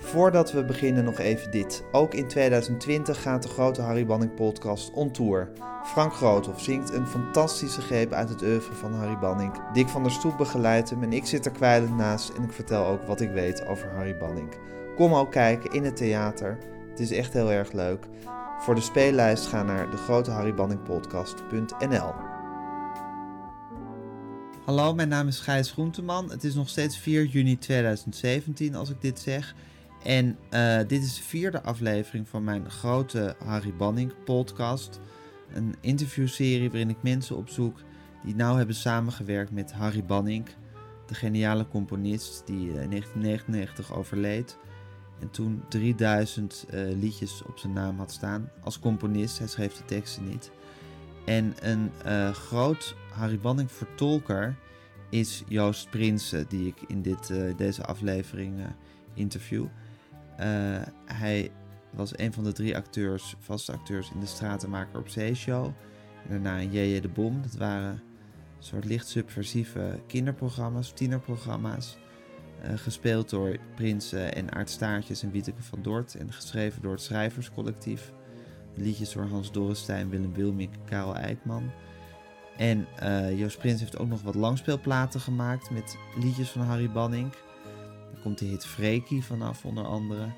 Voordat 0.00 0.52
we 0.52 0.64
beginnen 0.64 1.04
nog 1.04 1.18
even 1.18 1.50
dit. 1.50 1.82
Ook 1.92 2.14
in 2.14 2.28
2020 2.28 3.22
gaat 3.22 3.42
de 3.42 3.48
grote 3.48 3.82
Harry 3.82 4.06
Banning 4.06 4.34
podcast 4.34 4.92
on 4.92 5.10
tour. 5.10 5.50
Frank 5.84 6.12
Groothoff 6.12 6.62
zingt 6.62 6.92
een 6.92 7.06
fantastische 7.06 7.80
greep 7.80 8.12
uit 8.12 8.28
het 8.28 8.42
oeuvre 8.42 8.74
van 8.74 8.94
Harry 8.94 9.18
Banning. 9.18 9.52
Dick 9.72 9.88
van 9.88 10.02
der 10.02 10.12
Stoep 10.12 10.36
begeleidt 10.36 10.90
hem 10.90 11.02
en 11.02 11.12
ik 11.12 11.26
zit 11.26 11.46
er 11.46 11.52
kwijlend 11.52 11.96
naast 11.96 12.28
en 12.28 12.42
ik 12.42 12.52
vertel 12.52 12.86
ook 12.86 13.02
wat 13.02 13.20
ik 13.20 13.30
weet 13.30 13.66
over 13.66 13.90
Harry 13.90 14.16
Banning. 14.16 14.48
Kom 14.96 15.14
ook 15.14 15.30
kijken 15.30 15.72
in 15.72 15.84
het 15.84 15.96
theater. 15.96 16.58
Het 16.90 17.00
is 17.00 17.10
echt 17.10 17.32
heel 17.32 17.50
erg 17.50 17.72
leuk. 17.72 18.06
Voor 18.58 18.74
de 18.74 18.80
speellijst 18.80 19.46
ga 19.46 19.62
naar 19.62 19.90
degroteharrybanningpodcast.nl 19.90 22.14
Hallo, 24.64 24.94
mijn 24.94 25.08
naam 25.08 25.28
is 25.28 25.38
Gijs 25.38 25.70
Groenteman. 25.70 26.30
Het 26.30 26.44
is 26.44 26.54
nog 26.54 26.68
steeds 26.68 26.98
4 26.98 27.24
juni 27.24 27.58
2017 27.58 28.74
als 28.74 28.90
ik 28.90 29.00
dit 29.00 29.20
zeg. 29.20 29.54
En 30.08 30.38
uh, 30.50 30.78
dit 30.86 31.02
is 31.02 31.16
de 31.16 31.22
vierde 31.22 31.62
aflevering 31.62 32.28
van 32.28 32.44
mijn 32.44 32.70
grote 32.70 33.34
Harry 33.44 33.74
Banning 33.74 34.12
podcast. 34.24 35.00
Een 35.52 35.74
interviewserie 35.80 36.70
waarin 36.70 36.90
ik 36.90 37.02
mensen 37.02 37.36
opzoek 37.36 37.80
die 38.24 38.34
nauw 38.34 38.56
hebben 38.56 38.74
samengewerkt 38.74 39.50
met 39.50 39.72
Harry 39.72 40.04
Banning, 40.04 40.46
de 41.06 41.14
geniale 41.14 41.68
componist 41.68 42.42
die 42.46 42.68
in 42.68 42.90
1999 42.90 43.94
overleed. 43.94 44.58
En 45.20 45.30
toen 45.30 45.62
3000 45.68 46.66
uh, 46.70 46.80
liedjes 47.00 47.42
op 47.42 47.58
zijn 47.58 47.72
naam 47.72 47.98
had 47.98 48.12
staan 48.12 48.50
als 48.62 48.78
componist. 48.78 49.38
Hij 49.38 49.48
schreef 49.48 49.76
de 49.76 49.84
teksten 49.84 50.28
niet. 50.28 50.50
En 51.24 51.54
een 51.62 51.90
groot 52.34 52.96
Harry 53.12 53.38
Banning 53.38 53.72
vertolker 53.72 54.56
is 55.08 55.42
Joost 55.48 55.90
Prinsen, 55.90 56.46
die 56.48 56.66
ik 56.66 56.76
in 56.86 57.02
dit, 57.02 57.32
deze 57.56 57.84
aflevering 57.84 58.60
interview. 59.14 59.66
Hij 61.04 61.50
was 61.90 62.18
een 62.18 62.32
van 62.32 62.44
de 62.44 62.52
drie 62.52 62.76
acteurs, 62.76 63.34
vaste 63.38 63.72
acteurs 63.72 64.10
in 64.10 64.20
de 64.20 64.26
Stratenmaker 64.26 64.98
op 64.98 65.08
Zee 65.08 65.34
show. 65.34 65.64
En 65.64 66.42
daarna 66.42 66.62
J.J. 66.62 67.00
de 67.00 67.08
Bom. 67.08 67.42
Dat 67.42 67.54
waren 67.54 68.02
soort 68.58 68.84
licht 68.84 69.08
subversieve 69.08 70.00
kinderprogramma's, 70.06 70.92
tienerprogramma's. 70.92 71.96
Uh, 72.64 72.72
gespeeld 72.74 73.30
door 73.30 73.56
Prins 73.74 74.14
uh, 74.14 74.36
en 74.36 74.52
Aart 74.52 74.70
Staartjes 74.70 75.22
en 75.22 75.30
Wieteke 75.30 75.62
van 75.62 75.82
Dort. 75.82 76.14
En 76.14 76.32
geschreven 76.32 76.82
door 76.82 76.92
het 76.92 77.02
schrijverscollectief. 77.02 78.12
Liedjes 78.74 79.12
door 79.12 79.24
Hans 79.24 79.52
Dorrestein, 79.52 80.08
Willem 80.08 80.34
Wilmink 80.34 80.74
en 80.74 80.84
Karel 80.84 81.14
Eijkman. 81.14 81.70
En 82.56 82.86
uh, 83.02 83.38
Joost 83.38 83.58
Prins 83.58 83.80
heeft 83.80 83.98
ook 83.98 84.08
nog 84.08 84.22
wat 84.22 84.34
langspeelplaten 84.34 85.20
gemaakt 85.20 85.70
met 85.70 85.96
liedjes 86.16 86.50
van 86.50 86.62
Harry 86.62 86.90
Banning. 86.90 87.32
Daar 88.12 88.22
komt 88.22 88.38
de 88.38 88.44
hit 88.44 88.66
Freaky 88.66 89.22
vanaf 89.22 89.64
onder 89.64 89.84
andere. 89.84 90.32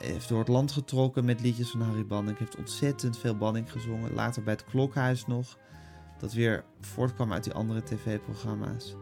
Heeft 0.00 0.28
door 0.28 0.38
het 0.38 0.48
land 0.48 0.72
getrokken 0.72 1.24
met 1.24 1.40
liedjes 1.40 1.70
van 1.70 1.80
Harry 1.80 2.06
Banning. 2.06 2.38
Heeft 2.38 2.56
ontzettend 2.56 3.18
veel 3.18 3.36
Banning 3.36 3.72
gezongen. 3.72 4.14
Later 4.14 4.42
bij 4.42 4.52
het 4.52 4.64
Klokhuis 4.64 5.26
nog. 5.26 5.58
Dat 6.18 6.32
weer 6.32 6.64
voortkwam 6.80 7.32
uit 7.32 7.44
die 7.44 7.52
andere 7.52 7.82
tv-programma's. 7.82 8.94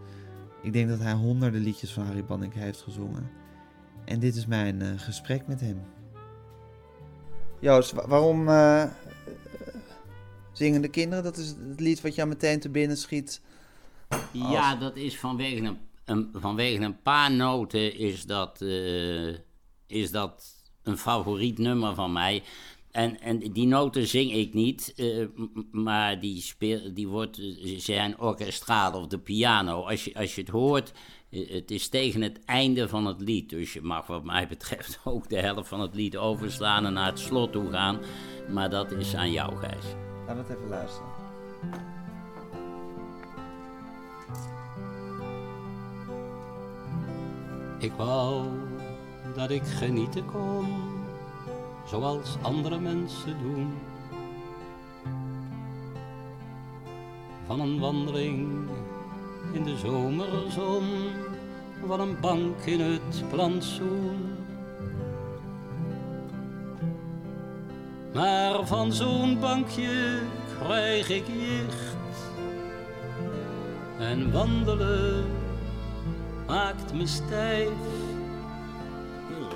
Ik 0.63 0.73
denk 0.73 0.89
dat 0.89 0.99
hij 0.99 1.13
honderden 1.13 1.61
liedjes 1.61 1.93
van 1.93 2.05
Harry 2.05 2.25
Banning 2.25 2.55
heeft 2.55 2.81
gezongen. 2.81 3.31
En 4.05 4.21
dit 4.21 4.37
is 4.37 4.47
mijn 4.47 4.83
uh, 4.83 4.89
gesprek 4.97 5.47
met 5.47 5.61
hem. 5.61 5.83
Joost, 7.59 7.93
waarom 7.93 8.49
uh, 8.49 8.85
zingen 10.53 10.83
de 10.83 10.89
kinderen? 10.89 11.25
Dat 11.25 11.37
is 11.37 11.49
het 11.49 11.81
lied 11.81 12.01
wat 12.01 12.15
jou 12.15 12.29
meteen 12.29 12.61
te 12.61 12.69
binnen 12.69 12.97
schiet. 12.97 13.41
Als... 14.09 14.21
Ja, 14.33 14.77
dat 14.77 14.97
is 14.97 15.19
vanwege 15.19 15.65
een, 15.65 15.79
vanwege 16.33 16.83
een 16.83 17.03
paar 17.03 17.33
noten 17.33 17.97
is 17.99 18.25
dat, 18.25 18.61
uh, 18.63 19.35
is 19.87 20.11
dat 20.11 20.45
een 20.83 20.99
favoriet 20.99 21.59
nummer 21.59 21.95
van 21.95 22.13
mij. 22.13 22.43
En, 22.91 23.21
en 23.21 23.39
die 23.39 23.67
noten 23.67 24.07
zing 24.07 24.33
ik 24.33 24.55
niet, 24.55 24.93
uh, 24.97 25.27
maar 25.71 26.21
die, 26.21 26.41
speel, 26.41 26.95
die 26.95 27.09
wordt, 27.09 27.41
zijn 27.77 28.21
orkestraal 28.21 28.93
of 28.93 29.07
de 29.07 29.19
piano. 29.19 29.83
Als 29.83 30.05
je, 30.05 30.15
als 30.15 30.35
je 30.35 30.41
het 30.41 30.51
hoort, 30.51 30.93
het 31.31 31.71
is 31.71 31.89
tegen 31.89 32.23
het 32.23 32.45
einde 32.45 32.89
van 32.89 33.07
het 33.07 33.21
lied. 33.21 33.51
Dus 33.51 33.73
je 33.73 33.83
mag 33.83 34.07
wat 34.07 34.25
mij 34.25 34.49
betreft 34.49 35.01
ook 35.05 35.29
de 35.29 35.41
helft 35.41 35.69
van 35.69 35.81
het 35.81 35.95
lied 35.95 36.17
overslaan 36.17 36.87
en 36.87 36.93
naar 36.93 37.07
het 37.07 37.19
slot 37.19 37.53
toe 37.53 37.71
gaan. 37.71 37.99
Maar 38.49 38.71
dat 38.71 38.93
is 38.93 39.15
aan 39.15 39.33
jou, 39.33 39.57
Gijs. 39.57 39.85
Laten 40.27 40.45
we 40.45 40.49
het 40.49 40.59
even 40.59 40.69
luisteren. 40.69 41.90
Ik 47.81 47.93
wou 47.97 48.45
dat 49.35 49.51
ik 49.51 49.63
genieten 49.63 50.25
kon 50.25 50.67
zoals 51.87 52.37
andere 52.43 52.79
mensen 52.79 53.37
doen. 53.43 53.75
Van 57.47 57.61
een 57.61 57.79
wandeling 57.79 58.69
in 59.53 59.63
de 59.65 59.77
zomerzon, 59.77 60.85
van 61.87 62.01
een 62.01 62.21
bank 62.21 62.61
in 62.65 62.81
het 62.81 63.25
plantsoen. 63.31 64.37
Maar 68.15 68.67
van 68.67 68.93
zo'n 68.93 69.39
bankje 69.39 70.23
krijg 70.59 71.09
ik 71.09 71.27
jicht. 71.27 71.97
En 73.99 74.33
wandelen 74.33 75.40
maakt 76.51 76.95
me 76.95 77.07
stijf 77.07 77.69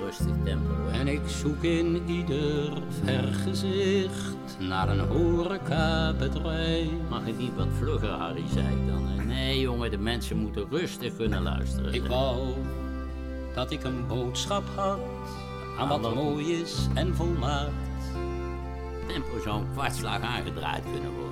rustig 0.03 0.35
tempo. 0.43 0.87
En 0.91 1.07
ik 1.07 1.21
zoek 1.25 1.63
in 1.63 2.03
ieder 2.07 2.81
vergezicht 3.03 4.57
naar 4.59 4.89
een 4.89 4.99
horecabedrijf. 4.99 6.89
Mag 7.09 7.25
het 7.25 7.37
niet 7.37 7.55
wat 7.55 7.67
vlugger, 7.77 8.09
Harry, 8.09 8.43
zei 8.53 8.67
ik 8.67 8.87
dan. 8.87 9.27
Nee, 9.27 9.59
jongen, 9.59 9.91
de 9.91 9.97
mensen 9.97 10.37
moeten 10.37 10.67
rustig 10.69 11.15
kunnen 11.15 11.41
luisteren. 11.41 11.93
Ik 11.93 12.05
wou 12.05 12.53
dat 13.53 13.71
ik 13.71 13.83
een 13.83 14.07
boodschap 14.07 14.63
had 14.75 14.99
aan 15.79 15.87
wat 15.87 16.15
mooi 16.15 16.61
is 16.61 16.87
en 16.93 17.15
volmaakt. 17.15 17.71
Tempo 19.07 19.41
zou 19.43 19.59
een 19.59 19.71
kwartslag 19.71 20.21
aangedraaid 20.21 20.83
kunnen 20.91 21.11
worden. 21.11 21.24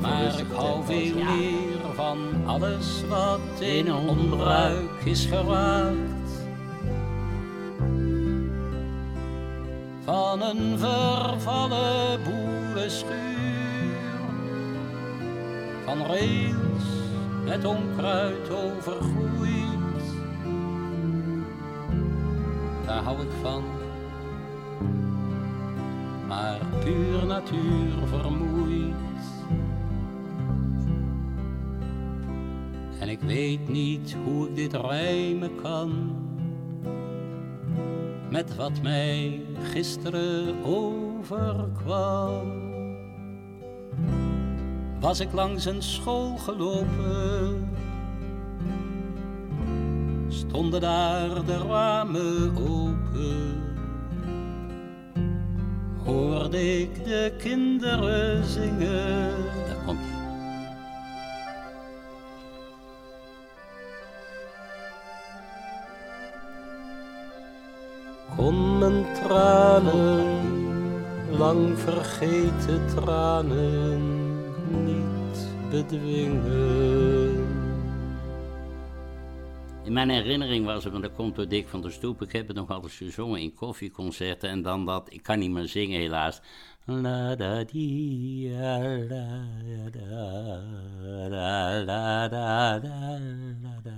Maar 0.00 0.38
ik 0.38 0.52
hou 0.54 0.84
veel 0.84 1.14
meer 1.14 1.94
van 1.94 2.18
alles 2.46 3.02
wat 3.08 3.60
in 3.60 3.94
onbruik 3.94 5.04
is 5.04 5.24
geraakt. 5.24 6.16
van 10.06 10.42
een 10.42 10.78
vervallen 10.78 12.20
boerenschuur. 12.22 13.16
Van 15.84 16.02
rails 16.06 16.84
met 17.44 17.64
onkruid 17.64 18.50
overgroeid. 18.50 20.04
Daar 22.86 23.02
hou 23.02 23.20
ik 23.20 23.28
van, 23.42 23.64
maar 26.28 26.58
puur 26.84 27.26
natuur 27.26 27.92
vermoeid. 28.08 29.05
Ik 33.20 33.22
weet 33.22 33.68
niet 33.68 34.16
hoe 34.24 34.48
ik 34.48 34.54
dit 34.56 34.72
rijmen 34.72 35.50
kan 35.62 36.14
met 38.30 38.56
wat 38.56 38.82
mij 38.82 39.42
gisteren 39.62 40.64
overkwam. 40.64 42.52
Was 45.00 45.20
ik 45.20 45.32
langs 45.32 45.64
een 45.64 45.82
school 45.82 46.36
gelopen, 46.36 47.68
stonden 50.28 50.80
daar 50.80 51.44
de 51.44 51.58
ramen 51.58 52.56
open. 52.56 53.62
Hoorde 56.04 56.80
ik 56.80 57.04
de 57.04 57.34
kinderen 57.38 58.44
zingen. 58.44 59.65
Kon 68.36 68.78
mijn 68.78 69.04
tranen, 69.14 70.40
lang 71.30 71.78
vergeten 71.78 72.86
tranen, 72.94 74.00
niet 74.84 75.48
bedwingen. 75.70 77.44
In 79.84 79.92
mijn 79.92 80.10
herinnering 80.10 80.64
was 80.64 80.84
er, 80.84 80.94
en 80.94 81.00
dat 81.00 81.14
komt 81.14 81.36
door 81.36 81.48
Dick 81.48 81.68
van 81.68 81.80
der 81.80 81.92
Stoep, 81.92 82.22
ik 82.22 82.32
heb 82.32 82.46
het 82.46 82.56
nog 82.56 82.70
altijd 82.70 82.92
gezongen 82.92 83.40
in 83.40 83.54
koffieconcerten. 83.54 84.48
En 84.48 84.62
dan 84.62 84.84
dat, 84.84 85.12
ik 85.12 85.22
kan 85.22 85.38
niet 85.38 85.50
meer 85.50 85.68
zingen 85.68 86.00
helaas. 86.00 86.40
La 86.88 87.34
da 87.34 87.64
di 87.64 88.48
la 88.48 88.78
da 89.90 89.98
la 91.28 91.82
la 91.82 92.28
da 92.28 93.18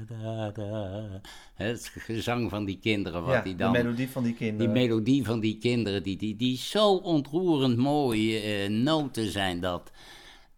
da 0.07 0.51
da 0.51 1.21
Het 1.55 1.91
gezang 1.95 2.51
van 2.51 2.65
die 2.65 2.79
kinderen, 2.79 3.23
wat 3.23 3.35
ja, 3.35 3.43
die 3.43 3.57
dan... 3.57 3.73
de 3.73 3.83
melodie 3.83 4.09
van 4.09 4.23
die 4.23 4.35
kinderen. 4.35 4.73
Die 4.73 4.83
melodie 4.83 5.25
van 5.25 5.41
die 5.41 5.59
kinderen, 5.59 6.03
die, 6.03 6.17
die, 6.17 6.37
die 6.37 6.57
zo 6.57 6.95
ontroerend 6.95 7.77
mooie 7.77 8.69
uh, 8.69 8.69
noten 8.69 9.31
zijn 9.31 9.61
dat. 9.61 9.91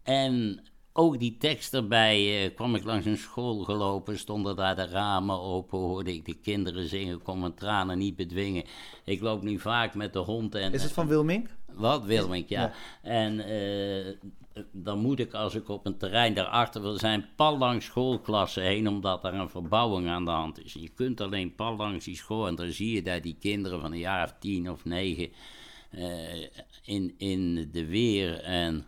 En 0.03 0.59
ook 0.93 1.19
die 1.19 1.37
tekst 1.37 1.73
erbij, 1.73 2.45
uh, 2.45 2.55
kwam 2.55 2.75
ik 2.75 2.83
langs 2.83 3.05
een 3.05 3.17
school 3.17 3.63
gelopen, 3.63 4.19
stonden 4.19 4.55
daar 4.55 4.75
de 4.75 4.85
ramen 4.85 5.39
open, 5.39 5.77
hoorde 5.77 6.13
ik 6.13 6.25
de 6.25 6.33
kinderen 6.33 6.87
zingen, 6.87 7.21
kon 7.21 7.39
mijn 7.39 7.53
tranen 7.53 7.97
niet 7.97 8.15
bedwingen. 8.15 8.63
Ik 9.05 9.21
loop 9.21 9.41
nu 9.41 9.59
vaak 9.59 9.95
met 9.95 10.13
de 10.13 10.19
hond 10.19 10.55
en... 10.55 10.73
Is 10.73 10.83
het 10.83 10.91
van 10.91 11.07
Wilmink? 11.07 11.47
Wat, 11.73 12.03
Wilmink, 12.03 12.49
ja. 12.49 12.61
ja. 12.61 12.73
En 13.01 13.33
uh, 13.33 14.63
dan 14.71 14.99
moet 14.99 15.19
ik, 15.19 15.33
als 15.33 15.55
ik 15.55 15.69
op 15.69 15.85
een 15.85 15.97
terrein 15.97 16.33
daarachter 16.33 16.81
wil 16.81 16.97
zijn, 16.97 17.25
pal 17.35 17.57
langs 17.57 17.85
schoolklassen 17.85 18.63
heen, 18.63 18.87
omdat 18.87 19.23
er 19.23 19.33
een 19.33 19.49
verbouwing 19.49 20.09
aan 20.09 20.25
de 20.25 20.31
hand 20.31 20.63
is. 20.63 20.73
Je 20.73 20.89
kunt 20.89 21.21
alleen 21.21 21.55
pal 21.55 21.75
langs 21.75 22.05
die 22.05 22.15
school 22.15 22.47
en 22.47 22.55
dan 22.55 22.71
zie 22.71 22.95
je 22.95 23.01
daar 23.01 23.21
die 23.21 23.37
kinderen 23.39 23.81
van 23.81 23.91
een 23.91 23.99
jaar 23.99 24.23
of 24.23 24.35
tien 24.39 24.71
of 24.71 24.85
negen 24.85 25.29
uh, 25.91 26.03
in, 26.83 27.13
in 27.17 27.69
de 27.71 27.85
weer 27.85 28.39
en... 28.39 28.85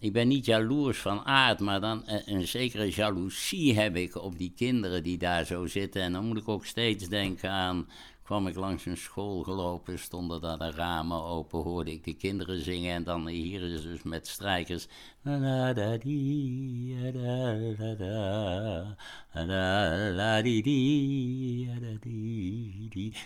Ik 0.00 0.12
ben 0.12 0.28
niet 0.28 0.44
jaloers 0.44 0.98
van 0.98 1.24
aard, 1.24 1.60
maar 1.60 1.80
dan 1.80 2.02
een, 2.06 2.34
een, 2.34 2.48
zekere 2.48 2.90
jaloezie 2.90 3.74
heb 3.74 3.96
ik 3.96 4.16
op 4.16 4.38
die 4.38 4.52
kinderen 4.56 5.02
die 5.02 5.18
daar 5.18 5.44
zo 5.44 5.66
zitten. 5.66 6.02
En 6.02 6.12
dan 6.12 6.26
moet 6.26 6.38
ik 6.38 6.48
ook 6.48 6.64
steeds 6.64 7.08
denken 7.08 7.50
aan. 7.50 7.88
kwam 8.22 8.46
ik 8.46 8.56
langs 8.56 8.86
een 8.86 8.96
school 8.96 9.42
gelopen, 9.42 9.98
stonden 9.98 10.40
daar 10.40 10.58
de 10.58 10.70
ramen 10.70 11.22
open, 11.22 11.62
hoorde 11.62 11.92
ik 11.92 12.04
de 12.04 12.14
kinderen 12.14 12.62
zingen. 12.62 12.94
En 12.94 13.04
dan 13.04 13.26
hier 13.26 13.62
is 13.62 13.82
dus 13.82 14.02
met 14.02 14.26
strijkers. 14.26 14.86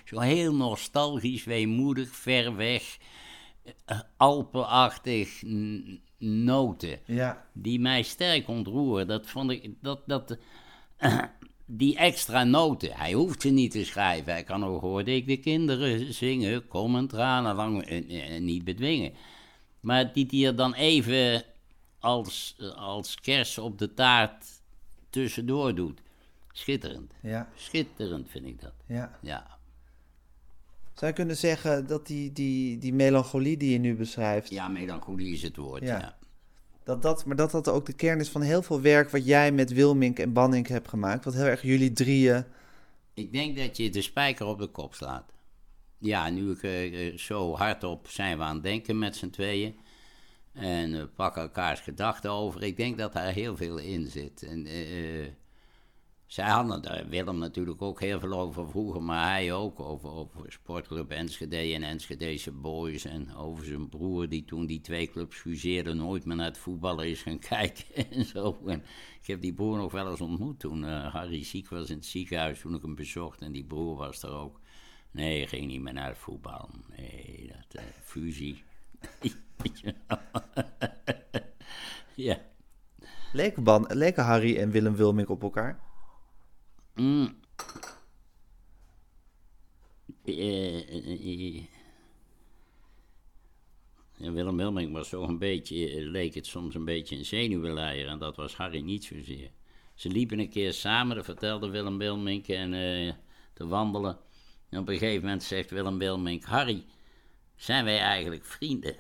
Zo 0.05 0.21
heel 0.21 0.55
nostalgisch, 0.55 1.45
weemoedig, 1.45 2.09
ver 2.09 2.57
weg, 2.57 2.99
Alpenachtig 4.17 5.43
noten. 6.23 6.99
Ja. 7.05 7.47
Die 7.53 7.81
mij 7.81 8.03
sterk 8.03 8.49
ontroeren. 8.49 9.07
Dat 9.07 9.27
vond 9.27 9.51
ik. 9.51 9.71
Dat, 9.81 10.01
dat, 10.07 10.37
uh, 11.01 11.23
die 11.67 11.97
extra 11.97 12.45
noten. 12.45 12.93
Hij 12.93 13.13
hoeft 13.13 13.43
ze 13.43 13.49
niet 13.49 13.71
te 13.71 13.85
schrijven. 13.85 14.33
Hij 14.33 14.45
kan 14.45 14.65
ook 14.65 14.81
hoorde 14.81 15.15
ik 15.15 15.27
de 15.27 15.37
kinderen 15.37 16.15
zingen. 16.15 16.69
Kom 16.69 16.97
en 16.97 17.07
tranen 17.07 17.55
lang 17.55 17.91
uh, 17.91 18.35
uh, 18.35 18.41
niet 18.41 18.65
bedwingen. 18.65 19.13
Maar 19.81 20.13
die 20.13 20.27
die 20.27 20.47
er 20.47 20.57
dan 20.57 20.75
even 20.75 21.43
als, 21.99 22.57
als 22.77 23.21
kers 23.21 23.59
op 23.59 23.79
de 23.79 23.95
taart 23.95 24.47
tussendoor 25.11 25.75
doet. 25.75 26.01
Schitterend. 26.53 27.13
Ja. 27.23 27.49
Schitterend 27.55 28.31
vind 28.31 28.47
ik 28.47 28.61
dat. 28.61 28.73
Ja. 28.87 29.19
Ja. 29.21 29.59
Zou 30.95 31.11
je 31.11 31.13
kunnen 31.13 31.37
zeggen 31.37 31.87
dat 31.87 32.07
die, 32.07 32.33
die, 32.33 32.79
die 32.79 32.95
melancholie 32.95 33.57
die 33.57 33.73
je 33.73 33.79
nu 33.79 33.95
beschrijft... 33.95 34.51
Ja, 34.51 34.69
melancholie 34.69 35.33
is 35.33 35.43
het 35.43 35.57
woord, 35.57 35.83
ja. 35.83 35.99
ja. 35.99 36.17
Dat 36.85 37.03
dat, 37.03 37.25
maar 37.25 37.37
dat 37.37 37.51
dat 37.51 37.69
ook 37.69 37.87
de 37.87 37.93
kern 37.93 38.21
is 38.21 38.29
van 38.29 38.43
heel 38.43 38.63
veel 38.63 38.81
werk 38.81 39.11
wat 39.11 39.27
jij 39.27 39.53
met 39.53 39.73
Wilmink 39.73 40.19
en 40.19 40.33
Banning 40.33 40.69
hebt 40.69 40.89
gemaakt. 40.89 41.25
Wat 41.25 41.35
heel 41.35 41.45
erg 41.45 41.63
jullie 41.63 41.93
drieën... 41.93 42.45
Ik 43.15 43.33
denk 43.33 43.57
dat 43.57 43.77
je 43.77 43.91
de 43.91 44.03
spijker 44.03 44.47
op 44.47 44.59
de 44.59 44.67
kop 44.67 44.95
slaat. 44.95 45.33
Ja, 45.99 46.31
nu 46.31 46.51
ik 46.51 46.63
uh, 46.63 47.19
zo 47.19 47.55
hardop 47.55 48.09
zijn 48.09 48.39
we 48.39 48.45
aan 48.45 48.55
het 48.55 48.63
denken 48.63 48.99
met 48.99 49.17
z'n 49.17 49.31
tweeën. 49.31 49.77
En 50.53 50.93
we 50.93 51.07
pakken 51.07 51.43
elkaars 51.43 51.81
gedachten 51.81 52.31
over. 52.31 52.63
Ik 52.63 52.77
denk 52.77 52.99
dat 52.99 53.13
daar 53.13 53.33
heel 53.33 53.57
veel 53.57 53.79
in 53.79 54.07
zit. 54.07 54.43
En... 54.43 54.67
Uh, 54.67 55.27
zij 56.33 56.49
hadden 56.49 56.83
daar 56.83 57.09
Willem 57.09 57.39
natuurlijk 57.39 57.83
ook 57.83 58.01
heel 58.01 58.21
veel 58.21 58.33
over 58.33 58.71
vroeger, 58.71 59.03
maar 59.03 59.31
hij 59.31 59.53
ook 59.53 59.81
over, 59.81 60.11
over 60.11 60.53
Sportclub 60.53 61.11
Enschede 61.11 61.75
en 61.75 61.83
Enschedese 61.83 62.53
Boys. 62.53 63.05
En 63.05 63.35
over 63.35 63.65
zijn 63.65 63.89
broer 63.89 64.29
die 64.29 64.45
toen 64.45 64.67
die 64.67 64.81
twee 64.81 65.11
clubs 65.11 65.37
fuseerden 65.37 65.97
nooit 65.97 66.25
meer 66.25 66.37
naar 66.37 66.47
het 66.47 66.59
voetballen 66.59 67.09
is 67.09 67.23
gaan 67.23 67.39
kijken 67.59 68.11
en 68.11 68.25
zo. 68.25 68.59
En 68.67 68.83
ik 69.21 69.27
heb 69.27 69.41
die 69.41 69.55
broer 69.55 69.77
nog 69.77 69.93
wel 69.93 70.11
eens 70.11 70.21
ontmoet 70.21 70.61
toen 70.61 70.85
uh, 70.85 71.13
Harry 71.13 71.45
ziek 71.45 71.69
was 71.69 71.91
in 71.91 71.97
het 71.97 72.07
ziekenhuis 72.07 72.61
toen 72.61 72.75
ik 72.75 72.83
hem 72.83 72.95
bezocht. 72.95 73.41
En 73.41 73.53
die 73.53 73.65
broer 73.65 73.97
was 73.97 74.23
er 74.23 74.33
ook. 74.33 74.61
Nee, 75.11 75.47
ging 75.47 75.67
niet 75.67 75.83
meer 75.83 75.93
naar 75.93 76.09
het 76.09 76.19
voetbal. 76.19 76.71
Nee, 76.97 77.53
dat 77.53 77.83
uh, 77.83 77.89
fusie. 78.03 78.63
ja. 82.15 82.39
Leken, 83.33 83.63
ban, 83.63 84.13
Harry 84.15 84.57
en 84.57 84.71
Willem 84.71 84.97
Wilmink 84.97 85.29
op 85.29 85.43
elkaar? 85.43 85.91
Mm. 86.95 87.41
Uh, 90.25 91.63
Willem 94.17 94.57
Wilming 94.57 94.93
was 94.93 95.13
een 95.13 95.39
beetje, 95.39 96.01
leek 96.01 96.35
het 96.35 96.47
soms 96.47 96.75
een 96.75 96.85
beetje 96.85 97.17
een 97.17 97.25
zenuwleier 97.25 98.09
en 98.09 98.19
dat 98.19 98.37
was 98.37 98.57
Harry 98.57 98.81
niet 98.81 99.05
zozeer. 99.05 99.51
Ze 99.95 100.09
liepen 100.09 100.39
een 100.39 100.51
keer 100.51 100.73
samen, 100.73 101.17
dat 101.17 101.25
vertelde 101.25 101.69
Willem 101.69 101.99
Wilmink, 101.99 102.49
en 102.49 102.71
te 103.53 103.67
wandelen. 103.67 104.19
En 104.69 104.79
op 104.79 104.89
een 104.89 104.99
gegeven 104.99 105.23
moment 105.23 105.43
zegt 105.43 105.71
Willem 105.71 105.99
Wilmink, 105.99 106.45
Harry, 106.45 106.85
zijn 107.57 107.85
wij 107.85 107.99
eigenlijk 107.99 108.45
vrienden? 108.45 108.97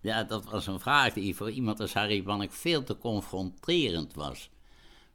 Ja, 0.00 0.24
dat 0.24 0.44
was 0.44 0.66
een 0.66 0.80
vraag 0.80 1.12
die 1.12 1.36
voor 1.36 1.50
iemand 1.50 1.80
als 1.80 1.94
Harry 1.94 2.22
Bannek 2.22 2.52
veel 2.52 2.84
te 2.84 2.98
confronterend 2.98 4.14
was. 4.14 4.50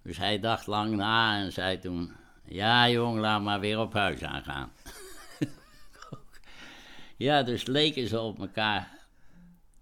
Dus 0.02 0.18
hij 0.18 0.40
dacht 0.40 0.68
lang 0.68 0.96
na 0.96 1.40
en 1.40 1.52
zei 1.52 1.80
toen: 1.80 2.12
Ja, 2.46 2.90
jong, 2.90 3.20
laat 3.20 3.42
maar 3.42 3.60
weer 3.60 3.80
op 3.80 3.94
huis 3.94 4.24
aangaan. 4.24 4.72
ja, 7.18 7.44
dus 7.44 7.66
leken 7.66 8.08
ze 8.08 8.20
op 8.20 8.40
elkaar 8.40 8.98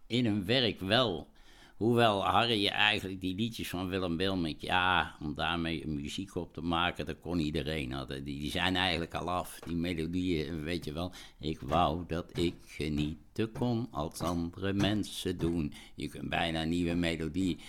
in 0.08 0.26
hun 0.26 0.46
werk 0.46 0.80
wel. 0.80 1.30
Hoewel 1.78 2.26
Harry 2.26 2.68
eigenlijk 2.68 3.22
die 3.22 3.36
liedjes 3.36 3.70
van 3.70 3.88
Willem 3.88 4.18
Wilmink, 4.18 4.62
ja, 4.62 5.16
om 5.22 5.34
daarmee 5.34 5.88
muziek 5.88 6.36
op 6.36 6.54
te 6.54 6.62
maken, 6.62 7.06
dat 7.06 7.20
kon 7.22 7.40
iedereen. 7.40 7.96
Die, 8.08 8.24
die 8.24 8.52
zijn 8.52 8.76
eigenlijk 8.76 9.14
al 9.14 9.30
af, 9.30 9.60
die 9.66 9.76
melodieën, 9.76 10.64
weet 10.64 10.86
je 10.86 10.94
wel. 10.94 11.12
Ik 11.40 11.60
wou 11.60 12.04
dat 12.08 12.38
ik 12.38 12.56
genieten 12.66 13.52
kon 13.52 13.88
als 13.92 14.20
andere 14.20 14.74
mensen 14.74 15.38
doen. 15.38 15.74
Je 15.96 16.08
kunt 16.08 16.30
bijna 16.30 16.62
een 16.62 16.70
nieuwe 16.70 16.94
melodie. 16.94 17.60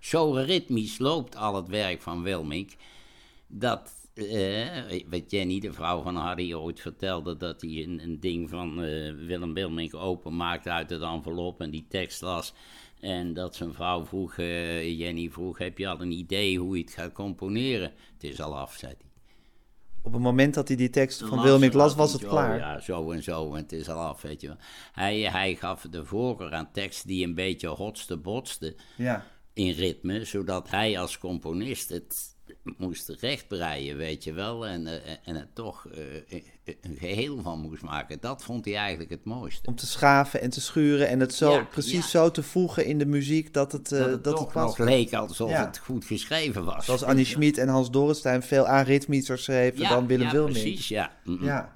Zo 0.00 0.32
ritmisch 0.32 0.98
loopt 0.98 1.36
al 1.36 1.54
het 1.54 1.68
werk 1.68 2.02
van 2.02 2.22
Wilmink. 2.22 2.70
Dat 3.46 3.95
uh, 4.16 5.02
wat 5.08 5.30
Jenny, 5.30 5.60
de 5.60 5.72
vrouw 5.72 6.02
van 6.02 6.16
Harry, 6.16 6.54
ooit 6.54 6.80
vertelde... 6.80 7.36
dat 7.36 7.60
hij 7.60 7.70
een, 7.70 8.00
een 8.02 8.20
ding 8.20 8.50
van 8.50 8.84
uh, 8.84 9.14
Willem 9.26 9.54
Wilmink 9.54 9.94
openmaakte 9.94 10.70
uit 10.70 10.90
het 10.90 11.02
envelop... 11.02 11.60
en 11.60 11.70
die 11.70 11.86
tekst 11.88 12.20
las. 12.22 12.54
En 13.00 13.34
dat 13.34 13.54
zijn 13.54 13.74
vrouw 13.74 14.04
vroeg, 14.04 14.36
uh, 14.36 14.98
Jenny 14.98 15.30
vroeg... 15.30 15.58
heb 15.58 15.78
je 15.78 15.88
al 15.88 16.00
een 16.00 16.10
idee 16.10 16.58
hoe 16.58 16.76
je 16.76 16.82
het 16.82 16.92
gaat 16.92 17.12
componeren? 17.12 17.92
Het 18.12 18.24
is 18.24 18.40
al 18.40 18.56
af, 18.58 18.74
zei 18.74 18.92
hij. 18.98 19.06
Op 20.02 20.12
het 20.12 20.22
moment 20.22 20.54
dat 20.54 20.68
hij 20.68 20.76
die 20.76 20.90
tekst 20.90 21.22
van 21.24 21.42
Wilmink 21.42 21.72
las, 21.72 21.94
was 21.94 22.12
het 22.12 22.20
zo, 22.22 22.28
klaar? 22.28 22.58
Ja, 22.58 22.80
zo 22.80 23.10
en 23.10 23.22
zo, 23.22 23.54
en 23.54 23.62
het 23.62 23.72
is 23.72 23.88
al 23.88 23.98
af, 23.98 24.22
weet 24.22 24.40
je 24.40 24.46
wel. 24.46 24.56
Hij, 24.92 25.20
hij 25.20 25.54
gaf 25.54 25.86
de 25.90 26.04
voorkeur 26.04 26.52
aan 26.52 26.72
tekst 26.72 27.06
die 27.06 27.24
een 27.24 27.34
beetje 27.34 27.68
hotste 27.68 28.16
botste... 28.16 28.76
Ja. 28.96 29.26
in 29.52 29.72
ritme, 29.72 30.24
zodat 30.24 30.70
hij 30.70 30.98
als 30.98 31.18
componist 31.18 31.88
het 31.88 32.35
moest 32.76 33.08
rechtbreien, 33.08 33.96
weet 33.96 34.24
je 34.24 34.32
wel. 34.32 34.66
En, 34.66 34.86
uh, 34.86 34.92
en 35.24 35.36
er 35.36 35.48
toch 35.52 35.86
uh, 35.94 36.40
een 36.80 36.96
geheel 36.98 37.42
van 37.42 37.60
moest 37.60 37.82
maken. 37.82 38.20
Dat 38.20 38.44
vond 38.44 38.64
hij 38.64 38.76
eigenlijk 38.76 39.10
het 39.10 39.24
mooiste. 39.24 39.68
Om 39.68 39.74
te 39.74 39.86
schaven 39.86 40.40
en 40.40 40.50
te 40.50 40.60
schuren 40.60 41.08
en 41.08 41.20
het 41.20 41.34
zo 41.34 41.50
Ja, 41.52 41.64
precies 41.64 42.12
ja. 42.12 42.20
zo 42.20 42.30
te 42.30 42.42
voegen 42.42 42.84
in 42.84 42.98
de 42.98 43.06
muziek 43.06 43.52
dat 43.54 43.72
het, 43.72 43.88
dat 43.88 44.10
het 44.10 44.24
dat 44.24 44.38
het 44.38 44.54
nog 44.54 44.78
leek 44.78 45.14
alsof 45.14 45.50
Ja. 45.50 45.66
het 45.66 45.78
goed 45.78 46.04
geschreven 46.04 46.64
was. 46.64 46.84
Zoals 46.84 47.02
Annie 47.02 47.24
Schmid 47.32 47.58
en 47.58 47.68
Hans 47.68 47.90
Dorrestein 47.90 48.42
veel 48.42 48.66
aritmischer 48.66 49.38
schreven 49.38 49.88
dan 49.88 50.06
Willem 50.06 50.26
ja, 50.26 50.32
Wilmink. 50.32 50.52
precies, 50.58 50.88
ja. 50.88 51.10
Ja, 51.40 51.72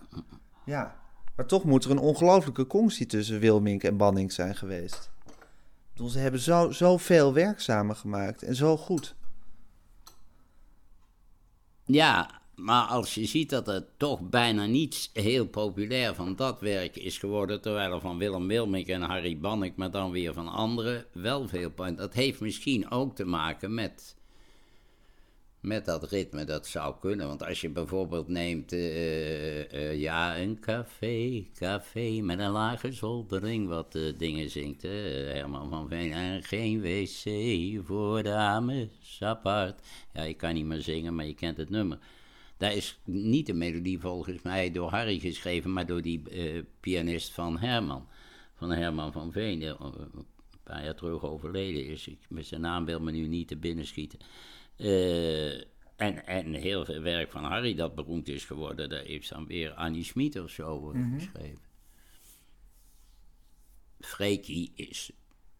ja. 0.65 0.99
Maar 1.37 1.47
toch 1.47 1.65
moet 1.65 1.85
er 1.85 1.91
een 1.91 1.99
ongelooflijke 1.99 2.67
conctie 2.67 3.07
tussen 3.07 3.39
Wilmink 3.39 3.83
en 3.83 3.97
Banning 3.97 4.33
zijn 4.33 4.55
geweest. 4.57 5.11
Ik 5.27 6.07
bedoel, 6.07 6.09
ze 6.09 6.19
hebben 6.19 6.41
zo, 6.41 6.71
zoveel 6.71 7.33
werk 7.35 7.61
samen 7.61 7.97
gemaakt 7.97 8.43
en 8.43 8.55
zo 8.55 8.77
goed. 8.77 9.15
Ja, 11.93 12.41
maar 12.55 12.85
als 12.85 13.15
je 13.15 13.25
ziet 13.25 13.51
dat 13.51 13.69
er 13.69 13.87
toch 13.97 14.21
bijna 14.21 14.67
niets 14.67 15.11
heel 15.13 15.47
populair 15.47 16.15
van 16.15 16.37
dat 16.37 16.61
werk 16.61 16.97
is 16.97 17.19
geworden, 17.19 17.61
terwijl 17.61 17.93
er 17.93 18.01
van 18.01 18.19
Willem 18.19 18.47
Wilmink 18.47 18.87
en 18.87 19.03
Harry 19.03 19.39
Bannek, 19.39 19.77
maar 19.77 19.91
dan 19.91 20.11
weer 20.11 20.35
van 20.35 20.49
anderen, 20.49 21.07
wel 21.13 21.49
veel. 21.49 21.73
Dat 21.97 22.15
heeft 22.15 22.41
misschien 22.41 22.91
ook 22.91 23.17
te 23.17 23.25
maken 23.25 23.75
met 23.75 24.17
met 25.61 25.85
dat 25.85 26.11
ritme, 26.11 26.45
dat 26.45 26.67
zou 26.67 26.95
kunnen. 27.01 27.27
Want 27.27 27.45
als 27.45 27.61
je 27.61 27.69
bijvoorbeeld 27.69 28.29
neemt, 28.29 28.73
uh, 28.73 29.73
uh, 29.73 30.01
ja, 30.01 30.39
een 30.39 30.61
café, 30.61 31.47
café 31.55 32.21
met 32.21 32.39
een 32.39 32.51
lage 32.51 32.93
zoldering, 32.93 33.69
wat 33.69 33.99
dingen 34.17 34.51
zingt, 34.51 34.83
Herman 34.83 35.69
van 35.69 35.89
Veen. 35.89 36.13
En 36.13 36.43
geen 36.43 36.81
wc 36.81 37.87
voor 37.87 38.23
dames 38.23 39.19
apart. 39.21 39.81
Ja, 40.13 40.23
ik 40.23 40.37
kan 40.37 40.55
niet 40.55 40.65
meer 40.65 40.83
zingen, 40.83 41.15
maar 41.15 41.27
je 41.27 41.35
kent 41.35 41.57
het 41.57 41.71
nummer. 41.71 41.99
Daar 42.57 42.75
is 42.75 42.99
niet 43.05 43.47
de 43.47 43.55
melodie 43.55 44.01
volgens 44.01 44.43
mij 44.43 44.71
door 44.71 44.91
Harry 44.91 45.19
geschreven, 45.19 45.73
maar 45.73 45.87
door 45.87 46.03
die 46.03 46.23
pianist 46.81 47.33
van 47.33 47.59
Herman. 47.59 48.07
Van 48.55 48.71
Herman 48.71 49.13
van 49.13 49.33
Veen, 49.33 49.59
die 49.59 49.69
een 49.69 50.27
paar 50.63 50.85
jaar 50.85 50.95
terug 50.95 51.25
overleden 51.25 51.87
is. 51.87 52.07
Ik, 52.07 52.19
met 52.29 52.47
zijn 52.47 52.61
naam 52.61 52.85
wil 52.85 53.01
me 53.01 53.11
nu 53.11 53.27
niet 53.27 53.49
te 53.49 53.57
binnen 53.57 53.87
schieten. 53.87 54.19
Uh, 54.81 55.55
en, 55.97 56.27
en 56.27 56.53
heel 56.53 56.85
veel 56.85 57.01
werk 57.01 57.31
van 57.31 57.45
Harry 57.45 57.75
dat 57.75 57.95
beroemd 57.95 58.29
is 58.29 58.45
geworden, 58.45 58.89
daar 58.89 59.05
heeft 59.05 59.29
dan 59.29 59.47
weer 59.47 59.73
Annie 59.73 60.05
Schmid 60.05 60.41
of 60.41 60.51
zo 60.51 60.93
mm 60.95 61.19
geschreven. 61.19 61.69
Freekie 64.01 64.73
is, 64.75 65.11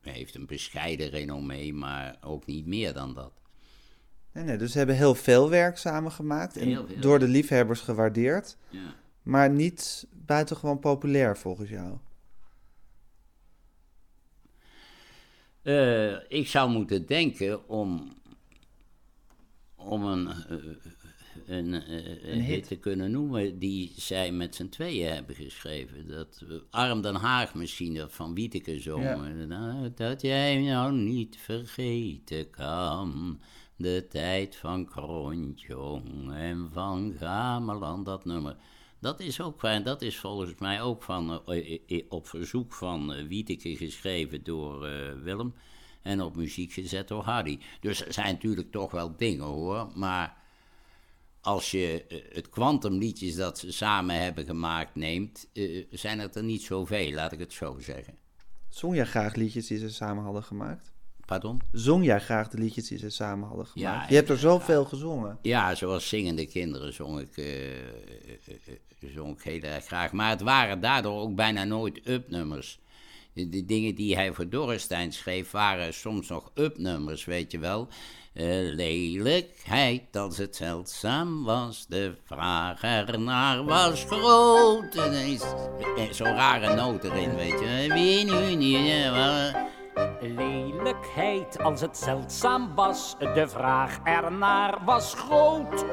heeft 0.01 0.35
een 0.35 0.47
bescheiden 0.47 1.09
renommee, 1.09 1.75
maar 1.75 2.17
ook 2.21 2.47
niet 2.47 2.67
meer 2.67 2.93
dan 2.93 3.15
dat. 3.15 3.33
Nee, 4.33 4.45
nee, 4.45 4.57
dus 4.57 4.73
ze 4.73 4.79
hebben 4.79 4.97
heel 4.97 5.15
veel 5.15 5.51
werk 5.51 5.77
samen 5.79 6.13
gemaakt 6.13 6.57
en 6.57 6.87
door 7.01 7.19
de 7.19 7.29
liefhebbers 7.29 7.81
gewaardeerd, 7.81 8.57
ja. 8.69 8.95
maar 9.23 9.51
niet 9.51 10.07
buitengewoon 10.11 10.79
populair 10.79 11.37
volgens 11.37 11.71
jou. 11.71 11.99
Uh, 15.63 16.17
ik 16.29 16.49
zou 16.49 16.71
moeten 16.71 17.07
denken 17.07 17.69
om 17.69 18.20
om 19.85 20.05
een, 20.05 20.29
eh, 20.29 20.57
een, 21.47 21.75
eh, 21.75 22.33
een, 22.33 22.41
hit 22.41 22.67
te 22.67 22.77
kunnen 22.77 23.11
noemen 23.11 23.59
die 23.59 23.93
zij 23.97 24.33
met 24.33 24.55
z'n 24.55 24.69
tweeën 24.69 25.13
hebben 25.13 25.35
geschreven. 25.35 26.09
Dat 26.09 26.45
Arm 26.71 27.01
Den 27.01 27.15
Haag 27.15 27.55
misschien, 27.55 27.95
dat 27.95 28.13
van 28.13 28.35
Wieteke 28.35 28.81
zongen. 28.81 29.49
Nou, 29.49 29.91
dat 29.95 30.23
jij 30.23 30.61
nou 30.63 30.93
niet 30.93 31.37
vergeten 31.37 32.51
kan. 32.51 33.41
De 33.77 34.07
tijd 34.09 34.57
van 34.57 34.87
Krontjong 34.87 36.33
en 36.33 36.69
van 36.73 37.15
Gameland, 37.19 38.07
dat 38.07 38.25
nummer. 38.25 38.57
Dat 38.99 39.21
is 39.21 39.41
ook 39.41 39.59
fijn. 39.59 39.83
Dat 39.83 40.03
is 40.03 40.19
volgens 40.19 40.55
mij 40.59 40.83
ook 40.83 41.03
van, 41.03 41.43
op 42.09 42.27
verzoek 42.27 42.73
van 42.73 43.27
Wieteke 43.29 43.77
geschreven 43.77 44.43
door 44.43 44.81
Willem 45.23 45.55
en 46.03 46.21
op 46.21 46.37
muziek 46.37 46.73
gezet 46.73 47.09
door 47.09 47.23
Harry. 47.23 47.61
Dus 47.81 48.07
er 48.07 48.13
zijn 48.13 48.33
natuurlijk 48.33 48.71
toch 48.71 48.91
wel 48.91 49.17
dingen 49.17 49.45
hoor, 49.45 49.91
maar 49.95 50.39
als 51.41 51.71
je 51.71 52.05
eh, 52.09 52.19
het 52.35 52.49
kwantumliedjes 52.49 53.35
dat 53.35 53.59
ze 53.59 53.73
samen 53.73 54.23
hebben 54.23 54.45
gemaakt 54.45 54.95
neemt, 54.95 55.49
uh, 55.53 55.85
zijn 55.91 56.19
het 56.19 56.37
er 56.37 56.45
niet 56.45 56.63
zoveel, 56.63 57.13
laat 57.13 57.33
ik 57.33 57.39
het 57.39 57.53
zo 57.53 57.79
zeggen. 57.81 58.15
Zong 58.69 58.95
jij 58.95 59.07
graag 59.07 59.35
liedjes 59.35 59.67
die 59.67 59.79
ze 59.79 59.91
samen 59.91 60.25
hadden 60.25 60.43
gemaakt? 60.43 60.93
Pardon? 61.27 61.61
Zong 61.73 62.05
jij 62.05 62.21
graag 62.21 62.49
de 62.49 62.59
liedjes 62.59 62.89
die 62.89 62.99
ze 62.99 63.11
samen 63.11 63.49
hadden 63.49 63.67
gemaakt? 63.67 64.03
Ja, 64.03 64.09
je 64.09 64.15
hebt 64.15 64.29
er 64.29 64.39
zoveel 64.39 64.85
gezongen. 64.85 65.39
Ja, 65.43 65.75
zoals 65.75 66.09
Zingende 66.09 66.47
Kinderen 66.47 66.93
zong 66.93 67.21
ik, 67.21 67.37
uh, 67.37 67.47
zong 69.15 69.37
ik 69.37 69.43
heel 69.43 69.61
erg 69.61 69.85
graag. 69.85 70.13
Maar 70.13 70.31
het 70.31 70.41
waren 70.41 70.81
daardoor 70.81 71.21
ook 71.21 71.35
bijna 71.35 71.65
nooit 71.65 72.09
upnummers 72.09 72.81
de 73.33 73.65
dingen 73.65 73.95
die 73.95 74.17
hij 74.17 74.33
voor 74.33 74.49
Dorrestein 74.49 75.13
schreef 75.13 75.51
waren 75.51 75.95
soms 75.95 76.29
nog 76.29 76.51
upnummers, 76.55 77.25
weet 77.25 77.53
je 77.53 77.59
wel. 77.59 77.89
Uh, 78.35 78.75
lelijkheid 78.75 80.17
als 80.17 80.39
het 80.39 80.57
zeldzaam 80.57 81.45
was, 81.45 81.87
de 81.89 82.15
vraag 82.25 82.83
ernaar 82.83 83.65
was 83.65 84.05
groot. 84.05 84.95
Is 84.95 85.43
zo'n 86.17 86.35
rare 86.35 86.75
noot 86.75 87.05
erin, 87.05 87.35
weet 87.35 87.61
je. 87.61 87.91
Wie 87.93 88.25
nu 88.25 88.55
niet... 88.55 89.11
Lelijkheid 90.21 91.59
als 91.63 91.81
het 91.81 91.99
zeldzaam 91.99 92.75
was, 92.75 93.17
de 93.19 93.49
vraag 93.49 93.99
ernaar 94.05 94.85
was 94.85 95.15
groot. 95.15 95.85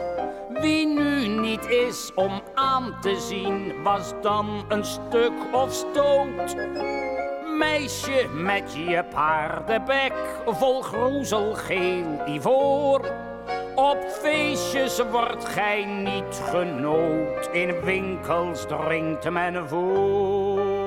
Wie 0.50 0.88
nu 0.88 1.28
niet 1.28 1.66
is 1.66 2.12
om 2.16 2.42
aan 2.54 3.02
te 3.02 3.20
zien, 3.20 3.84
was 3.84 4.14
dan 4.22 4.66
een 4.68 4.86
stuk 4.86 5.34
of 5.54 5.74
stoot 5.74 6.56
meisje 7.58 8.28
met 8.34 8.74
je 8.74 9.04
paardenbek 9.14 10.14
vol 10.46 10.82
groezelgeel 10.82 12.22
ivoor. 12.26 13.02
Op 13.76 13.98
feestjes 14.22 15.02
wordt 15.12 15.46
gij 15.46 15.86
niet 15.86 16.42
genood, 16.44 17.50
in 17.52 17.82
winkels 17.84 18.66
drinkt 18.68 19.30
men 19.30 19.68
voor. 19.70 20.78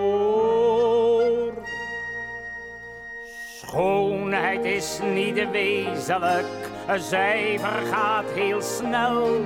Schoonheid 3.66 4.64
is 4.64 5.00
niet 5.14 5.50
wezenlijk, 5.50 6.70
zij 6.96 7.58
vergaat 7.60 8.24
heel 8.34 8.62
snel. 8.62 9.44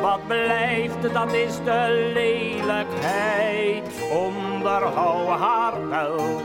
Wat 0.00 0.26
blijft, 0.26 1.12
dat 1.12 1.32
is 1.32 1.56
de 1.64 2.10
lelijkheid, 2.14 3.88
onderhou 4.64 5.28
haar 5.28 5.88
wel. 5.88 6.42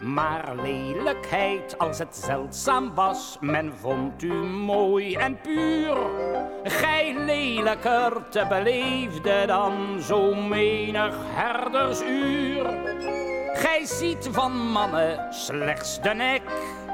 Maar 0.00 0.54
lelijkheid 0.62 1.78
als 1.78 1.98
het 1.98 2.16
zeldzaam 2.16 2.94
was, 2.94 3.36
men 3.40 3.72
vond 3.76 4.22
u 4.22 4.32
mooi 4.44 5.14
en 5.14 5.40
puur. 5.40 5.96
Gij 6.62 7.14
lelijker 7.16 8.28
te 8.28 8.46
beleefde 8.48 9.46
dan 9.46 10.00
zo 10.00 10.34
menig 10.34 11.16
herdersuur. 11.24 12.66
Gij 13.52 13.84
ziet 13.84 14.28
van 14.32 14.52
mannen 14.52 15.34
slechts 15.34 16.00
de 16.00 16.14
nek 16.14 16.42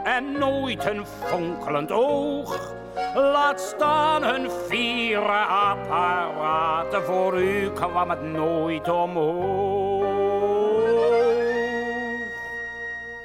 en 0.04 0.38
nooit 0.38 0.84
een 0.84 1.06
fonkelend 1.06 1.92
oog. 1.92 2.74
Laat 3.14 3.60
staan 3.60 4.24
hun 4.24 4.50
vieren 4.68 5.48
apparaten, 5.48 7.04
voor 7.04 7.42
u 7.42 7.70
kwam 7.70 8.10
het 8.10 8.22
nooit 8.22 8.88
omhoog. 8.88 10.04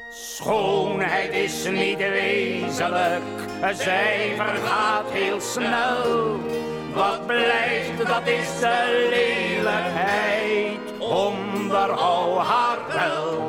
Schoonheid 0.10 1.34
is 1.34 1.66
niet 1.70 1.98
wezenlijk, 1.98 3.24
zij 3.74 4.34
vergaat 4.36 5.10
heel 5.10 5.42
snel. 5.42 6.40
Wat 6.94 7.28
blijft, 7.28 8.08
dat 8.08 8.28
is 8.28 8.60
de 8.60 9.08
lelijkheid, 9.10 10.80
onderhou 11.00 12.40
haar 12.40 12.78
wel. 12.94 13.49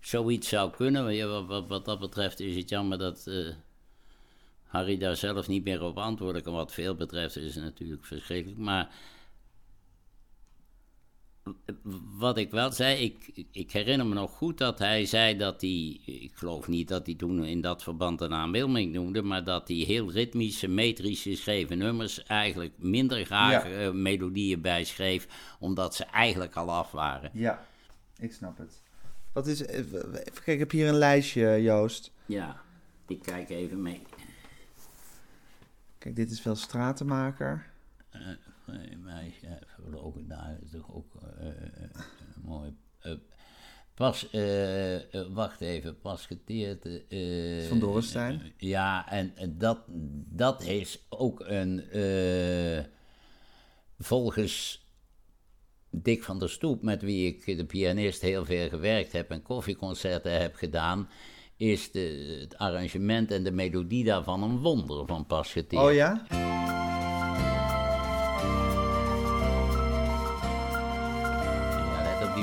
Zoiets 0.00 0.48
zou 0.48 0.70
kunnen. 0.70 1.28
Wat, 1.28 1.46
wat, 1.46 1.68
wat, 1.68 1.84
dat 1.84 1.98
betreft 1.98 2.40
is 2.40 2.56
het 2.56 2.68
jammer 2.68 2.98
dat 2.98 3.24
uh, 3.28 3.48
Harry 4.72 4.98
daar 4.98 5.16
zelf 5.16 5.48
niet 5.48 5.64
meer 5.64 5.82
op 5.82 5.98
antwoorden 5.98 6.42
kan. 6.42 6.52
Wat 6.52 6.72
veel 6.72 6.94
betreft 6.94 7.36
is 7.36 7.54
het 7.54 7.64
natuurlijk 7.64 8.04
verschrikkelijk. 8.04 8.60
Maar 8.60 8.94
wat 12.18 12.38
ik 12.38 12.50
wel 12.50 12.72
zei, 12.72 13.04
ik, 13.04 13.46
ik 13.52 13.72
herinner 13.72 14.06
me 14.06 14.14
nog 14.14 14.30
goed 14.30 14.58
dat 14.58 14.78
hij 14.78 15.04
zei 15.04 15.36
dat 15.36 15.60
hij, 15.60 16.00
ik 16.04 16.32
geloof 16.34 16.68
niet 16.68 16.88
dat 16.88 17.06
hij 17.06 17.14
toen 17.14 17.44
in 17.44 17.60
dat 17.60 17.82
verband 17.82 18.18
de 18.18 18.28
naam 18.28 18.52
Wilming 18.52 18.92
noemde, 18.92 19.22
maar 19.22 19.44
dat 19.44 19.68
hij 19.68 19.76
heel 19.76 20.10
ritmische, 20.10 20.68
metrisch 20.68 21.22
geschreven 21.22 21.78
nummers 21.78 22.22
eigenlijk 22.22 22.72
minder 22.76 23.24
graag 23.24 23.68
ja. 23.68 23.86
uh, 23.86 23.90
melodieën 23.90 24.60
bijschreef, 24.60 25.26
omdat 25.58 25.94
ze 25.94 26.04
eigenlijk 26.04 26.54
al 26.54 26.70
af 26.70 26.90
waren. 26.90 27.30
Ja, 27.32 27.66
ik 28.18 28.32
snap 28.32 28.58
het. 28.58 28.82
Wat 29.32 29.46
is, 29.46 29.60
even 29.66 30.10
kijken, 30.12 30.52
ik 30.52 30.58
heb 30.58 30.70
hier 30.70 30.88
een 30.88 30.98
lijstje, 30.98 31.62
Joost. 31.62 32.10
Ja, 32.26 32.62
ik 33.06 33.22
kijk 33.22 33.48
even 33.50 33.82
mee. 33.82 34.02
Kijk, 36.02 36.16
dit 36.16 36.30
is 36.30 36.42
wel 36.42 36.54
Stratenmaker. 36.54 37.66
Uh, 38.14 38.96
meisje, 38.98 39.58
verlogen 39.66 40.28
daar 40.28 40.58
is 40.62 40.70
toch 40.70 40.94
ook 40.94 41.14
uh, 41.40 41.48
mooi. 42.44 42.76
Uh, 43.02 43.12
pas, 43.94 44.30
wacht 45.32 45.60
even, 45.60 46.00
pas 46.00 46.26
geteerd. 46.26 46.82
Van 47.68 47.78
Dorenstein. 47.78 48.52
ja, 48.56 49.08
en 49.08 49.32
dat, 49.58 49.78
dat 50.28 50.62
is 50.62 51.06
ook 51.08 51.40
een. 51.46 51.84
volgens 53.98 54.86
Dick 55.90 56.22
van 56.22 56.38
der 56.38 56.50
Stoep, 56.50 56.82
met 56.82 57.02
wie 57.02 57.26
ik 57.26 57.56
de 57.56 57.66
pianist 57.66 58.20
heel 58.20 58.44
veel 58.44 58.68
gewerkt 58.68 59.12
heb 59.12 59.30
en 59.30 59.42
koffieconcerten 59.42 60.40
heb 60.40 60.54
gedaan 60.54 61.08
is 61.62 61.90
de, 61.90 62.38
het 62.40 62.58
arrangement 62.58 63.30
en 63.30 63.44
de 63.44 63.52
melodie 63.52 64.04
daarvan 64.04 64.42
een 64.42 64.58
wonder 64.58 65.06
van 65.06 65.26
Pas 65.26 65.52
geteerd. 65.52 65.82
Oh 65.82 65.92
ja? 65.92 66.26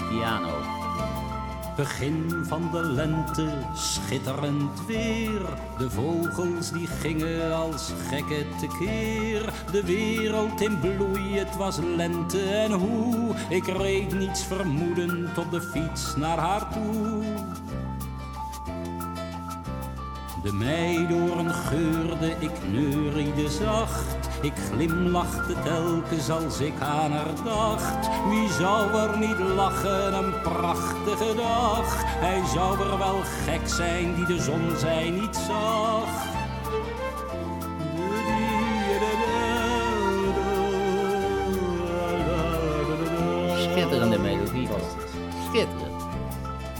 piano. 0.09 0.77
Begin 1.75 2.45
van 2.47 2.69
de 2.71 2.83
lente, 2.83 3.49
schitterend 3.73 4.85
weer. 4.85 5.41
De 5.77 5.89
vogels 5.89 6.71
die 6.71 6.87
gingen 6.87 7.55
als 7.55 7.91
gekken 8.09 8.45
tekeer. 8.59 9.53
De 9.71 9.83
wereld 9.85 10.61
in 10.61 10.79
bloei, 10.79 11.37
het 11.37 11.57
was 11.57 11.77
lente 11.77 12.41
en 12.41 12.71
hoe. 12.71 13.35
Ik 13.49 13.67
reed 13.67 14.19
niets 14.19 14.43
vermoedend 14.43 15.37
op 15.37 15.51
de 15.51 15.61
fiets 15.61 16.15
naar 16.15 16.37
haar 16.37 16.73
toe. 16.73 17.23
De 20.43 20.53
meidoorn 20.53 21.49
geurde, 21.53 22.35
ik 22.39 22.51
neuriede 22.71 23.49
zacht. 23.49 24.29
Ik 24.41 24.53
glimlachte 24.71 25.53
telkens 25.63 26.29
als 26.29 26.59
ik 26.59 26.73
aan 26.79 27.11
haar 27.11 27.43
dacht. 27.43 28.09
Wie 28.29 28.49
zou 28.49 28.93
er 28.93 29.17
niet 29.17 29.39
lachen, 29.39 30.13
een 30.13 30.41
prachtige 30.41 31.35
dag. 31.35 32.03
Hij 32.05 32.41
zou 32.53 32.79
er 32.79 32.97
wel 32.97 33.21
gek 33.45 33.67
zijn 33.67 34.15
die 34.15 34.25
de 34.25 34.41
zon 34.41 34.77
zij 34.77 35.09
niet 35.09 35.35
zag. 35.35 36.27
Schitterende 43.57 44.19
melodie 44.19 44.67
was 44.67 44.81
het. 44.81 45.09
Schitterend. 45.49 45.88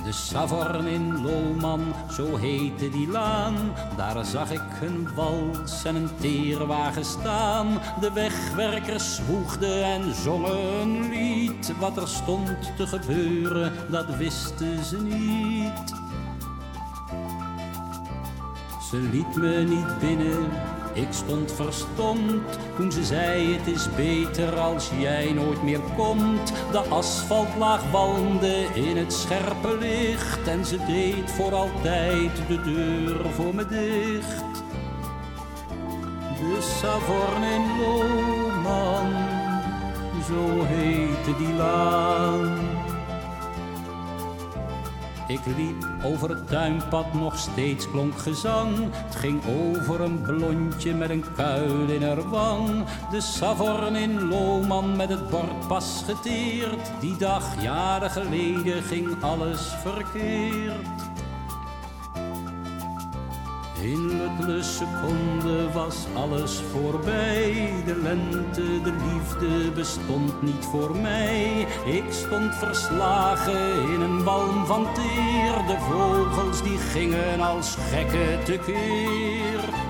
De 0.10 0.16
Savern 0.16 0.88
in 0.88 1.22
Lohman, 1.22 1.94
zo 2.12 2.36
heette 2.36 2.90
die 2.90 3.08
laan. 3.08 3.56
Daar 3.98 4.26
zag 4.26 4.52
ik 4.52 4.82
een 4.82 5.10
wals 5.16 5.86
en 5.86 5.96
een 5.96 6.10
teerwagen 6.20 7.06
staan. 7.06 7.80
De 8.00 8.14
wegwerkers 8.14 9.16
zwoegden 9.16 9.84
en 9.84 10.14
zongen 10.16 10.82
een 10.82 11.10
lied. 11.10 11.74
Wat 11.80 11.98
er 11.98 12.08
stond 12.08 12.76
te 12.78 12.88
gebeuren, 12.88 13.74
dat 13.92 14.16
wisten 14.16 14.84
ze 14.84 15.02
niet. 15.02 15.94
Ze 18.90 18.98
liet 19.12 19.36
me 19.36 19.64
niet 19.68 20.00
binnen 20.00 20.50
ik 21.02 21.08
stond 21.12 21.52
verstomd 21.52 22.60
toen 22.76 22.92
ze 22.92 23.04
zei: 23.04 23.54
Het 23.58 23.68
is 23.68 23.96
beter 23.96 24.60
als 24.60 24.90
jij 25.00 25.34
nooit 25.34 25.64
meer 25.64 25.80
komt. 25.98 26.54
De 26.72 26.80
asfaltlaag 26.80 27.92
walmde 27.92 28.66
in 28.74 28.98
het 28.98 29.14
scherpe 29.14 29.78
licht 29.78 30.48
en 30.48 30.66
ze 30.66 30.78
deed 30.86 31.32
voor 31.32 31.54
altijd 31.54 32.32
de 32.48 32.62
deur 32.62 33.34
voor 33.34 33.56
me 33.56 33.66
dicht. 33.66 34.44
De 36.40 36.62
Savorn 36.80 37.44
in 37.44 37.82
Loman, 37.82 39.12
zo 40.28 40.66
heette 40.66 41.38
die 41.38 41.54
laan. 41.54 42.69
Ik 45.30 45.46
liep 45.58 45.88
over 46.04 46.30
het 46.30 46.48
tuinpad, 46.48 47.14
nog 47.14 47.38
steeds 47.38 47.90
klonk 47.90 48.18
gezang. 48.18 48.76
Het 48.92 49.16
ging 49.16 49.42
over 49.46 50.02
een 50.02 50.22
blondje 50.22 50.94
met 50.94 51.10
een 51.10 51.24
kuil 51.36 51.90
in 51.90 52.04
haar 52.04 52.30
wang. 52.30 52.86
De 53.12 53.22
savorn 53.22 53.96
in 53.96 54.28
Loman 54.28 54.96
met 54.96 55.10
het 55.10 55.30
bord 55.30 55.68
pas 55.68 56.04
geteerd. 56.06 56.92
Die 57.00 57.18
dag, 57.18 57.62
jaren 57.62 58.10
geleden, 58.10 58.84
ging 58.84 59.24
alles 59.24 59.74
verkeerd. 59.82 61.09
In 63.82 64.08
luttele 64.08 64.64
seconde 64.64 65.72
was 65.72 66.06
alles 66.16 66.62
voorbij. 66.72 67.74
De 67.86 67.96
lente, 67.96 68.82
de 68.82 68.94
liefde 69.12 69.72
bestond 69.72 70.42
niet 70.42 70.66
voor 70.66 70.96
mij. 70.96 71.68
Ik 71.86 72.04
stond 72.10 72.56
verslagen 72.56 73.94
in 73.94 74.02
een 74.02 74.24
walm 74.24 74.66
van 74.66 74.94
teer. 74.94 75.54
De 75.68 75.78
vogels 75.90 76.64
die 76.64 76.78
gingen 76.78 77.40
als 77.40 77.76
gekken 77.76 78.44
tekeer. 78.44 79.89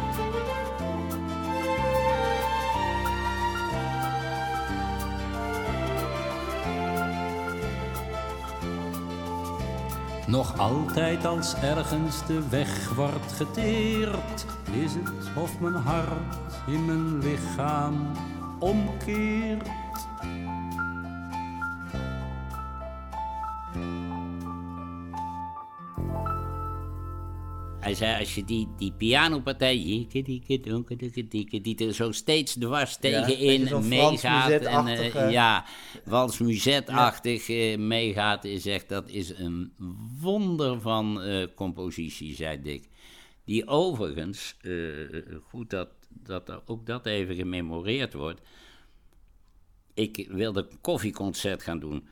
Nog 10.29 10.59
altijd 10.59 11.25
als 11.25 11.55
ergens 11.55 12.25
de 12.25 12.49
weg 12.49 12.93
wordt 12.95 13.31
geteerd, 13.31 14.45
is 14.71 14.93
het 14.93 15.35
of 15.35 15.59
mijn 15.59 15.73
hart 15.73 16.35
in 16.67 16.85
mijn 16.85 17.19
lichaam 17.19 18.11
omkeert. 18.59 19.67
Hij 27.79 27.93
zei, 27.93 28.19
als 28.19 28.35
je 28.35 28.45
die, 28.45 28.67
die 28.77 28.91
pianopartij, 28.91 30.07
die 31.61 31.75
er 31.85 31.93
zo 31.93 32.11
steeds 32.11 32.53
dwars 32.53 32.97
tegenin 32.97 33.65
ja, 33.65 33.79
meegaat. 33.79 34.51
En, 34.51 34.87
uh, 34.87 35.31
ja, 35.31 35.65
Wals 36.05 36.37
Muzetachtig 36.37 37.49
uh, 37.49 37.77
meegaat, 37.77 38.45
is 38.45 38.65
echt, 38.65 38.89
dat 38.89 39.09
is 39.09 39.37
een 39.37 39.73
wonder 40.21 40.81
van 40.81 41.27
uh, 41.27 41.45
compositie, 41.55 42.35
zei 42.35 42.61
Dick. 42.61 42.89
Die 43.45 43.67
overigens, 43.67 44.55
goed 45.43 45.69
dat, 45.69 45.89
dat 46.09 46.61
ook 46.65 46.85
dat 46.85 47.05
even 47.05 47.35
gememoreerd 47.35 48.13
wordt. 48.13 48.41
Ik 49.93 50.27
wilde 50.29 50.67
een 50.69 50.81
koffieconcert 50.81 51.63
gaan 51.63 51.79
doen. 51.79 52.07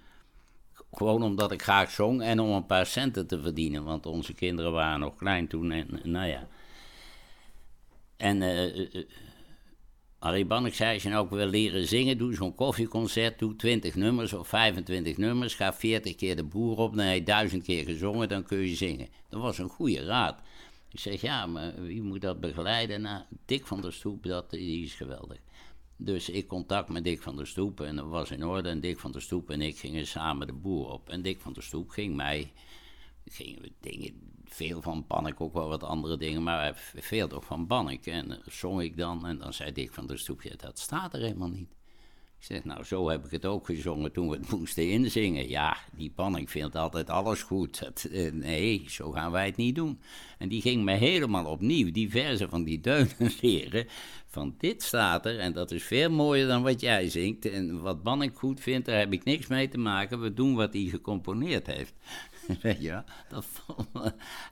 Gewoon 0.92 1.24
omdat 1.24 1.52
ik 1.52 1.62
graag 1.62 1.92
zong 1.92 2.22
en 2.22 2.40
om 2.40 2.50
een 2.50 2.66
paar 2.66 2.86
centen 2.86 3.28
te 3.28 3.42
verdienen. 3.42 3.84
Want 3.84 4.06
onze 4.06 4.34
kinderen 4.34 4.72
waren 4.72 5.00
nog 5.00 5.16
klein 5.16 5.48
toen. 5.48 5.72
En 5.72 6.00
nou 6.04 6.28
ja. 6.28 6.48
En 8.18 8.42
uh, 8.42 9.06
Bannek 10.48 10.76
zei, 10.76 10.94
als 10.94 11.04
je 11.04 11.10
nou 11.10 11.26
ook 11.26 11.32
wil 11.32 11.48
leren 11.48 11.88
zingen, 11.88 12.18
doe 12.18 12.34
zo'n 12.34 12.56
koffieconcert, 12.56 13.40
doe 13.40 13.56
20 13.56 13.96
nummers 13.96 14.34
of 14.34 14.48
25 14.48 15.18
nummers, 15.18 15.56
ga 15.56 15.74
40 15.74 16.16
keer 16.16 16.36
de 16.36 16.44
boer 16.44 16.78
op, 16.78 16.96
dan 16.96 17.06
heb 17.06 17.26
duizend 17.26 17.64
keer 17.64 17.84
gezongen, 17.84 18.30
dan 18.30 18.44
kun 18.44 18.58
je 18.58 18.76
zingen. 18.76 19.08
Dat 19.30 19.42
was 19.42 19.58
een 19.58 19.70
goede 19.70 20.06
raad. 20.06 20.42
Ik 20.92 21.00
zeg, 21.00 21.22
ja, 21.22 21.46
maar 21.46 21.82
wie 21.82 22.02
moet 22.02 22.22
dat 22.22 22.40
begeleiden? 22.40 23.02
Nou, 23.02 23.24
Dick 23.46 23.68
van 23.68 23.82
der 23.82 23.94
Stoep, 23.94 24.24
dat, 24.24 24.50
die 24.50 24.84
is 24.84 24.94
geweldig. 24.94 25.38
Dus 25.98 26.30
ik 26.30 26.48
contact 26.48 26.90
met 26.90 27.04
Dick 27.04 27.22
van 27.22 27.36
der 27.36 27.48
Stoep 27.48 27.82
en 27.82 27.96
dat 27.96 28.08
was 28.08 28.32
in 28.32 28.46
orde. 28.46 28.70
En 28.70 28.80
Dick 28.80 29.00
van 29.00 29.12
der 29.12 29.22
Stoep 29.22 29.50
en 29.50 29.62
ik 29.62 29.78
gingen 29.78 30.08
samen 30.08 30.48
de 30.48 30.54
boer 30.54 30.92
op. 30.92 31.10
En 31.10 31.22
Dick 31.22 31.40
van 31.40 31.54
der 31.54 31.64
Stoep 31.64 31.90
ging 31.90 32.16
mij, 32.16 32.52
gingen 33.26 33.62
we 33.62 33.72
dingen, 33.80 34.34
veel 34.46 34.82
van 34.82 35.06
Bannik, 35.08 35.42
ook 35.42 35.54
wel 35.54 35.68
wat 35.68 35.84
andere 35.84 36.18
dingen, 36.18 36.44
maar 36.44 36.92
veel 36.96 37.28
toch 37.28 37.46
van 37.46 37.68
Bannik. 37.68 38.06
En 38.06 38.40
zong 38.46 38.82
ik 38.82 38.98
dan 38.98 39.26
en 39.26 39.38
dan 39.38 39.54
zei 39.54 39.72
Dick 39.72 39.94
van 39.94 40.08
der 40.08 40.20
Stoep, 40.20 40.42
ja, 40.42 40.56
dat 40.58 40.80
staat 40.80 41.14
er 41.14 41.22
helemaal 41.22 41.50
niet. 41.50 41.76
Ik 42.40 42.44
zeg, 42.44 42.64
nou, 42.64 42.84
zo 42.84 43.10
heb 43.10 43.26
ik 43.26 43.32
het 43.32 43.46
ook 43.46 43.66
gezongen 43.66 44.12
toen 44.12 44.30
we 44.30 44.36
het 44.36 44.52
moesten 44.52 44.90
inzingen. 44.90 45.50
Ja, 45.50 45.78
die 45.96 46.12
Panning 46.16 46.50
vindt 46.50 46.76
altijd 46.76 47.10
alles 47.10 47.42
goed. 47.42 47.92
Eh, 48.12 48.32
nee, 48.32 48.86
zo 48.88 49.12
gaan 49.12 49.32
wij 49.32 49.46
het 49.46 49.56
niet 49.56 49.76
doen. 49.76 50.00
En 50.38 50.50
die 50.50 50.62
ging 50.62 50.84
me 50.84 50.94
helemaal 50.94 51.46
opnieuw 51.46 51.92
die 51.92 52.10
verzen 52.10 52.50
van 52.50 52.64
die 52.64 52.82
deunen 52.82 53.32
leren. 53.42 53.88
Van 54.28 54.56
dit 54.58 54.84
staat 54.84 55.26
er 55.26 55.40
en 55.40 55.54
dat 55.54 55.72
is 55.72 55.84
veel 55.84 56.10
mooier 56.10 56.48
dan 56.48 56.64
wat 56.64 56.82
jij 56.82 57.10
zingt. 57.10 57.46
En 57.46 57.82
wat 57.82 58.04
Banning 58.04 58.32
goed 58.36 58.60
vindt, 58.60 58.86
daar 58.86 59.00
heb 59.00 59.14
ik 59.14 59.24
niks 59.24 59.48
mee 59.48 59.70
te 59.70 59.78
maken. 59.78 60.22
We 60.22 60.34
doen 60.34 60.56
wat 60.56 60.74
hij 60.74 60.84
gecomponeerd 60.84 61.68
heeft. 61.68 61.94
Weet 62.62 62.82
je 62.82 63.04
dat, 63.30 63.46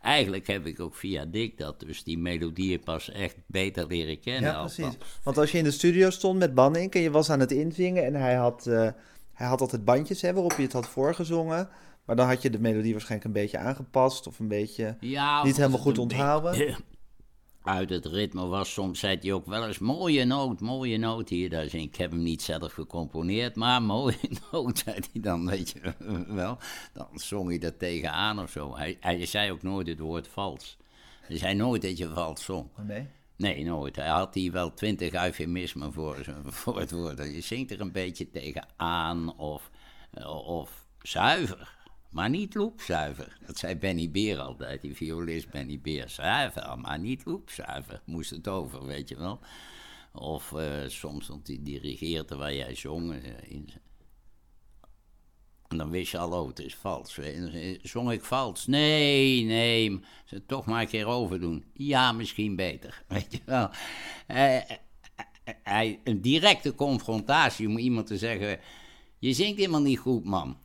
Eigenlijk 0.01 0.47
heb 0.47 0.65
ik 0.65 0.79
ook 0.79 0.95
via 0.95 1.25
Dick 1.25 1.57
dat 1.57 1.79
dus 1.79 2.03
die 2.03 2.17
melodieën 2.17 2.79
pas 2.79 3.11
echt 3.11 3.35
beter 3.45 3.87
leren 3.87 4.19
kennen. 4.19 4.51
Ja, 4.51 4.59
precies. 4.59 4.97
Want 5.23 5.37
als 5.37 5.51
je 5.51 5.57
in 5.57 5.63
de 5.63 5.71
studio 5.71 6.09
stond 6.09 6.39
met 6.39 6.53
Banning 6.53 6.93
en 6.93 7.01
je 7.01 7.11
was 7.11 7.29
aan 7.29 7.39
het 7.39 7.51
inzingen 7.51 8.05
en 8.05 8.13
hij 8.13 8.35
had, 8.35 8.65
uh, 8.67 8.89
hij 9.33 9.47
had 9.47 9.61
altijd 9.61 9.85
bandjes 9.85 10.21
hè, 10.21 10.33
waarop 10.33 10.53
je 10.53 10.61
het 10.61 10.73
had 10.73 10.87
voorgezongen. 10.87 11.69
Maar 12.05 12.15
dan 12.15 12.27
had 12.27 12.41
je 12.41 12.49
de 12.49 12.59
melodie 12.59 12.91
waarschijnlijk 12.91 13.27
een 13.27 13.41
beetje 13.41 13.57
aangepast 13.57 14.27
of 14.27 14.39
een 14.39 14.47
beetje 14.47 14.97
ja, 14.99 15.43
niet 15.43 15.57
helemaal 15.57 15.79
goed 15.79 15.97
onthouden. 15.97 16.75
uit 17.65 17.89
het 17.89 18.05
ritme 18.05 18.45
was. 18.45 18.73
Soms 18.73 18.99
zei 18.99 19.17
hij 19.21 19.33
ook 19.33 19.45
wel 19.45 19.67
eens, 19.67 19.79
mooie 19.79 20.25
noot, 20.25 20.59
mooie 20.59 20.97
noot 20.97 21.29
hier. 21.29 21.49
Daar 21.49 21.75
ik 21.75 21.95
heb 21.95 22.11
hem 22.11 22.23
niet 22.23 22.41
zelf 22.41 22.73
gecomponeerd, 22.73 23.55
maar 23.55 23.81
mooie 23.95 24.29
noot, 24.51 24.77
zei 24.77 24.99
hij 25.11 25.21
dan, 25.21 25.49
weet 25.49 25.69
je 25.69 25.93
wel. 26.33 26.57
Dan 26.93 27.07
zong 27.13 27.49
hij 27.49 27.57
dat 27.57 27.79
tegenaan 27.79 28.39
of 28.39 28.51
zo. 28.51 28.75
Hij, 28.77 28.97
hij 28.99 29.25
zei 29.25 29.51
ook 29.51 29.61
nooit 29.63 29.87
het 29.87 29.99
woord 29.99 30.27
vals. 30.27 30.77
Hij 31.21 31.37
zei 31.37 31.53
nooit 31.53 31.81
dat 31.81 31.97
je 31.97 32.09
vals 32.09 32.43
zong. 32.43 32.69
Nee? 32.87 33.07
Nee, 33.37 33.63
nooit. 33.63 33.95
Hij 33.95 34.07
had 34.07 34.33
hier 34.33 34.51
wel 34.51 34.73
twintig 34.73 35.13
eufemismen 35.13 35.93
voor, 35.93 36.25
voor 36.45 36.79
het 36.79 36.91
woord. 36.91 37.17
Je 37.17 37.41
zingt 37.41 37.71
er 37.71 37.81
een 37.81 37.91
beetje 37.91 38.31
tegenaan 38.31 39.37
of, 39.37 39.69
of 40.45 40.85
zuiver. 41.01 41.74
Maar 42.15 42.29
niet 42.29 42.55
loepzuiver. 42.55 43.37
Dat 43.45 43.57
zei 43.57 43.75
Benny 43.75 44.11
Beer 44.11 44.39
altijd, 44.39 44.81
die 44.81 44.95
violist 44.95 45.49
Benny 45.49 45.79
Beer. 45.79 46.09
Zuiver, 46.09 46.79
maar 46.79 46.99
niet 46.99 47.25
loepzuiver. 47.25 48.01
Moest 48.05 48.29
het 48.29 48.47
over, 48.47 48.85
weet 48.85 49.09
je 49.09 49.17
wel. 49.17 49.39
Of 50.13 50.51
uh, 50.51 50.87
soms 50.87 51.23
stond 51.23 51.47
hij 51.47 51.59
dirigeert 51.61 52.27
terwijl 52.27 52.55
jij 52.55 52.75
zong. 52.75 53.13
In, 53.43 53.69
en 55.67 55.77
dan 55.77 55.89
wist 55.89 56.11
je 56.11 56.17
al, 56.17 56.41
oh, 56.41 56.47
het 56.47 56.59
is 56.59 56.75
vals. 56.75 57.19
Zong 57.81 58.11
ik 58.11 58.23
vals? 58.23 58.67
Nee, 58.67 59.43
nee. 59.43 59.99
Ze 60.25 60.45
toch 60.45 60.65
maar 60.65 60.81
een 60.81 60.87
keer 60.87 61.05
overdoen. 61.07 61.65
Ja, 61.73 62.11
misschien 62.11 62.55
beter. 62.55 63.03
Weet 63.07 63.31
je 63.31 63.41
wel. 63.45 63.69
Hij, 65.63 65.99
een 66.03 66.21
directe 66.21 66.75
confrontatie 66.75 67.67
om 67.67 67.77
iemand 67.77 68.07
te 68.07 68.17
zeggen: 68.17 68.59
Je 69.19 69.33
zingt 69.33 69.57
helemaal 69.57 69.81
niet 69.81 69.99
goed, 69.99 70.25
man 70.25 70.63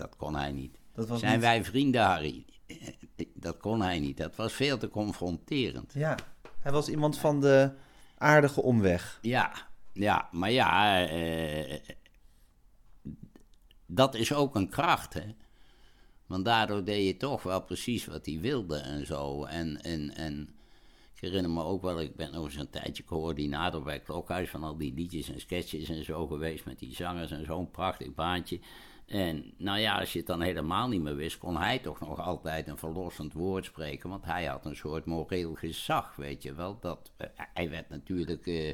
dat 0.00 0.16
kon 0.16 0.34
hij 0.34 0.52
niet. 0.52 0.78
Zijn 1.14 1.40
wij 1.40 1.64
vrienden, 1.64 2.02
Harry? 2.02 2.44
Dat 3.34 3.56
kon 3.56 3.82
hij 3.82 3.98
niet. 3.98 4.16
Dat 4.16 4.36
was 4.36 4.52
veel 4.52 4.78
te 4.78 4.88
confronterend. 4.88 5.92
Ja, 5.92 6.18
hij 6.60 6.72
was 6.72 6.88
iemand 6.88 7.18
van 7.18 7.40
de 7.40 7.72
aardige 8.18 8.62
omweg. 8.62 9.18
Ja, 9.22 9.52
ja 9.92 10.28
maar 10.32 10.50
ja, 10.50 11.06
eh, 11.06 11.78
dat 13.86 14.14
is 14.14 14.32
ook 14.32 14.54
een 14.54 14.68
kracht, 14.68 15.14
hè. 15.14 15.34
Want 16.26 16.44
daardoor 16.44 16.84
deed 16.84 17.06
je 17.06 17.16
toch 17.16 17.42
wel 17.42 17.62
precies 17.62 18.06
wat 18.06 18.26
hij 18.26 18.38
wilde 18.40 18.76
en 18.76 19.06
zo. 19.06 19.44
En, 19.44 19.82
en, 19.82 20.14
en 20.14 20.48
ik 21.14 21.20
herinner 21.20 21.50
me 21.50 21.62
ook 21.62 21.82
wel, 21.82 22.00
ik 22.00 22.16
ben 22.16 22.32
nog 22.32 22.44
eens 22.44 22.56
een 22.56 22.70
tijdje 22.70 23.04
coördinator 23.04 23.82
bij 23.82 24.00
Klokhuis 24.00 24.50
van 24.50 24.64
al 24.64 24.76
die 24.76 24.94
liedjes 24.94 25.28
en 25.28 25.40
sketches 25.40 25.88
en 25.88 26.04
zo 26.04 26.26
geweest 26.26 26.64
met 26.64 26.78
die 26.78 26.94
zangers 26.94 27.30
en 27.30 27.44
zo'n 27.44 27.70
prachtig 27.70 28.14
baantje. 28.14 28.60
En 29.10 29.54
nou 29.56 29.78
ja, 29.78 29.98
als 29.98 30.12
je 30.12 30.18
het 30.18 30.26
dan 30.26 30.40
helemaal 30.40 30.88
niet 30.88 31.02
meer 31.02 31.16
wist, 31.16 31.38
kon 31.38 31.56
hij 31.56 31.78
toch 31.78 32.00
nog 32.00 32.20
altijd 32.20 32.68
een 32.68 32.78
verlossend 32.78 33.32
woord 33.32 33.64
spreken. 33.64 34.10
Want 34.10 34.24
hij 34.24 34.44
had 34.44 34.64
een 34.64 34.76
soort 34.76 35.04
moreel 35.04 35.54
gezag, 35.54 36.16
weet 36.16 36.42
je 36.42 36.54
wel. 36.54 36.78
Dat, 36.80 37.10
eh, 37.16 37.28
hij 37.54 37.70
werd 37.70 37.88
natuurlijk 37.88 38.46
uh, 38.46 38.68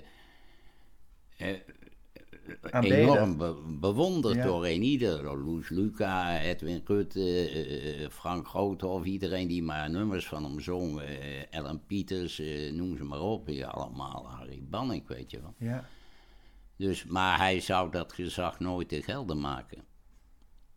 uh, 1.38 1.58
enorm 2.70 3.36
bewonderd 3.80 4.42
door 4.42 4.66
een 4.66 4.82
ieder. 4.82 5.38
Loes 5.38 5.68
Luca, 5.68 6.40
Edwin 6.40 6.82
Rutte, 6.84 8.08
Frank 8.10 8.48
Groothoff, 8.48 9.04
iedereen 9.04 9.48
die 9.48 9.62
maar 9.62 9.90
nummers 9.90 10.26
van 10.26 10.44
hem 10.44 10.60
zong. 10.60 11.00
Ellen 11.50 11.82
Pieters, 11.86 12.42
noem 12.72 12.96
ze 12.96 13.04
maar 13.04 13.20
op. 13.20 13.48
Ja, 13.48 13.68
allemaal 13.68 14.28
Harry 14.30 14.62
Banning, 14.68 15.06
weet 15.06 15.30
je 15.30 15.40
wel. 15.40 15.54
Ja. 15.58 15.88
Dus, 16.76 17.04
maar 17.04 17.38
hij 17.38 17.60
zou 17.60 17.90
dat 17.90 18.12
gezag 18.12 18.60
nooit 18.60 18.88
te 18.88 19.02
gelden 19.02 19.40
maken. 19.40 19.94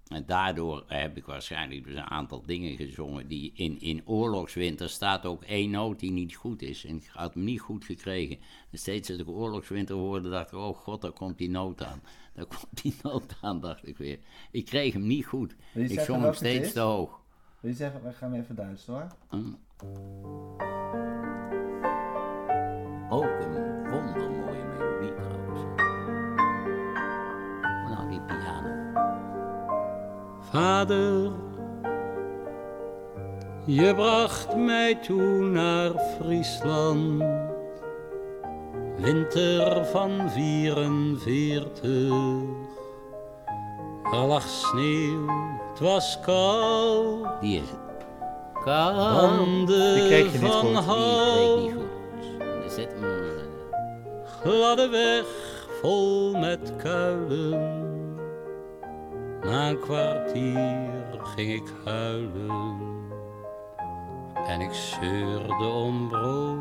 En 0.09 0.25
daardoor 0.25 0.83
heb 0.87 1.17
ik 1.17 1.25
waarschijnlijk 1.25 1.83
dus 1.83 1.95
een 1.95 2.09
aantal 2.09 2.43
dingen 2.45 2.75
gezongen 2.75 3.27
die 3.27 3.51
in, 3.55 3.81
in 3.81 4.01
oorlogswinter 4.05 4.89
staat 4.89 5.25
ook 5.25 5.43
één 5.43 5.69
noot 5.69 5.99
die 5.99 6.11
niet 6.11 6.35
goed 6.35 6.61
is. 6.61 6.85
En 6.85 6.95
ik 6.95 7.09
had 7.13 7.33
hem 7.33 7.43
niet 7.43 7.61
goed 7.61 7.85
gekregen. 7.85 8.37
En 8.71 8.77
steeds 8.77 9.09
als 9.09 9.19
ik 9.19 9.27
oorlogswinter 9.27 9.95
hoorde, 9.95 10.29
dacht 10.29 10.51
ik, 10.51 10.57
oh 10.57 10.77
god, 10.77 11.01
daar 11.01 11.11
komt 11.11 11.37
die 11.37 11.49
noot 11.49 11.83
aan. 11.83 12.01
Daar 12.33 12.45
komt 12.55 12.81
die 12.81 12.95
noot 13.01 13.37
aan, 13.41 13.59
dacht 13.59 13.87
ik 13.87 13.97
weer. 13.97 14.19
Ik 14.51 14.65
kreeg 14.65 14.93
hem 14.93 15.07
niet 15.07 15.25
goed. 15.25 15.55
Ik 15.73 15.99
zong 15.99 16.23
hem 16.23 16.33
steeds 16.33 16.73
te 16.73 16.79
hoog. 16.79 17.21
Wil 17.59 17.71
je 17.71 17.77
zeggen, 17.77 18.03
we 18.03 18.13
gaan 18.13 18.33
even 18.33 18.55
Duits 18.55 18.85
hoor. 18.85 19.07
Hm? 19.29 19.53
Vader, 30.51 31.31
je 33.65 33.95
bracht 33.95 34.55
mij 34.55 34.95
toen 34.95 35.51
naar 35.51 35.91
Friesland, 36.19 37.23
winter 38.97 39.85
van 39.85 40.29
44. 40.29 41.91
Er 44.11 44.25
lag 44.27 44.47
sneeuw, 44.47 45.27
het 45.69 45.79
was 45.79 46.19
koud. 46.19 47.41
Die 47.41 47.61
is 47.61 47.69
het. 47.69 48.05
Koud. 48.63 49.67
Die 49.67 50.07
kreeg 50.07 50.31
je 50.31 50.39
niet 50.39 50.51
goed. 50.51 50.87
Die 52.39 52.69
kreeg 52.69 52.87
niet 52.87 52.87
goed. 52.99 53.47
Gladde 54.41 54.89
weg 54.89 55.25
vol 55.81 56.37
met 56.37 56.75
kuilen 56.77 57.88
na 59.49 59.73
kwartier 59.73 61.19
ging 61.35 61.53
ik 61.53 61.73
huilen 61.85 62.77
en 64.47 64.61
ik 64.61 64.73
zeurde 64.73 65.65
om 65.65 66.07
brood. 66.07 66.57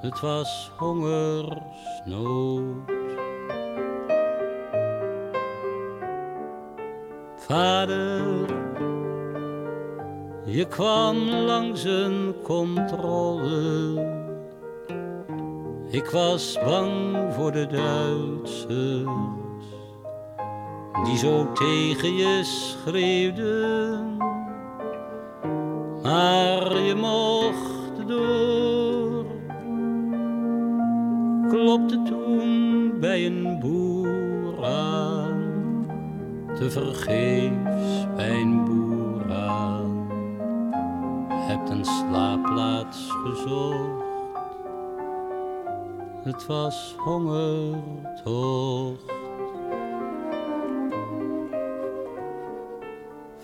Het 0.00 0.20
was 0.20 0.70
hongersnood. 0.76 2.64
Vader, 7.36 8.46
je 10.44 10.66
kwam 10.68 11.28
langs 11.28 11.84
een 11.84 12.34
controle. 12.42 14.06
Ik 15.90 16.06
was 16.06 16.58
bang 16.64 17.16
voor 17.34 17.52
de 17.52 17.66
Duitsers 17.66 19.37
die 21.04 21.18
zo 21.18 21.52
tegen 21.52 22.16
je 22.16 22.44
schreeuwden. 22.44 24.16
Maar 26.02 26.78
je 26.78 26.94
mocht 26.94 28.08
door. 28.08 29.26
Klopte 31.48 32.02
toen 32.02 32.92
bij 33.00 33.26
een 33.26 33.58
boer 33.58 34.64
aan, 34.64 35.86
te 36.54 36.70
vergeefs 36.70 38.06
bij 38.16 38.40
een 38.40 38.64
boer 38.64 39.32
aan. 39.32 40.06
Hebt 41.30 41.70
een 41.70 41.84
slaapplaats 41.84 43.10
gezocht. 43.24 44.06
Het 46.22 46.46
was 46.46 46.94
hongertocht. 46.98 48.38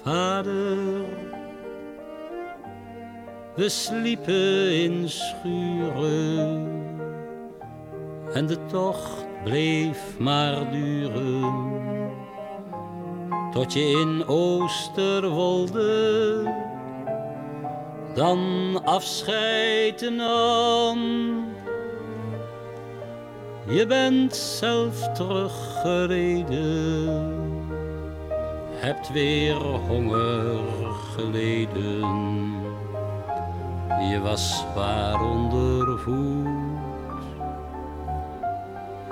Vader, 0.05 1.05
We 3.57 3.69
sliepen 3.69 4.73
in 4.73 5.09
schuren 5.09 6.69
en 8.33 8.47
de 8.47 8.67
tocht 8.67 9.27
bleef 9.45 10.19
maar 10.19 10.71
duren. 10.71 11.73
Tot 13.53 13.73
je 13.73 13.81
in 13.81 14.27
Oosterwolde 14.27 16.43
dan 18.15 18.81
afscheid 18.85 20.11
nam. 20.17 20.99
Je 23.67 23.87
bent 23.87 24.37
zelf 24.37 25.09
teruggereden, 25.13 27.44
hebt 28.85 29.13
weer 29.13 29.55
honger 29.63 30.59
geleden. 31.17 32.01
Je 34.11 34.21
was 34.23 34.59
zwaar 34.59 35.23
onder 35.23 35.99
voet, 35.99 36.49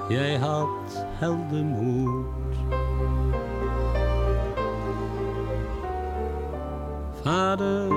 jij 0.09 0.37
had 0.37 1.07
heldenmoed. 1.19 2.27
Vader, 7.23 7.89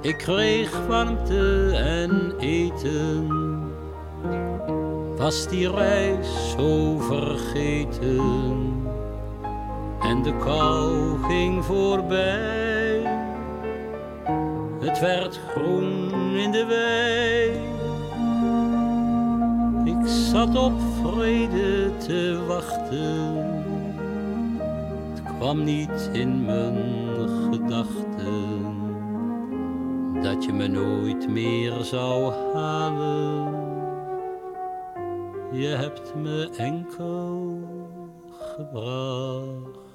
ik 0.00 0.16
kreeg 0.16 0.86
warmte 0.86 1.72
en 1.76 2.34
eten. 2.38 3.28
Was 5.16 5.48
die 5.48 5.70
reis 5.70 6.50
zo 6.50 6.98
vergeten 6.98 8.85
en 10.08 10.22
de 10.22 10.36
kou 10.36 11.18
ging 11.22 11.64
voorbij. 11.64 13.02
Het 14.80 15.00
werd 15.00 15.40
groen 15.48 16.12
in 16.36 16.52
de 16.52 16.64
wei. 16.64 17.50
Ik 19.96 20.06
zat 20.06 20.56
op 20.56 20.72
vrede 21.02 21.96
te 21.96 22.44
wachten. 22.46 23.36
Het 25.14 25.22
kwam 25.38 25.64
niet 25.64 26.10
in 26.12 26.44
mijn 26.44 26.76
gedachten 27.52 28.64
dat 30.22 30.44
je 30.44 30.52
me 30.52 30.66
nooit 30.66 31.28
meer 31.28 31.72
zou 31.82 32.32
halen. 32.54 33.54
Je 35.52 35.66
hebt 35.66 36.14
me 36.14 36.50
enkel 36.56 37.58
gebracht. 38.30 39.85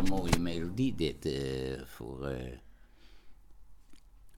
Wondermooie 0.00 0.38
melodie 0.38 0.94
dit 0.94 1.26
uh, 1.26 1.80
voor 1.84 2.30
uh, 2.30 2.36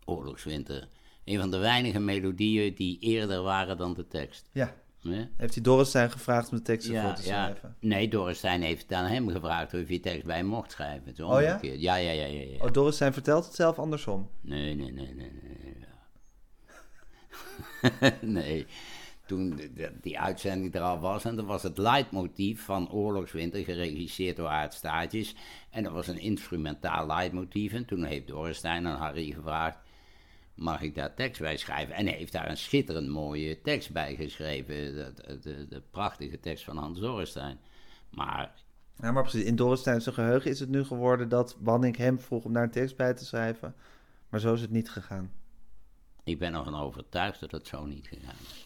Oorlogswinter. 0.05 0.88
Een 1.25 1.38
van 1.38 1.51
de 1.51 1.59
weinige 1.59 1.98
melodieën 1.98 2.75
die 2.75 2.98
eerder 3.01 3.42
waren 3.42 3.77
dan 3.77 3.94
de 3.94 4.09
tekst. 4.09 4.48
Ja. 4.53 4.75
Heeft 5.37 5.55
hij 5.55 5.62
Dorrestein 5.62 6.11
gevraagd 6.11 6.51
om 6.51 6.57
de 6.57 6.62
tekst 6.62 6.88
ja, 6.88 7.03
voor 7.03 7.14
te 7.14 7.22
schrijven? 7.22 7.77
Ja. 7.81 7.88
Nee, 7.88 8.09
Dorrestein 8.09 8.62
heeft 8.62 8.92
aan 8.92 9.05
hem 9.05 9.29
gevraagd 9.29 9.75
of 9.75 9.88
hij 9.88 9.98
tekst 9.98 10.25
bij 10.27 10.37
hem 10.37 10.46
mocht 10.46 10.70
schrijven. 10.70 11.14
Zo 11.14 11.29
oh 11.29 11.40
ja? 11.40 11.59
Ja, 11.62 11.72
ja, 11.96 11.96
ja, 11.96 12.11
ja, 12.11 12.42
ja. 12.42 12.64
Oh, 12.64 12.72
Dorrestein 12.72 13.12
vertelt 13.12 13.44
het 13.44 13.55
zelf 13.55 13.79
andersom? 13.79 14.31
Nee, 14.40 14.75
nee, 14.75 14.92
nee, 14.92 15.14
nee. 15.14 15.31
Nee, 18.01 18.12
nee. 18.42 18.66
Toen 19.26 19.61
die 20.00 20.18
uitzending 20.18 20.74
er 20.74 20.80
al 20.80 21.00
was. 21.00 21.24
En 21.24 21.37
dat 21.37 21.44
was 21.44 21.62
het 21.62 21.78
leidmotief 21.78 22.64
van 22.64 22.90
Oorlogswinter, 22.90 23.64
geregisseerd 23.64 24.37
door 24.37 24.48
Aart 24.48 24.74
Staatjes. 24.74 25.35
En 25.70 25.82
dat 25.82 25.92
was 25.92 26.06
een 26.06 26.20
instrumentaal 26.20 27.06
leidmotief. 27.06 27.72
En 27.72 27.85
toen 27.85 28.04
heeft 28.04 28.26
Dorrestein 28.26 28.87
aan 28.87 28.98
Harry 28.98 29.32
gevraagd 29.32 29.78
mag 30.54 30.82
ik 30.82 30.94
daar 30.94 31.14
tekst 31.14 31.40
bij 31.40 31.56
schrijven? 31.56 31.94
En 31.94 32.06
hij 32.06 32.16
heeft 32.16 32.32
daar 32.32 32.50
een 32.50 32.56
schitterend 32.56 33.08
mooie 33.08 33.61
tekst 33.61 33.92
bij 33.92 34.14
geschreven. 34.14 34.74
De, 34.74 35.38
de, 35.40 35.66
de 35.68 35.82
prachtige 35.90 36.40
tekst 36.40 36.64
van 36.64 36.76
Hans 36.76 37.00
Dorrestein. 37.00 37.58
Maar... 38.11 38.54
Ja, 38.96 39.12
maar 39.12 39.22
precies, 39.22 39.44
in 39.44 39.56
Dorresteins 39.56 40.06
geheugen 40.06 40.50
is 40.50 40.61
het 40.61 40.68
nu 40.68 40.85
geworden 40.85 41.28
dat 41.28 41.56
Wanning 41.61 41.96
hem 41.96 42.20
vroeg 42.20 42.44
om 42.44 42.52
daar 42.52 42.62
een 42.62 42.70
tekst 42.70 42.96
bij 42.96 43.14
te 43.14 43.24
schrijven. 43.24 43.74
Maar 44.28 44.40
zo 44.40 44.54
is 44.54 44.61
het 44.61 44.70
niet 44.70 44.90
gegaan. 44.90 45.32
Ik 46.24 46.38
ben 46.38 46.54
ervan 46.54 46.74
overtuigd 46.74 47.40
dat 47.40 47.50
het 47.50 47.66
zo 47.66 47.85
niet 47.85 48.06
gegaan 48.06 48.37
is. 48.40 48.62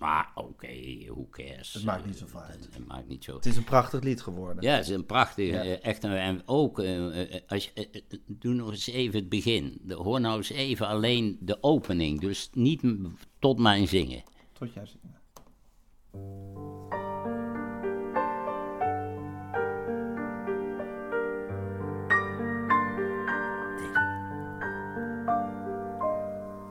Maar 0.00 0.30
oké, 0.34 0.48
okay, 0.48 1.06
who 1.08 1.26
cares? 1.30 1.72
Het 1.72 1.84
maakt 1.84 2.06
niet 2.06 2.16
zo 2.18 2.38
uit. 2.38 2.68
Het, 2.72 2.86
maakt 2.86 3.08
niet 3.08 3.24
zo. 3.24 3.34
Het 3.34 3.46
is 3.46 3.56
een 3.56 3.64
prachtig 3.64 4.02
lied 4.02 4.22
geworden. 4.22 4.62
Ja, 4.62 4.74
het 4.74 4.88
is 4.88 4.94
een 4.94 5.06
prachtig, 5.06 5.50
ja. 5.50 5.64
uh, 5.64 5.84
echt. 5.84 6.04
En 6.04 6.42
ook, 6.46 6.78
uh, 6.78 7.34
als 7.46 7.70
je, 7.74 8.02
doe 8.26 8.54
nog 8.54 8.70
eens 8.70 8.86
even 8.86 9.18
het 9.18 9.28
begin. 9.28 9.80
De, 9.82 9.94
hoor 9.94 10.20
nou 10.20 10.36
eens 10.36 10.50
even 10.50 10.86
alleen 10.86 11.38
de 11.40 11.62
opening. 11.62 12.20
Dus 12.20 12.50
niet 12.52 12.82
tot 13.38 13.58
mijn 13.58 13.88
zingen. 13.88 14.22
Tot 14.52 14.72
jouw 14.72 14.84
zingen. 14.84 15.18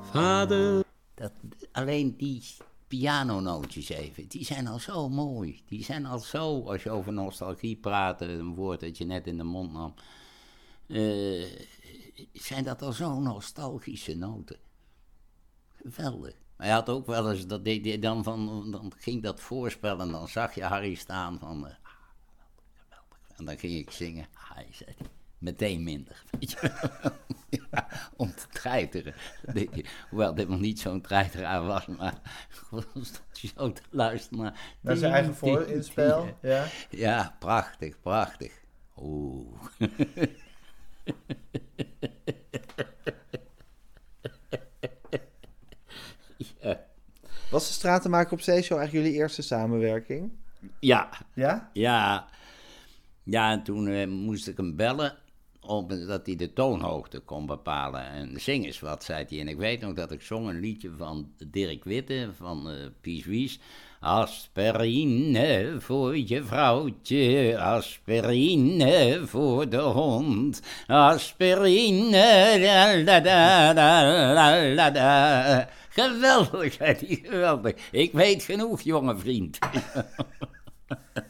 Vader. 0.02 0.84
Dat, 1.13 1.32
alleen 1.72 2.18
die 2.18 2.44
pianonootjes 2.89 3.89
even. 3.89 4.28
Die 4.28 4.45
zijn 4.45 4.67
al 4.67 4.80
zo 4.80 5.10
mooi. 5.10 5.62
Die 5.65 5.84
zijn 5.84 6.06
al 6.06 6.19
zo, 6.19 6.62
als 6.62 6.84
je 6.84 6.89
over 6.89 7.13
nostalgie 7.13 7.75
praat, 7.75 8.21
een 8.21 8.56
woord 8.56 8.80
dat 8.80 8.97
je 8.97 9.06
net 9.06 9.28
in 9.28 9.38
de 9.38 9.43
mond 9.43 9.73
nam. 9.73 9.93
Uh, 10.88 11.45
zijn 12.34 12.63
dat 12.63 12.82
al 12.82 12.91
zo 12.91 13.19
nostalgische 13.19 14.15
noten. 14.15 14.60
Geweldig. 15.75 16.36
Maar 16.58 16.67
je 16.67 16.73
had 16.73 16.89
ook 16.89 17.06
wel 17.06 17.32
eens, 17.32 17.47
dat 17.47 17.65
dan, 18.02 18.23
van, 18.23 18.71
dan 18.71 18.91
ging 18.97 19.23
dat 19.23 19.39
voorspellen 19.39 20.06
en 20.06 20.12
dan 20.12 20.28
zag 20.28 20.56
je 20.56 20.63
Harry 20.63 20.95
staan 20.95 21.39
van, 21.39 21.65
uh. 21.65 21.71
En 23.36 23.45
dan 23.45 23.58
ging 23.58 23.73
ik 23.73 23.91
zingen, 23.91 24.28
hij 24.34 24.67
zei 24.71 24.95
meteen 25.39 25.84
minder. 25.84 26.23
Weet 26.39 26.52
je? 26.52 26.71
ja, 27.71 27.88
om 28.15 28.34
te 28.36 28.47
treiteren. 28.52 29.13
Hoewel 30.10 30.36
dit 30.36 30.49
nog 30.49 30.60
niet 30.60 30.80
zo'n 30.80 31.02
treiteraar 31.02 31.65
was, 31.65 31.86
maar 31.86 32.21
gewoon 32.49 32.84
stond 33.06 33.39
je 33.39 33.49
zo 33.56 33.71
te 33.71 33.82
luisteren 33.89 34.43
naar... 34.43 34.75
Naar 34.82 34.95
zijn 34.95 35.13
eigen 35.13 35.36
voorinspel, 35.36 36.38
ja. 36.41 36.65
Ja, 36.89 37.36
prachtig, 37.39 37.99
prachtig. 38.02 38.52
Oeh. 38.97 39.62
ja. 46.62 46.86
Was 47.52 47.67
de 47.67 47.73
Stratenmaker 47.73 48.34
op 48.34 48.41
Zeeshow 48.41 48.78
eigenlijk 48.78 49.06
jullie 49.06 49.21
eerste 49.21 49.41
samenwerking? 49.41 50.32
Ja. 50.80 51.10
Ja? 51.34 51.69
Ja. 51.73 52.28
Ja, 53.23 53.52
en 53.52 53.63
toen 53.63 53.88
uh, 53.88 54.08
moest 54.08 54.47
ik 54.47 54.58
hem 54.58 54.75
bellen 54.75 55.17
dat 56.08 56.26
hij 56.26 56.36
de 56.36 56.54
toonhoogte 56.54 57.20
kon 57.20 57.46
bepalen. 57.46 58.06
En 58.06 58.42
zing 58.42 58.66
eens 58.66 58.80
wat, 58.80 59.04
zei 59.04 59.26
hij. 59.30 59.40
En 59.40 59.48
ik 59.48 59.58
weet 59.58 59.82
nog 59.82 59.94
dat 59.94 60.12
ik 60.12 60.22
zong 60.22 60.48
een 60.48 60.60
liedje 60.60 60.92
van 60.98 61.32
Dirk 61.48 61.84
Witte, 61.84 62.30
van 62.38 62.72
uh, 62.72 62.76
Pies 63.02 63.26
Wies. 63.26 63.60
Voor 65.80 66.18
je 66.18 66.44
vrouwtje, 66.44 67.60
aspirine 67.60 69.22
voor 69.26 69.70
de 69.70 69.78
hond, 69.78 70.62
aspirine, 70.88 72.58
la 72.60 73.04
la 73.04 73.74
la 73.74 74.34
la 74.34 74.92
la 74.92 75.70
Geweldig, 75.90 76.74
zei 76.74 76.96
hij, 77.08 77.20
geweldig. 77.24 77.74
Ik 77.92 78.12
weet 78.12 78.44
genoeg, 78.44 78.82
jonge 78.82 79.18
vriend. 79.18 79.58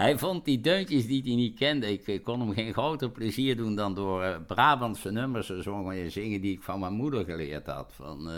Hij 0.00 0.18
vond 0.18 0.44
die 0.44 0.60
deuntjes 0.60 1.06
die 1.06 1.22
hij 1.24 1.34
niet 1.34 1.58
kende. 1.58 1.92
Ik, 1.92 2.22
kon 2.24 2.40
hem 2.40 2.52
geen 2.52 2.72
groter 2.72 3.10
plezier 3.10 3.56
doen 3.56 3.74
dan 3.74 3.94
door 3.94 4.24
uh, 4.24 4.36
Brabantse 4.46 5.10
nummers 5.10 5.46
te 5.46 6.08
zingen 6.08 6.40
die 6.40 6.52
ik 6.52 6.62
van 6.62 6.80
mijn 6.80 6.92
moeder 6.92 7.24
geleerd 7.24 7.66
had. 7.66 7.92
Van, 7.94 8.28
uh, 8.28 8.34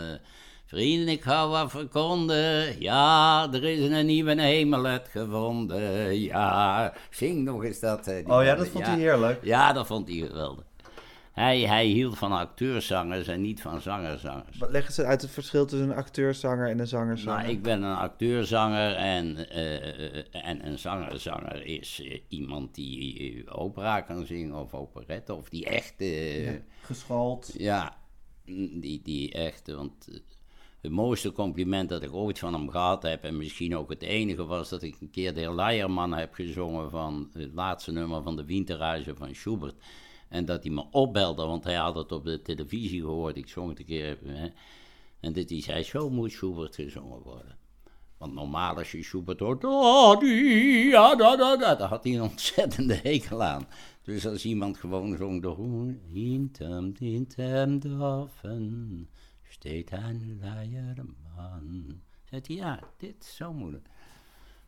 vriend, 0.65 1.09
ik 1.09 1.23
hou 1.23 1.49
wat 1.49 1.71
verkonden. 1.71 2.81
Ja, 2.81 3.47
er 3.53 3.63
is 3.63 3.89
een 3.89 4.05
nieuwe 4.05 4.41
hemelet 4.41 5.07
gevonden. 5.11 6.19
Ja, 6.19 6.93
zing 7.09 7.43
nog 7.43 7.63
eens 7.63 7.79
dat. 7.79 8.07
Uh, 8.07 8.27
oh 8.27 8.43
ja, 8.43 8.55
dat 8.55 8.67
vond 8.67 8.85
hij 8.85 8.97
heerlijk. 8.97 9.43
Ja, 9.43 9.73
dat 9.73 9.87
vond 9.87 10.07
hij 10.07 10.17
geweldig. 10.17 10.65
Hij, 11.33 11.61
hij 11.61 11.85
hield 11.85 12.17
van 12.17 12.31
acteurzangers 12.31 13.27
en 13.27 13.41
niet 13.41 13.61
van 13.61 13.81
zangerzangers. 13.81 14.57
Wat 14.57 14.71
leggen 14.71 14.93
ze 14.93 15.05
uit 15.05 15.21
het 15.21 15.31
verschil 15.31 15.65
tussen 15.65 15.89
een 15.89 15.95
acteurzanger 15.95 16.69
en 16.69 16.79
een 16.79 16.87
zangerzanger? 16.87 17.41
Nou, 17.41 17.55
ik 17.55 17.61
ben 17.61 17.83
een 17.83 17.95
acteurzanger 17.97 18.95
en, 18.95 19.37
uh, 19.37 20.45
en 20.45 20.67
een 20.67 20.79
zangerzanger 20.79 21.65
is 21.65 21.99
uh, 22.03 22.19
iemand 22.27 22.75
die 22.75 23.51
opera 23.51 24.01
kan 24.01 24.25
zingen 24.25 24.55
of 24.55 24.73
operette 24.73 25.33
of 25.33 25.49
die 25.49 25.65
echt... 25.65 25.93
Ja, 25.97 26.59
geschoold. 26.81 27.53
Ja, 27.57 27.97
Die, 28.45 29.01
die 29.03 29.31
echt, 29.31 29.71
want 29.71 30.07
eh, 30.07 30.19
het 30.81 30.91
mooiste 30.91 31.31
compliment 31.31 31.89
dat 31.89 32.03
ik 32.03 32.13
ooit 32.13 32.39
van 32.39 32.53
hem 32.53 32.69
gehad 32.69 33.03
heb, 33.03 33.23
en 33.23 33.37
misschien 33.37 33.77
ook 33.77 33.89
het 33.89 34.01
enige, 34.01 34.45
was 34.45 34.69
dat 34.69 34.83
ik 34.83 34.95
een 34.99 35.11
keer 35.11 35.33
de 35.33 35.39
heer 35.39 35.53
Leierman 35.53 36.13
heb 36.13 36.33
gezongen 36.33 36.89
van 36.89 37.29
het 37.33 37.53
laatste 37.53 37.91
nummer 37.91 38.23
van 38.23 38.35
de 38.35 38.45
Winterreizen 38.45 39.17
van 39.17 39.35
Schubert. 39.35 39.75
En 40.33 40.45
dat 40.45 40.63
hij 40.63 40.71
me 40.71 40.85
opbelde, 40.91 41.45
want 41.45 41.63
hij 41.63 41.75
had 41.75 41.95
het 41.95 42.11
op 42.11 42.23
de 42.23 42.41
televisie 42.41 43.01
gehoord. 43.01 43.37
Ik 43.37 43.47
zong 43.47 43.69
het 43.69 43.79
een 43.79 43.85
keer. 43.85 44.17
Hè, 44.25 44.49
en 45.19 45.33
dit 45.33 45.49
hij 45.49 45.61
zei, 45.61 45.83
zo 45.83 46.09
moet 46.09 46.31
Schubert 46.31 46.75
gezongen 46.75 47.21
worden. 47.21 47.57
Want 48.17 48.33
normaal 48.33 48.75
als 48.75 48.91
je 48.91 49.03
Schubert 49.03 49.39
hoort, 49.39 49.63
oh, 49.63 50.19
die, 50.19 50.87
ja, 50.87 51.15
da, 51.15 51.35
da, 51.35 51.57
da, 51.57 51.75
daar 51.75 51.87
had 51.87 52.03
hij 52.03 52.13
een 52.13 52.21
ontzettende 52.21 52.99
hekel 53.03 53.43
aan. 53.43 53.67
Dus 54.01 54.27
als 54.27 54.45
iemand 54.45 54.77
gewoon 54.77 55.17
zong, 55.17 55.41
de 55.41 55.95
hintem, 56.07 56.93
hintem 56.97 57.79
dorfen, 57.79 59.09
steekt 59.49 59.91
een 59.91 60.39
leierman. 60.41 62.01
Zegt 62.23 62.47
hij, 62.47 62.55
ja, 62.55 62.79
dit 62.97 63.15
is 63.19 63.35
zo 63.35 63.53
moeilijk. 63.53 63.87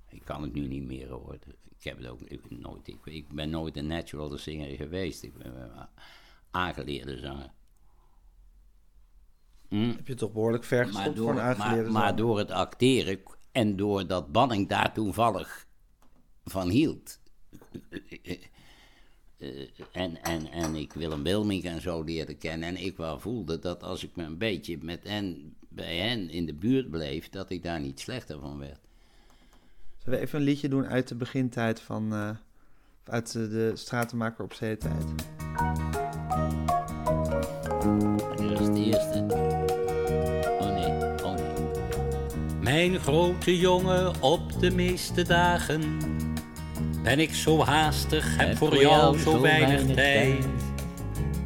Ik 0.10 0.26
kan 0.26 0.42
het 0.42 0.54
nu 0.54 0.68
niet 0.68 0.86
meer 0.86 1.10
horen. 1.10 1.40
Ik 1.78 1.84
heb 1.84 1.98
het 1.98 2.08
ook 2.08 2.50
nooit, 2.50 2.88
ik, 2.88 3.06
ik 3.06 3.28
ben 3.28 3.50
nooit 3.50 3.78
een 3.78 3.88
natural 3.88 4.38
singer 4.38 4.76
geweest. 4.76 5.24
Ik 5.24 5.38
ben 5.38 5.62
een 5.62 5.88
aangeleerde 6.52 7.18
zanger. 7.18 7.52
Hm? 9.70 9.92
Heb 9.96 10.08
je 10.08 10.16
toch 10.16 10.32
behoorlijk 10.32 10.64
ver 10.64 10.86
gestopt 10.86 11.18
voor 11.18 11.32
een 11.32 11.40
aangeleerde 11.40 11.90
maar, 11.90 12.02
maar 12.02 12.16
door 12.16 12.38
het 12.38 12.52
acteren 12.52 13.20
en 13.52 13.76
doordat 13.76 14.32
Banning 14.32 14.70
daar 14.70 14.94
toevallig 14.94 15.68
van 16.44 16.70
hield. 16.70 17.20
Uh, 19.38 19.70
en, 19.92 20.24
en, 20.24 20.52
en 20.52 20.76
ik 20.76 20.94
Willem 20.94 21.24
Wilming 21.24 21.64
en 21.64 21.82
zo 21.82 22.02
leerde 22.02 22.36
kennen. 22.36 22.70
En 22.70 22.78
ik 22.78 22.98
wel 22.98 23.20
voelde 23.20 23.60
dat 23.60 23.84
als 23.84 24.04
ik 24.04 24.16
me 24.16 24.24
een 24.24 24.38
beetje 24.38 24.78
met 24.82 25.04
hen, 25.04 25.56
bij 25.70 25.98
hen 25.98 26.30
in 26.30 26.46
de 26.46 26.54
buurt 26.54 26.90
bleef, 26.90 27.30
dat 27.30 27.50
ik 27.50 27.64
daar 27.64 27.80
niet 27.80 28.00
slechter 28.00 28.40
van 28.40 28.58
werd. 28.58 28.85
Zullen 30.06 30.20
we 30.20 30.26
even 30.26 30.40
een 30.40 30.46
liedje 30.46 30.68
doen 30.68 30.88
uit 30.88 31.08
de 31.08 31.16
begintijd 31.16 31.80
van. 31.80 32.14
Uh, 32.14 32.30
uit 33.04 33.32
de 33.32 33.72
Stratenmaker 33.74 34.44
op 34.44 34.54
Zee-tijd? 34.54 35.06
Eerst 38.40 38.74
de 38.74 38.84
eerste. 38.84 39.26
Mijn 42.62 43.00
grote 43.00 43.58
jongen, 43.58 44.22
op 44.22 44.60
de 44.60 44.72
meeste 44.72 45.24
dagen 45.24 45.98
ben 47.04 47.20
ik 47.20 47.34
zo 47.34 47.64
haastig, 47.64 48.38
heb 48.38 48.58
voor 48.58 48.78
jou 48.82 49.18
zo 49.18 49.42
weinig 49.42 49.96
tijd. 49.96 50.46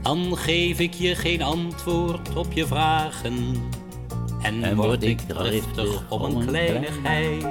Dan 0.02 0.38
geef 0.38 0.80
ik 0.80 0.93
je 0.93 1.15
geen 1.15 1.41
antwoord 1.41 2.36
op 2.36 2.54
je 2.54 2.67
vragen 2.67 3.56
en 4.41 4.76
word 4.76 5.04
ik 5.04 5.19
driftig 5.19 6.12
om 6.12 6.24
een 6.24 6.45
kleinigheid. 6.45 7.45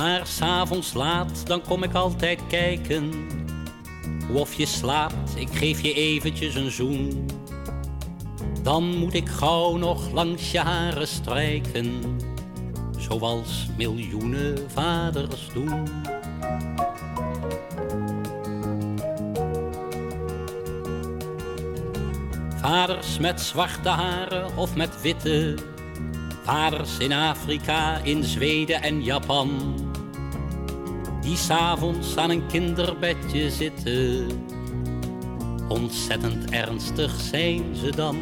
Maar 0.00 0.26
s'avonds 0.26 0.92
laat, 0.94 1.46
dan 1.46 1.62
kom 1.62 1.82
ik 1.82 1.94
altijd 1.94 2.40
kijken 2.48 3.26
of 4.32 4.54
je 4.54 4.66
slaapt, 4.66 5.36
ik 5.36 5.48
geef 5.52 5.80
je 5.80 5.92
eventjes 5.92 6.54
een 6.54 6.70
zoen. 6.70 7.26
Dan 8.62 8.84
moet 8.84 9.14
ik 9.14 9.28
gauw 9.28 9.76
nog 9.76 10.12
langs 10.12 10.50
je 10.50 10.58
haren 10.58 11.08
strijken, 11.08 12.16
zoals 12.98 13.66
miljoenen 13.76 14.70
vaders 14.70 15.48
doen. 15.54 15.88
Vaders 22.56 23.18
met 23.18 23.40
zwarte 23.40 23.88
haren 23.88 24.56
of 24.56 24.76
met 24.76 25.00
witte, 25.02 25.54
vaders 26.42 26.98
in 26.98 27.12
Afrika, 27.12 27.98
in 28.02 28.24
Zweden 28.24 28.82
en 28.82 29.02
Japan 29.02 29.88
die 31.30 31.38
s'avonds 31.38 32.16
aan 32.16 32.30
een 32.30 32.46
kinderbedje 32.46 33.50
zitten. 33.50 34.26
Ontzettend 35.68 36.50
ernstig 36.50 37.20
zijn 37.20 37.76
ze 37.76 37.90
dan. 37.90 38.16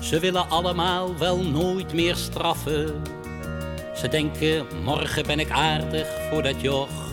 Ze 0.00 0.20
willen 0.20 0.48
allemaal 0.48 1.18
wel 1.18 1.38
nooit 1.38 1.92
meer 1.92 2.16
straffen. 2.16 3.02
Ze 3.94 4.08
denken, 4.08 4.66
morgen 4.84 5.26
ben 5.26 5.38
ik 5.40 5.50
aardig 5.50 6.08
voor 6.30 6.42
dat 6.42 6.60
joch. 6.60 7.12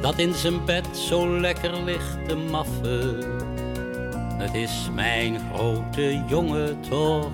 Dat 0.00 0.18
in 0.18 0.34
zijn 0.34 0.64
bed 0.64 0.96
zo 0.96 1.40
lekker 1.40 1.82
ligt 1.84 2.28
te 2.28 2.36
maffen 2.36 3.39
het 4.40 4.54
is 4.54 4.88
mijn 4.94 5.40
grote 5.52 6.22
jongen 6.28 6.80
toch. 6.80 7.30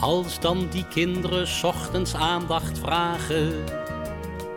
Als 0.00 0.40
dan 0.40 0.66
die 0.70 0.86
kinderen 0.88 1.46
ochtends 1.62 2.14
aandacht 2.14 2.78
vragen, 2.78 3.64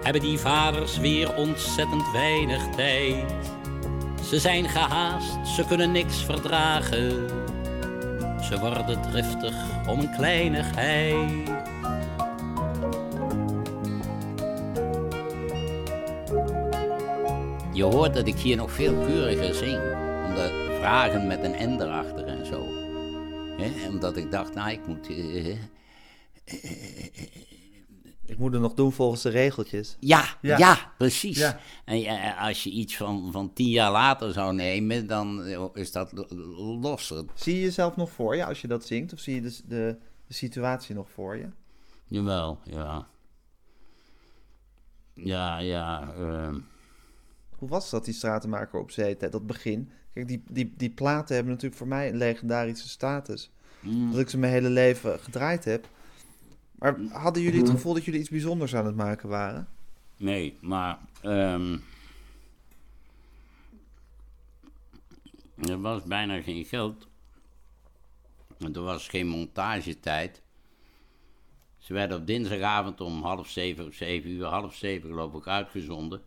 hebben 0.04 0.22
die 0.22 0.40
vaders 0.40 0.98
weer 0.98 1.36
ontzettend 1.36 2.12
weinig 2.12 2.70
tijd. 2.76 3.34
Ze 4.30 4.40
zijn 4.40 4.70
gehaast, 4.70 5.48
ze 5.56 5.66
kunnen 5.68 5.92
niks 5.92 6.24
verdragen. 6.24 7.28
Ze 8.42 8.60
worden 8.60 9.02
driftig 9.02 9.56
om 9.88 10.00
een 10.00 10.16
kleinigheid. 10.16 11.59
Je 17.80 17.86
hoort 17.86 18.14
dat 18.14 18.28
ik 18.28 18.36
hier 18.36 18.56
nog 18.56 18.72
veel 18.72 18.94
keuriger 18.94 19.54
zing. 19.56 19.82
Omdat 20.28 20.50
vragen 20.80 21.28
met 21.28 21.44
een 21.44 21.76
N 21.76 21.82
erachter 21.82 22.26
en 22.26 22.46
zo. 22.46 22.64
He? 23.58 23.88
Omdat 23.88 24.18
ik 24.18 24.32
dacht, 24.32 24.54
nou, 24.54 24.72
ik 24.72 24.88
moet. 24.88 25.10
Uh, 25.10 25.58
ik 28.26 28.38
moet 28.38 28.54
het 28.54 28.62
nog 28.62 28.74
doen 28.74 28.92
volgens 28.92 29.22
de 29.22 29.30
regeltjes. 29.30 29.98
Ja, 30.00 30.26
ja. 30.42 30.94
precies. 30.98 31.38
Ja. 31.38 31.60
En 31.86 32.36
als 32.38 32.64
je 32.64 32.70
iets 32.70 32.98
van, 32.98 33.32
van 33.32 33.54
tien 33.54 33.70
jaar 33.70 33.92
later 33.92 34.34
zou 34.34 34.54
nemen, 34.54 35.08
dan 35.08 35.46
is 35.74 35.92
dat 35.92 36.26
losser. 36.82 37.26
Zie 37.34 37.56
je 37.56 37.62
jezelf 37.62 37.96
nog 37.96 38.10
voor 38.12 38.36
je 38.36 38.46
als 38.46 38.62
je 38.62 38.68
dat 38.68 38.86
zingt? 38.86 39.14
Of 39.14 39.20
zie 39.20 39.36
je 39.36 39.42
de, 39.42 39.58
de, 39.66 39.98
de 40.28 40.34
situatie 40.34 40.96
nog 40.96 41.10
voor 41.10 41.38
je? 41.38 41.50
Jawel, 42.08 42.60
ja. 42.64 43.08
Ja, 45.14 45.60
ja. 45.60 46.14
Uh, 46.20 46.56
hoe 47.60 47.70
was 47.70 47.90
dat, 47.90 48.06
die 48.06 48.14
stratenmaker 48.14 48.80
op 48.80 48.92
zee, 48.92 49.18
dat 49.18 49.48
begin? 49.48 49.90
Kijk, 50.14 50.28
die, 50.28 50.44
die, 50.50 50.74
die 50.78 50.90
platen 50.90 51.36
hebben 51.36 51.54
natuurlijk 51.54 51.80
voor 51.80 51.88
mij 51.88 52.10
een 52.10 52.18
legendarische 52.18 52.90
status. 52.90 53.52
Mm. 53.80 54.12
Dat 54.12 54.20
ik 54.20 54.30
ze 54.30 54.38
mijn 54.38 54.54
hele 54.54 54.70
leven 54.70 55.20
gedraaid 55.20 55.66
heb. 55.66 55.88
Maar 56.72 57.00
hadden 57.12 57.42
jullie 57.42 57.60
het 57.60 57.70
mm. 57.70 57.76
gevoel 57.76 57.94
dat 57.94 58.06
jullie 58.06 58.20
iets 58.20 58.30
bijzonders 58.30 58.76
aan 58.76 58.86
het 58.86 58.96
maken 58.96 59.30
waren? 59.30 59.68
Nee, 60.18 60.58
maar 60.62 61.00
ehm, 61.22 61.78
er 65.56 65.82
was 65.82 66.04
bijna 66.04 66.42
geen 66.42 66.66
geld. 66.66 67.08
Er 68.74 68.82
was 68.82 69.08
geen 69.08 69.28
montagetijd. 69.28 70.42
Ze 71.78 71.94
werden 71.94 72.18
op 72.18 72.28
dinsdagavond 72.28 73.02
om 73.02 73.24
half 73.24 73.48
zeven 73.48 73.88
of 73.88 73.94
zeven 73.94 74.30
uur, 74.30 74.46
half 74.46 74.76
zeven 74.76 75.10
geloof 75.10 75.34
ik, 75.34 75.48
uitgezonden. 75.48 76.22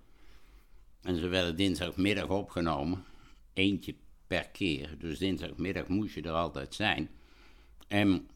En 1.03 1.17
ze 1.17 1.29
werden 1.29 1.57
dinsdagmiddag 1.57 2.29
opgenomen. 2.29 3.05
Eentje 3.53 3.95
per 4.27 4.49
keer. 4.49 4.99
Dus 4.99 5.19
dinsdagmiddag 5.19 5.89
moest 5.89 6.15
je 6.15 6.23
er 6.23 6.33
altijd 6.33 6.75
zijn. 6.75 7.11
En 7.89 8.29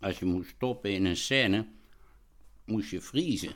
als 0.00 0.18
je 0.18 0.24
moest 0.24 0.50
stoppen 0.50 0.92
in 0.92 1.04
een 1.04 1.16
scène, 1.16 1.66
moest 2.64 2.90
je 2.90 3.00
vriezen. 3.00 3.54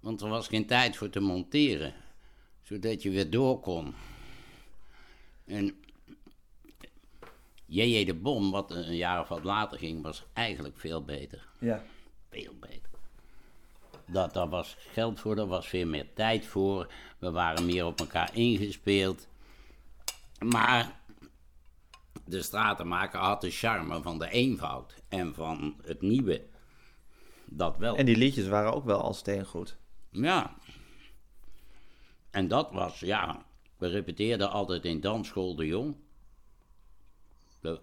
Want 0.00 0.20
er 0.20 0.28
was 0.28 0.48
geen 0.48 0.66
tijd 0.66 0.96
voor 0.96 1.10
te 1.10 1.20
monteren. 1.20 1.94
Zodat 2.62 3.02
je 3.02 3.10
weer 3.10 3.30
door 3.30 3.60
kon. 3.60 3.94
En 5.44 5.82
J.J. 7.66 8.04
de 8.04 8.14
Bom, 8.14 8.50
wat 8.50 8.70
een 8.70 8.96
jaar 8.96 9.20
of 9.20 9.28
wat 9.28 9.44
later 9.44 9.78
ging, 9.78 10.02
was 10.02 10.24
eigenlijk 10.32 10.78
veel 10.78 11.04
beter. 11.04 11.48
Ja. 11.58 11.84
Veel 12.28 12.54
beter 12.60 12.93
dat, 14.06 14.34
daar 14.34 14.48
was 14.48 14.76
geld 14.78 15.20
voor, 15.20 15.36
daar 15.36 15.46
was 15.46 15.66
veel 15.66 15.86
meer 15.86 16.12
tijd 16.14 16.46
voor. 16.46 16.92
We 17.18 17.30
waren 17.30 17.66
meer 17.66 17.86
op 17.86 18.00
elkaar 18.00 18.34
ingespeeld. 18.34 19.28
Maar 20.38 21.00
de 22.24 22.42
stratenmaker 22.42 23.18
had 23.18 23.40
de 23.40 23.50
charme 23.50 24.02
van 24.02 24.18
de 24.18 24.30
eenvoud 24.30 24.94
en 25.08 25.34
van 25.34 25.76
het 25.82 26.02
nieuwe. 26.02 26.42
Dat 27.44 27.76
wel. 27.76 27.96
En 27.96 28.06
die 28.06 28.16
liedjes 28.16 28.46
waren 28.46 28.74
ook 28.74 28.84
wel 28.84 29.00
al 29.00 29.14
steengoed. 29.14 29.76
Ja. 30.10 30.54
En 32.30 32.48
dat 32.48 32.72
was, 32.72 33.00
ja, 33.00 33.44
We 33.76 33.86
repeteerden 33.86 34.50
altijd 34.50 34.84
in 34.84 35.00
dansschool 35.00 35.56
de 35.56 35.66
Jong. 35.66 35.96
De, 37.60 37.80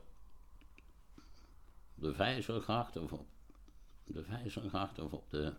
de 1.96 2.14
Vijzelgracht 2.14 2.98
of 2.98 3.12
op 3.12 3.26
de 4.04 4.24
Vijzelgracht 4.24 5.00
of 5.00 5.14
op 5.14 5.30
de 5.30 5.54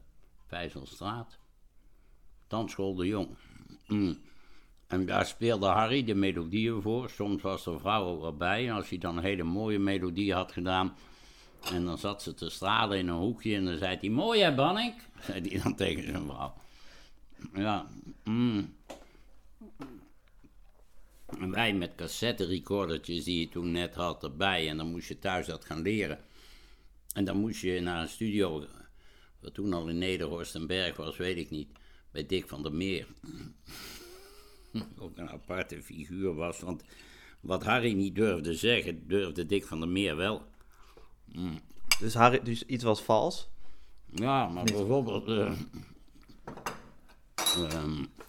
Vijzelstraat. 0.53 1.38
Dansschool 2.48 2.94
de 2.94 3.07
Jong. 3.07 3.28
Mm. 3.86 4.18
En 4.86 5.07
daar 5.07 5.26
speelde 5.26 5.66
Harry 5.66 6.05
de 6.05 6.14
melodieën 6.14 6.82
voor. 6.82 7.11
Soms 7.11 7.42
was 7.42 7.66
er 7.66 7.80
vrouw 7.80 8.26
erbij. 8.26 8.68
En 8.68 8.74
als 8.74 8.88
hij 8.88 8.98
dan 8.98 9.16
een 9.16 9.22
hele 9.22 9.42
mooie 9.42 9.78
melodie 9.78 10.34
had 10.34 10.53
gedaan. 10.53 10.96
En 11.72 11.84
dan 11.84 11.98
zat 11.98 12.22
ze 12.22 12.34
te 12.34 12.50
stralen 12.50 12.98
in 12.98 13.09
een 13.09 13.18
hoekje. 13.18 13.57
En 13.57 13.64
dan 13.64 13.78
zei 13.78 13.96
hij: 14.00 14.09
Mooi 14.09 14.40
hè, 14.40 14.55
Bannik? 14.55 14.94
Zei 15.26 15.48
hij 15.48 15.62
dan 15.62 15.74
tegen 15.74 16.03
zijn 16.03 16.24
vrouw. 16.24 16.55
Ja. 17.55 17.86
Mm. 18.24 18.74
En 21.38 21.50
wij 21.50 21.74
met 21.74 21.94
cassette 21.94 22.44
recordertjes 22.44 23.24
die 23.24 23.40
je 23.40 23.48
toen 23.48 23.70
net 23.70 23.94
had 23.94 24.22
erbij. 24.22 24.68
En 24.68 24.76
dan 24.76 24.90
moest 24.90 25.09
je 25.09 25.18
thuis 25.18 25.46
dat 25.46 25.64
gaan 25.64 25.82
leren. 25.82 26.24
En 27.14 27.24
dan 27.24 27.36
moest 27.36 27.61
je 27.61 27.80
naar 27.80 28.00
een 28.00 28.09
studio. 28.09 28.66
Wat 29.43 29.55
toen 29.55 29.72
al 29.72 29.88
in 29.88 29.99
Nederhorst 29.99 30.55
en 30.55 30.66
Berg 30.66 30.97
was, 30.97 31.16
weet 31.16 31.36
ik 31.36 31.51
niet. 31.51 31.68
Bij 32.11 32.26
Dick 32.26 32.49
van 32.49 32.62
der 32.62 32.72
Meer. 32.72 33.07
Ook 34.99 35.18
een 35.18 35.28
aparte 35.28 35.82
figuur 35.82 36.34
was. 36.34 36.61
Want 36.61 36.82
wat 37.40 37.62
Harry 37.62 37.93
niet 37.93 38.14
durfde 38.14 38.55
zeggen, 38.55 39.09
durfde 39.09 39.47
Dick 39.47 39.64
van 39.64 39.80
der 39.80 39.88
Meer 39.88 40.16
wel. 40.16 40.43
Mm. 41.32 41.61
Dus, 41.99 42.14
Harry, 42.14 42.43
dus 42.43 42.66
iets 42.66 42.84
was 42.84 43.03
vals? 43.03 43.49
Ja, 44.14 44.49
maar 44.49 44.64
bijvoorbeeld. 44.64 45.28
Uh, 45.28 45.53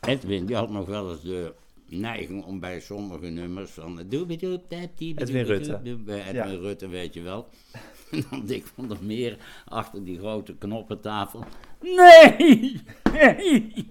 Edwin, 0.02 0.46
die 0.46 0.56
had 0.56 0.70
nog 0.70 0.86
wel 0.86 1.12
eens 1.12 1.22
de 1.22 1.54
neiging 1.86 2.44
om 2.44 2.60
bij 2.60 2.80
sommige 2.80 3.26
nummers 3.26 3.72
van... 3.72 4.00
Edwin 4.00 5.46
Rutte. 5.46 5.80
Edwin 5.86 6.60
Rutte, 6.60 6.88
weet 6.88 7.14
je 7.14 7.22
wel. 7.22 7.48
En 8.14 8.26
dan 8.30 8.46
Dick 8.46 8.66
van 8.66 8.88
der 8.88 9.04
Meer 9.04 9.38
achter 9.66 10.04
die 10.04 10.18
grote 10.18 10.56
knoppentafel. 10.56 11.46
Nee! 11.82 12.82
Nee! 13.12 13.86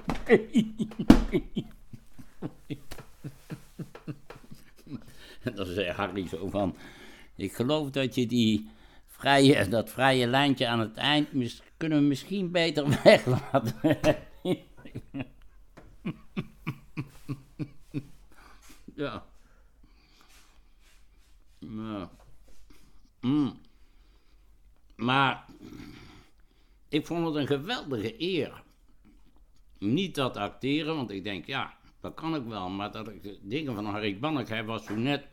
En 5.42 5.54
dan 5.54 5.66
zei 5.66 5.90
Harry 5.90 6.28
zo 6.28 6.48
van... 6.48 6.76
Ik 7.36 7.52
geloof 7.52 7.90
dat 7.90 8.14
je 8.14 8.26
die 8.26 8.68
vrije, 9.06 9.68
dat 9.68 9.90
vrije 9.90 10.26
lijntje 10.26 10.68
aan 10.68 10.80
het 10.80 10.96
eind... 10.96 11.28
Kunnen 11.76 11.98
we 11.98 12.04
misschien 12.04 12.50
beter 12.50 12.88
weglaten. 13.04 13.98
ja. 18.94 19.24
Ja. 21.58 22.10
Mm. 23.20 23.60
Maar 25.02 25.44
ik 26.88 27.06
vond 27.06 27.26
het 27.26 27.34
een 27.34 27.46
geweldige 27.46 28.22
eer. 28.22 28.62
Niet 29.78 30.14
dat 30.14 30.36
acteren, 30.36 30.96
want 30.96 31.10
ik 31.10 31.24
denk, 31.24 31.46
ja, 31.46 31.74
dat 32.00 32.14
kan 32.14 32.34
ik 32.34 32.44
wel. 32.44 32.68
Maar 32.68 32.92
dat 32.92 33.08
ik 33.08 33.38
dingen 33.42 33.74
van 33.74 33.84
Harry 33.84 34.18
Bannek, 34.18 34.48
hij 34.48 34.64
was 34.64 34.84
toen 34.84 35.02
net... 35.02 35.24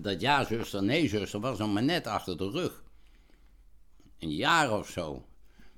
Dat 0.00 0.20
ja, 0.20 0.44
zuster, 0.44 0.82
nee, 0.82 1.08
zuster, 1.08 1.40
was 1.40 1.58
nog 1.58 1.72
maar 1.72 1.82
net 1.82 2.06
achter 2.06 2.36
de 2.36 2.50
rug. 2.50 2.82
Een 4.18 4.34
jaar 4.34 4.78
of 4.78 4.88
zo. 4.88 5.26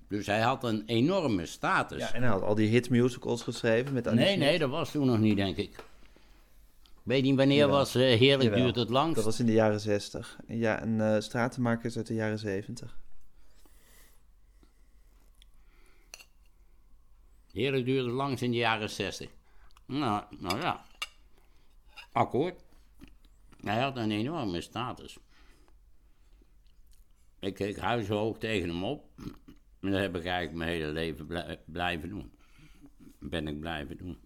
Dus 0.09 0.27
hij 0.27 0.41
had 0.41 0.65
een 0.65 0.83
enorme 0.87 1.47
status. 1.47 1.99
Ja, 1.99 2.13
en 2.13 2.23
hij 2.23 2.31
had 2.31 2.43
al 2.43 2.55
die 2.55 2.69
hitmusicals 2.69 3.43
geschreven 3.43 3.95
met 3.95 4.15
Nee, 4.15 4.37
nee, 4.37 4.59
dat 4.59 4.71
was 4.71 4.91
toen 4.91 5.07
nog 5.07 5.19
niet, 5.19 5.37
denk 5.37 5.57
ik. 5.57 5.85
Weet 7.09 7.27
je 7.27 7.35
wanneer 7.35 7.69
was 7.69 7.97
uh, 7.97 8.19
Heerlijk 8.19 8.55
duurt 8.55 8.77
het 8.77 8.89
langst? 8.89 9.15
Dat 9.15 9.25
was 9.25 9.41
in 9.41 9.47
de 9.47 9.53
jaren 9.53 9.81
60. 9.81 10.39
Ja, 10.47 10.83
een 10.83 10.99
uh, 10.99 11.21
stratenmaker 11.21 11.85
is 11.85 11.97
uit 11.97 12.07
de 12.07 12.15
jaren 12.15 12.39
70. 12.39 12.99
Heerlijk 17.53 17.85
duurt 17.85 18.05
het 18.05 18.15
langst 18.15 18.43
in 18.43 18.51
de 18.51 18.57
jaren 18.57 18.91
60. 18.91 19.31
Nou, 19.87 20.25
nou 20.39 20.61
ja. 20.61 20.85
Akkoord. 22.13 22.65
Hij 23.61 23.81
had 23.81 23.97
een 23.97 24.11
enorme 24.11 24.61
status. 24.61 25.19
Ik 27.39 27.55
keek 27.55 27.79
huishoog 27.79 28.39
tegen 28.39 28.69
hem 28.69 28.85
op. 28.85 29.05
En 29.81 29.91
dat 29.91 30.01
heb 30.01 30.17
ik 30.17 30.25
eigenlijk 30.25 30.57
mijn 30.57 30.71
hele 30.71 30.93
leven 30.93 31.27
blijven 31.67 32.09
doen. 32.09 32.33
Ben 33.19 33.49
ik 33.49 33.61
blijven 33.61 33.97
doen. 33.97 34.19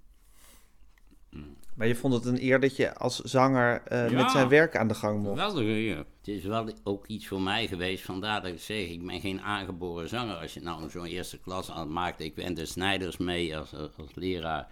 Maar 1.75 1.87
je 1.87 1.95
vond 1.95 2.15
het 2.15 2.25
een 2.25 2.43
eer 2.43 2.61
dat 2.61 2.77
je 2.77 2.95
als 2.95 3.19
zanger 3.19 3.83
uh, 3.93 4.11
met 4.11 4.31
zijn 4.31 4.49
werk 4.49 4.77
aan 4.77 4.89
de 4.89 4.95
gang 4.95 5.23
mocht. 5.23 5.37
Wel 5.37 5.61
ja. 5.61 5.97
Het 5.97 6.29
is 6.29 6.45
wel 6.45 6.71
ook 6.83 7.07
iets 7.07 7.27
voor 7.27 7.41
mij 7.41 7.67
geweest. 7.67 8.05
Vandaar 8.05 8.43
dat 8.43 8.51
ik 8.51 8.61
zeg, 8.61 8.89
ik 8.89 9.07
ben 9.07 9.21
geen 9.21 9.41
aangeboren 9.41 10.09
zanger. 10.09 10.37
Als 10.37 10.55
je 10.55 10.61
nou 10.61 10.91
zo'n 10.91 11.05
eerste 11.05 11.39
klas 11.39 11.71
aan 11.71 11.81
het 11.81 11.89
maakte. 11.89 12.25
Ik 12.25 12.35
ben 12.35 12.55
de 12.55 12.67
Snijders 12.67 13.17
mee 13.17 13.57
als, 13.57 13.75
als 13.75 14.15
leraar. 14.15 14.69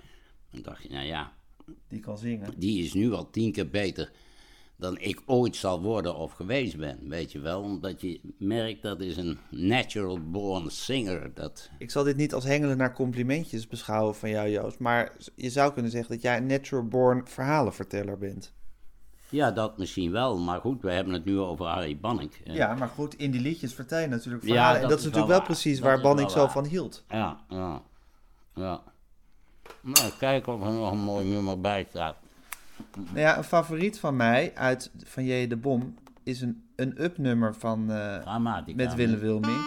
Dan 0.50 0.62
dacht 0.62 0.82
je, 0.82 0.88
nou 0.88 1.06
ja. 1.06 1.32
Die 1.88 2.00
kan 2.00 2.18
zingen. 2.18 2.52
Die 2.56 2.84
is 2.84 2.92
nu 2.92 3.12
al 3.12 3.30
tien 3.30 3.52
keer 3.52 3.68
beter 3.68 4.10
dan 4.80 4.98
ik 4.98 5.22
ooit 5.26 5.56
zal 5.56 5.80
worden 5.80 6.16
of 6.16 6.32
geweest 6.32 6.76
ben, 6.76 6.98
weet 7.08 7.32
je 7.32 7.40
wel. 7.40 7.62
Omdat 7.62 8.00
je 8.00 8.20
merkt 8.38 8.82
dat 8.82 9.00
is 9.00 9.16
een 9.16 9.38
natural 9.50 10.30
born 10.30 10.70
singer. 10.70 11.30
Dat... 11.34 11.70
Ik 11.78 11.90
zal 11.90 12.04
dit 12.04 12.16
niet 12.16 12.34
als 12.34 12.44
hengelen 12.44 12.76
naar 12.76 12.94
complimentjes 12.94 13.66
beschouwen 13.66 14.14
van 14.14 14.30
jou, 14.30 14.48
Joost. 14.48 14.78
Maar 14.78 15.16
je 15.34 15.50
zou 15.50 15.72
kunnen 15.72 15.90
zeggen 15.90 16.10
dat 16.10 16.22
jij 16.22 16.36
een 16.36 16.46
natural 16.46 16.88
born 16.88 17.26
verhalenverteller 17.26 18.18
bent. 18.18 18.52
Ja, 19.28 19.50
dat 19.50 19.78
misschien 19.78 20.10
wel. 20.10 20.38
Maar 20.38 20.60
goed, 20.60 20.82
we 20.82 20.92
hebben 20.92 21.12
het 21.12 21.24
nu 21.24 21.38
over 21.38 21.66
Harry 21.66 21.98
Banning. 21.98 22.32
Ja, 22.44 22.74
maar 22.74 22.88
goed, 22.88 23.14
in 23.14 23.30
die 23.30 23.40
liedjes 23.40 23.74
vertel 23.74 23.98
je 23.98 24.06
natuurlijk 24.06 24.44
verhalen. 24.44 24.66
Ja, 24.66 24.72
dat 24.72 24.82
en 24.82 24.88
dat 24.88 24.98
is, 24.98 25.04
natuurlijk 25.04 25.32
wel, 25.32 25.42
precies 25.42 25.80
waar 25.80 26.00
Banning 26.00 26.30
zo 26.30 26.46
van 26.46 26.64
hield. 26.64 27.04
Ja, 27.08 27.44
ja, 27.48 27.82
ja. 28.54 28.82
Nou, 29.82 30.10
kijk 30.18 30.46
of 30.46 30.62
er 30.62 30.72
nog 30.72 30.92
een 30.92 30.98
mooi 30.98 31.26
nummer 31.26 31.60
bij 31.60 31.86
staat. 31.88 32.16
Nou 32.94 33.18
ja, 33.18 33.36
een 33.36 33.44
favoriet 33.44 33.98
van 33.98 34.16
mij 34.16 34.52
uit 34.54 34.90
van 35.04 35.24
J. 35.24 35.46
de 35.46 35.56
Bom 35.56 35.94
is 36.22 36.40
een, 36.40 36.62
een 36.76 37.02
up-nummer 37.02 37.54
van 37.54 37.90
uh, 37.90 38.36
met 38.74 38.94
Willem 38.94 39.18
Wilming. 39.18 39.60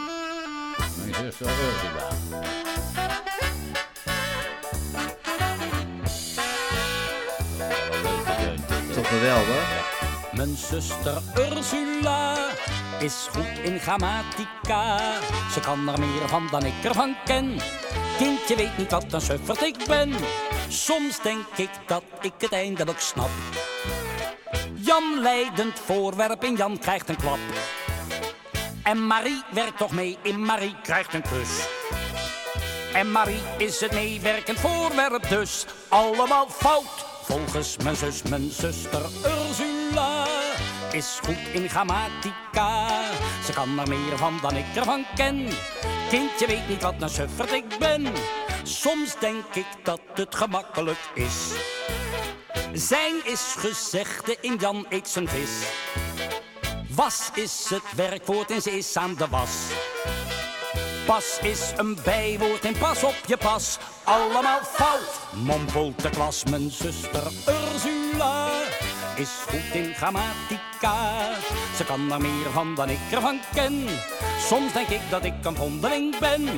Mijn 0.98 1.26
Ursula. 1.26 1.52
Toch 8.94 9.08
geweldig? 9.08 9.92
Mijn 10.36 10.56
zuster 10.56 11.22
Ursula 11.38 12.50
is 13.00 13.28
goed 13.32 13.60
in 13.64 13.80
grammatica. 13.80 14.98
Ze 15.52 15.60
kan 15.60 15.90
er 15.90 16.00
meer 16.00 16.28
van 16.28 16.48
dan 16.52 16.66
ik 16.66 16.84
ervan 16.84 17.16
ken. 17.26 17.58
Kindje 18.18 18.56
weet 18.56 18.78
niet 18.78 18.92
wat 18.92 19.14
een 19.14 19.22
sufferd 19.22 19.62
ik 19.62 19.78
ben. 19.88 20.14
Soms 20.74 21.22
denk 21.22 21.46
ik 21.56 21.70
dat 21.86 22.04
ik 22.22 22.34
het 22.38 22.52
eindelijk 22.52 23.00
snap. 23.00 23.30
Jan 24.74 25.20
leidend 25.20 25.80
voorwerp 25.80 26.44
in 26.44 26.56
Jan 26.56 26.78
krijgt 26.78 27.10
een 27.10 27.16
klap. 27.16 27.40
En 28.84 29.08
Marie 29.08 29.42
werkt 29.52 29.78
toch 29.78 29.92
mee 29.92 30.18
in 30.22 30.46
Marie 30.46 30.76
krijgt 30.84 31.14
een 31.14 31.22
kus. 31.22 31.68
En 32.94 33.12
Marie 33.12 33.42
is 33.58 33.80
het 33.80 33.92
meewerkend 33.92 34.60
voorwerp 34.60 35.30
dus. 35.30 35.66
Allemaal 35.88 36.50
fout, 36.50 37.06
volgens 37.22 37.78
mijn 37.78 37.96
zus, 37.96 38.24
mijn 38.24 38.52
zuster 38.52 39.02
Ursula. 39.26 40.26
Is 40.92 41.20
goed 41.24 41.54
in 41.54 41.70
grammatica. 41.70 42.88
Ze 43.46 43.54
kan 43.54 43.80
er 43.80 43.88
meer 43.88 44.18
van 44.18 44.40
dan 44.42 44.56
ik 44.56 44.66
ervan 44.76 45.06
ken. 45.16 45.48
Kindje 46.10 46.48
weet 46.48 46.68
niet 46.68 46.82
wat 46.82 46.96
een 47.00 47.10
sufferd 47.10 47.52
ik 47.52 47.78
ben. 47.80 48.14
Soms 48.64 49.20
denk 49.20 49.46
ik 49.54 49.66
dat 49.84 50.00
het 50.14 50.36
gemakkelijk 50.36 51.00
is. 51.14 51.52
Zijn 52.74 53.26
is 53.26 53.56
gezegde 53.58 54.38
in 54.42 54.56
Jan 54.56 54.86
eet 54.90 55.08
zijn 55.08 55.28
vis. 55.28 55.50
Was 56.96 57.30
is 57.34 57.66
het 57.70 57.96
werkwoord 57.96 58.52
en 58.52 58.62
ze 58.62 58.72
is 58.72 58.98
aan 58.98 59.16
de 59.16 59.28
was. 59.28 59.50
Pas 61.06 61.40
is 61.42 61.72
een 61.78 61.98
bijwoord 62.04 62.66
en 62.66 62.78
pas 62.78 63.04
op 63.04 63.16
je 63.26 63.38
pas. 63.38 63.78
Allemaal 64.04 64.60
fout, 64.64 65.20
mompelt 65.44 66.02
de 66.02 66.10
klas. 66.10 66.44
Mijn 66.44 66.72
zuster 66.72 67.24
Ursula 67.48 68.50
is 69.16 69.30
goed 69.50 69.74
in 69.74 69.94
grammatica. 69.94 71.30
Ze 71.78 71.84
kan 71.86 72.12
er 72.12 72.22
meer 72.22 72.52
van 72.52 72.76
dan 72.76 72.90
ik 72.90 73.00
ervan 73.12 73.40
ken. 73.54 73.86
Soms 74.40 74.74
denk 74.74 74.88
ik 74.88 75.02
dat 75.10 75.24
ik 75.24 75.34
een 75.42 75.56
vondeling 75.56 76.18
ben. 76.20 76.50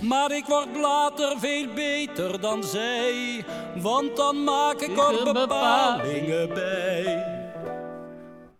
Maar 0.00 0.30
ik 0.32 0.44
word 0.46 0.76
later 0.76 1.38
veel 1.38 1.66
beter 1.74 2.40
dan 2.40 2.64
zij, 2.64 3.44
want 3.76 4.16
dan 4.16 4.44
maak 4.44 4.80
ik 4.80 4.98
er 4.98 5.32
bepalingen 5.32 6.48
bij. 6.48 7.36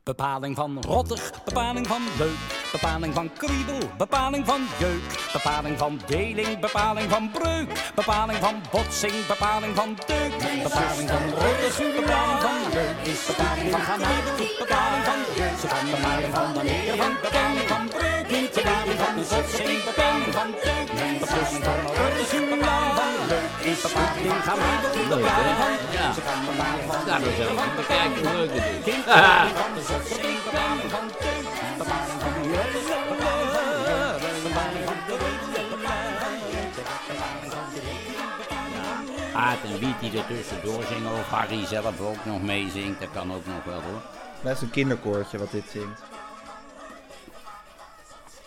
Bepaling 0.03 0.57
van 0.57 0.79
rottig, 0.81 1.45
bepaling 1.45 1.87
van 1.87 2.03
leuk. 2.19 2.59
bepaling 2.73 3.15
van 3.15 3.31
kriebel, 3.33 3.79
bepaling 3.97 4.47
van 4.47 4.61
jeuk, 4.79 5.03
bepaling 5.33 5.79
van 5.79 6.01
deling, 6.07 6.61
bepaling 6.61 7.11
van 7.11 7.31
breuk, 7.31 7.93
bepaling 7.95 8.39
van 8.39 8.55
botsing, 8.71 9.27
bepaling 9.27 9.77
van 9.77 9.97
deuk, 10.07 10.63
bepaling 10.63 11.09
van 11.09 11.25
rug, 11.39 11.77
bepaling 11.95 12.41
van 12.41 12.73
jeuk, 12.73 12.97
is 13.03 13.27
bepaling 13.27 13.71
van 13.71 13.81
genade, 13.81 14.31
bepaling 14.59 15.05
van 15.05 15.21
jeuk, 15.37 15.61
bepaling 15.61 16.35
van 16.35 17.13
bepaling 17.23 17.69
van 17.69 17.88
bepaling 27.77 28.13
van 29.57 29.73
de 29.75 29.83
botsing, 29.89 30.39
bepaling 30.45 30.91
van 30.91 31.07
deuk, 31.21 31.43
bepaling 31.79 32.21
van 32.21 32.35
jeuk, 32.51 32.73
bepaling 33.09 34.85
van 34.85 34.97
bepaling 35.09 35.33
van 37.53 37.67
Aad 39.35 39.59
en 39.65 39.79
Wiet 39.79 40.01
die 40.01 40.19
er 40.19 40.27
tussendoor 40.27 40.83
zingen, 40.83 41.13
of 41.13 41.29
Harry 41.29 41.67
zelf 41.67 42.01
ook 42.01 42.25
nog 42.25 42.43
meezingt, 42.43 43.01
dat 43.01 43.11
kan 43.11 43.33
ook 43.33 43.47
nog 43.47 43.65
wel 43.65 43.81
hoor. 43.81 44.01
Dat 44.43 44.57
is 44.57 44.63
een 44.63 44.71
kinderkoortje 44.71 45.39
wat 45.39 45.51
dit 45.51 45.65
zingt. 45.71 46.03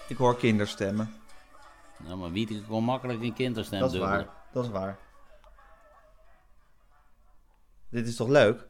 Ik 0.07 0.17
hoor 0.17 0.37
kinderstemmen. 0.37 1.15
Nou, 1.97 2.17
maar 2.17 2.31
Wiet 2.31 2.61
kon 2.67 2.83
makkelijk 2.83 3.21
een 3.21 3.33
kinderstem 3.33 3.79
Dat 3.79 3.93
is 3.93 3.99
waar. 3.99 4.27
Dat 4.51 4.63
is 4.63 4.69
waar. 4.69 4.97
Dit 7.91 8.07
is 8.07 8.15
toch 8.15 8.27
leuk? 8.27 8.67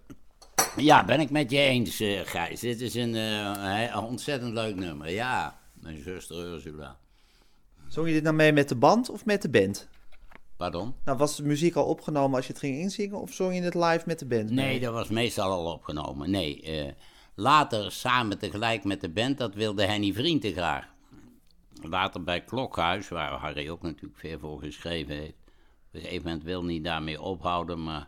Ja, 0.75 1.05
ben 1.05 1.19
ik 1.19 1.29
met 1.29 1.51
je 1.51 1.57
eens, 1.57 1.99
eh, 1.99 2.19
Gijs. 2.23 2.59
Dit 2.59 2.81
is 2.81 2.95
een, 2.95 3.15
eh, 3.15 3.91
een 3.93 4.03
ontzettend 4.03 4.53
leuk 4.53 4.75
nummer. 4.75 5.09
Ja, 5.09 5.59
mijn 5.73 6.01
zuster 6.01 6.37
Ursula. 6.37 6.97
Zong 7.87 8.07
je 8.07 8.13
dit 8.13 8.23
nou 8.23 8.35
mee 8.35 8.53
met 8.53 8.69
de 8.69 8.75
band 8.75 9.09
of 9.09 9.25
met 9.25 9.41
de 9.41 9.49
band? 9.49 9.87
Pardon? 10.57 10.95
Nou, 11.05 11.17
was 11.17 11.35
de 11.35 11.43
muziek 11.43 11.75
al 11.75 11.85
opgenomen 11.85 12.35
als 12.35 12.45
je 12.47 12.51
het 12.51 12.61
ging 12.61 12.77
inzingen 12.77 13.21
of 13.21 13.33
zong 13.33 13.55
je 13.55 13.61
het 13.61 13.73
live 13.73 14.01
met 14.05 14.19
de 14.19 14.25
band? 14.25 14.49
Nee, 14.49 14.79
dat 14.79 14.93
was 14.93 15.09
meestal 15.09 15.51
al 15.51 15.73
opgenomen. 15.73 16.29
Nee, 16.29 16.61
eh, 16.61 16.91
later 17.35 17.91
samen 17.91 18.37
tegelijk 18.37 18.83
met 18.83 19.01
de 19.01 19.09
band, 19.09 19.37
dat 19.37 19.53
wilde 19.53 19.85
Henny 19.85 20.13
Vrienden 20.13 20.51
graag. 20.51 20.87
Later 21.81 22.23
bij 22.23 22.41
Klokhuis, 22.41 23.09
waar 23.09 23.31
Harry 23.31 23.69
ook 23.69 23.81
natuurlijk 23.81 24.19
veel 24.19 24.39
voor 24.39 24.59
geschreven 24.59 25.15
heeft. 25.15 25.37
Op 25.87 25.91
een 25.91 26.01
gegeven 26.01 26.23
moment 26.23 26.43
wil 26.43 26.65
hij 26.65 26.81
daarmee 26.81 27.21
ophouden, 27.21 27.83
maar 27.83 28.07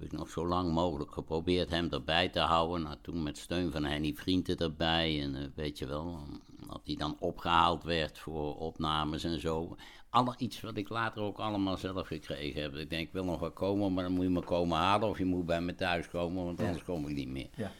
heb 0.00 0.04
ik 0.12 0.18
nog 0.18 0.30
zo 0.30 0.46
lang 0.46 0.72
mogelijk 0.72 1.10
geprobeerd 1.12 1.70
hem 1.70 1.88
erbij 1.90 2.28
te 2.28 2.40
houden. 2.40 2.82
Nou, 2.82 2.96
toen 3.02 3.22
met 3.22 3.38
steun 3.38 3.70
van 3.72 3.84
Henny 3.84 4.14
Vrienden 4.14 4.56
erbij. 4.56 5.22
En 5.22 5.34
eh, 5.34 5.42
weet 5.54 5.78
je 5.78 5.86
wel, 5.86 6.18
dat 6.66 6.80
hij 6.84 6.96
dan 6.96 7.16
opgehaald 7.18 7.82
werd 7.84 8.18
voor 8.18 8.56
opnames 8.56 9.24
en 9.24 9.40
zo. 9.40 9.76
Alle, 10.10 10.34
iets 10.38 10.60
wat 10.60 10.76
ik 10.76 10.88
later 10.88 11.22
ook 11.22 11.38
allemaal 11.38 11.76
zelf 11.76 12.06
gekregen 12.06 12.62
heb. 12.62 12.74
Ik 12.74 12.90
denk, 12.90 13.06
ik 13.06 13.12
wil 13.12 13.24
nog 13.24 13.40
wel 13.40 13.50
komen, 13.50 13.92
maar 13.94 14.04
dan 14.04 14.12
moet 14.12 14.24
je 14.24 14.30
me 14.30 14.42
komen 14.42 14.78
halen. 14.78 15.08
Of 15.08 15.18
je 15.18 15.24
moet 15.24 15.46
bij 15.46 15.60
me 15.60 15.74
thuis 15.74 16.08
komen, 16.08 16.44
want 16.44 16.60
anders 16.60 16.84
kom 16.84 17.08
ik 17.08 17.14
niet 17.14 17.28
meer. 17.28 17.48
Ja. 17.56 17.72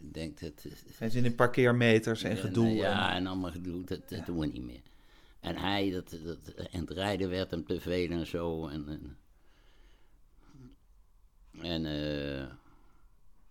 Ik 0.00 0.14
denk 0.14 0.40
dat... 0.40 0.66
Geen 0.92 1.10
zin 1.10 1.24
in 1.24 1.34
parkeermeters 1.34 2.22
en 2.22 2.30
En, 2.30 2.36
gedoe. 2.36 2.66
eh, 2.66 2.76
ja, 2.76 3.10
en- 3.10 3.16
en 3.16 3.26
allemaal 3.26 3.50
gedoe, 3.50 3.84
dat, 3.84 4.08
dat 4.08 4.26
doen 4.26 4.38
we 4.38 4.46
niet 4.46 4.64
meer. 4.64 4.80
En 5.40 5.56
hij, 5.56 5.90
dat, 5.90 6.16
dat, 6.24 6.54
en 6.70 6.80
het 6.80 6.90
rijden 6.90 7.28
werd 7.28 7.50
hem 7.50 7.64
te 7.64 7.80
veel 7.80 8.10
en 8.10 8.26
zo. 8.26 8.66
En, 8.68 8.84
en, 8.88 9.16
en 11.60 11.86
eh, 11.86 12.44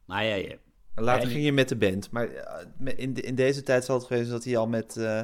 maar 0.06 0.26
ja, 0.26 0.36
ja, 0.36 0.56
Later 0.96 1.30
ging 1.30 1.44
je 1.44 1.52
met 1.52 1.70
de 1.70 1.76
band. 1.76 2.12
Maar 2.12 2.28
eh, 2.28 2.94
in, 2.98 3.14
de- 3.14 3.22
in 3.22 3.36
deze 3.36 3.64
tijd 3.64 3.86
zal 3.86 3.96
het 3.98 4.06
geweest 4.06 4.26
zijn 4.28 4.38
dat 4.38 4.48
hij 4.48 4.58
al 4.58 4.68
met, 4.68 4.98
eh, 4.98 5.22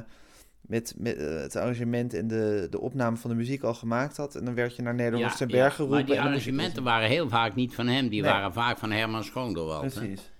met, 0.62 0.94
met 0.98 1.18
het 1.18 1.56
arrangement 1.56 2.14
en 2.14 2.28
de, 2.28 2.68
de 2.70 2.80
opname 2.80 3.18
van 3.18 3.30
de 3.30 3.36
muziek 3.36 3.64
al 3.64 3.74
gemaakt 3.74 4.18
had. 4.18 4.36
En 4.36 4.46
dan 4.46 4.54
werd 4.56 4.76
je 4.76 4.82
naar 4.82 4.96
Nederland 4.96 5.38
ten 5.38 5.48
Berg 5.48 5.74
geroepen. 5.76 5.98
Maar 5.98 6.06
die 6.06 6.16
je 6.16 6.22
arrangementen 6.22 6.84
waren 6.84 7.10
heel 7.10 7.30
vaak 7.30 7.56
niet 7.56 7.76
van 7.76 7.88
hem, 7.88 8.10
die 8.10 8.22
Nee. 8.22 8.32
waren 8.32 8.54
vaak 8.54 8.78
van 8.78 8.92
Herman 8.92 9.24
Schoonderwald. 9.24 9.94
hè. 9.96 10.00
Precies. 10.00 10.32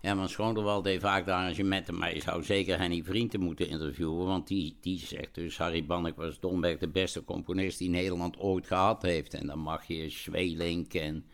Herman 0.00 0.28
Schoonderwald 0.28 0.84
deed 0.84 1.00
vaak 1.00 1.24
de 1.24 1.32
arrangementen, 1.32 1.98
maar 1.98 2.14
je 2.14 2.20
zou 2.20 2.42
zeker 2.42 2.78
Henny 2.78 3.02
Vrienden 3.02 3.40
moeten 3.40 3.68
interviewen, 3.68 4.26
want 4.26 4.46
die, 4.48 4.76
die 4.80 4.98
zegt 4.98 5.34
dus, 5.34 5.58
Harry 5.58 5.86
Bannek 5.86 6.16
was 6.16 6.40
domweg 6.40 6.78
de 6.78 6.88
beste 6.88 7.24
componist 7.24 7.78
die 7.78 7.88
Nederland 7.90 8.38
ooit 8.38 8.66
gehad 8.66 9.02
heeft. 9.02 9.34
En 9.34 9.46
dan 9.46 9.58
mag 9.58 9.84
je 9.86 10.08
Zweelink 10.08 10.94
en 10.94 11.24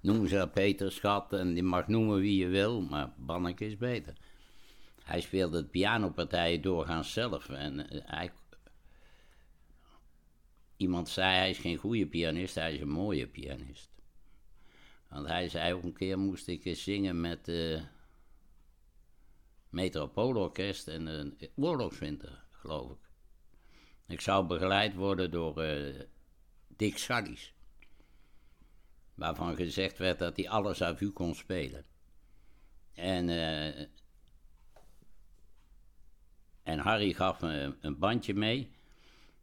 noem 0.00 0.26
ze 0.26 0.48
Peter 0.52 0.92
Schat 0.92 1.32
en 1.32 1.54
je 1.54 1.62
mag 1.62 1.88
noemen 1.88 2.18
wie 2.18 2.36
je 2.36 2.46
wil, 2.46 2.80
maar 2.80 3.12
Bannek 3.16 3.60
is 3.60 3.76
beter. 3.76 4.14
Hij 5.02 5.20
speelde 5.20 5.56
het 5.56 5.70
pianopartijen 5.70 6.62
doorgaans 6.62 7.12
zelf 7.12 7.48
en 7.48 8.06
eh. 8.06 8.28
Iemand 10.76 11.08
zei 11.08 11.36
hij 11.36 11.50
is 11.50 11.58
geen 11.58 11.76
goede 11.76 12.06
pianist, 12.06 12.54
hij 12.54 12.74
is 12.74 12.80
een 12.80 12.88
mooie 12.88 13.26
pianist. 13.26 13.90
Want 15.08 15.26
hij 15.26 15.48
zei 15.48 15.74
ook 15.74 15.82
een 15.82 15.92
keer 15.92 16.18
moest 16.18 16.48
ik 16.48 16.76
zingen 16.76 17.20
met 17.20 17.48
eh 17.48 17.80
Metropoolorkest 19.70 20.88
en 20.88 21.06
een 21.06 21.38
oorlogswinter, 21.56 22.44
geloof 22.50 22.90
ik. 22.90 23.08
Ik 24.06 24.20
zou 24.20 24.46
begeleid 24.46 24.94
worden 24.94 25.30
door 25.30 25.62
eh, 25.62 26.00
Dick 26.66 26.98
Schallies. 26.98 27.54
Waarvan 29.20 29.56
gezegd 29.56 29.98
werd 29.98 30.18
dat 30.18 30.36
hij 30.36 30.48
alles 30.48 30.82
à 30.82 30.96
vue 30.96 31.10
kon 31.10 31.34
spelen. 31.34 31.84
En, 32.94 33.28
eh, 33.28 33.86
en 36.62 36.78
Harry 36.78 37.12
gaf 37.12 37.40
me 37.40 37.76
een 37.80 37.98
bandje 37.98 38.34
mee. 38.34 38.70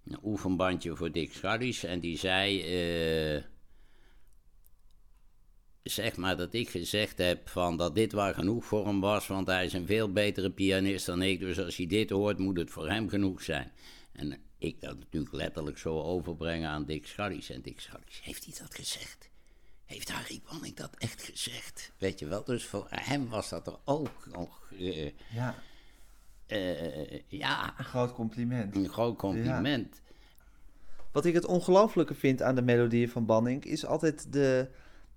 Een 0.04 0.20
oefenbandje 0.24 0.96
voor 0.96 1.12
Dick 1.12 1.34
Schallies. 1.34 1.84
En 1.84 2.00
die 2.00 2.18
zei... 2.18 2.62
eh, 2.62 3.44
zeg 5.84 6.16
maar 6.16 6.38
dat 6.38 6.54
ik 6.54 6.70
gezegd 6.70 7.18
heb 7.18 7.50
van 7.50 7.78
dat 7.78 7.96
dit 7.96 8.12
waar 8.12 8.34
genoeg 8.34 8.66
voor 8.66 8.86
hem 8.86 9.00
was, 9.00 9.28
want 9.28 9.48
hij 9.48 9.66
is 9.66 9.74
een 9.74 9.86
veel 9.86 10.12
betere 10.12 10.52
pianist 10.52 11.06
dan 11.06 11.22
ik. 11.22 11.40
Dus 11.40 11.60
als 11.60 11.78
hij 11.78 11.88
dit 11.88 12.10
hoort, 12.10 12.38
moet 12.38 12.58
het 12.58 12.72
voor 12.72 12.90
hem 12.90 13.10
genoeg 13.10 13.42
zijn. 13.42 13.72
En 14.12 14.42
ik 14.58 14.82
dat 14.82 14.98
natuurlijk 14.98 15.34
letterlijk 15.34 15.78
zo 15.78 16.02
overbrengen 16.02 16.70
aan 16.70 16.86
Dick 16.86 17.08
Schallies. 17.08 17.50
En 17.50 17.62
Dick 17.62 17.80
Schallies, 17.80 18.22
heeft 18.24 18.46
hij 18.46 18.54
dat 18.60 18.76
gezegd? 18.76 19.27
Heeft 19.88 20.12
Harry 20.12 20.42
Banning 20.50 20.76
dat 20.76 20.96
echt 20.98 21.24
gezegd? 21.24 21.92
Weet 21.98 22.20
je 22.20 22.28
wel, 22.28 22.44
dus 22.44 22.66
voor 22.66 22.88
hem 22.90 23.28
was 23.30 23.50
dat 23.50 23.68
er 23.68 23.76
ook 23.86 24.28
nog, 24.32 24.72
eh, 24.80 25.12
Ja, 25.34 25.56
eh, 26.46 27.20
ja, 27.28 27.74
een 27.78 27.86
groot 27.86 28.14
compliment. 28.14 28.76
een 28.76 28.90
groot 28.90 29.18
compliment. 29.18 30.02
Wat 31.12 31.26
ik 31.26 31.34
het 31.34 31.46
ongelooflijke 31.46 32.14
vind 32.14 32.42
aan 32.42 32.56
de 32.56 32.62
melodieën 32.62 33.10
van 33.10 33.26
Banning 33.26 33.66
is 33.66 33.86
altijd 33.86 34.34
de, 34.34 34.70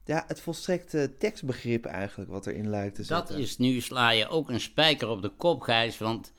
ja, 0.04 0.24
het 0.26 0.40
volstrekte 0.40 1.14
tekstbegrip 1.18 1.84
eigenlijk 1.84 2.30
wat 2.30 2.46
erin 2.46 2.68
lijkt 2.70 2.94
te 2.94 3.06
Dat 3.06 3.26
zitten. 3.28 3.44
is 3.44 3.58
nu 3.58 3.80
sla 3.80 4.10
je 4.10 4.28
ook 4.28 4.50
een 4.50 4.60
spijker 4.60 5.08
op 5.08 5.22
de 5.22 5.28
kop, 5.28 5.60
Gijs, 5.60 5.98
want 5.98 6.32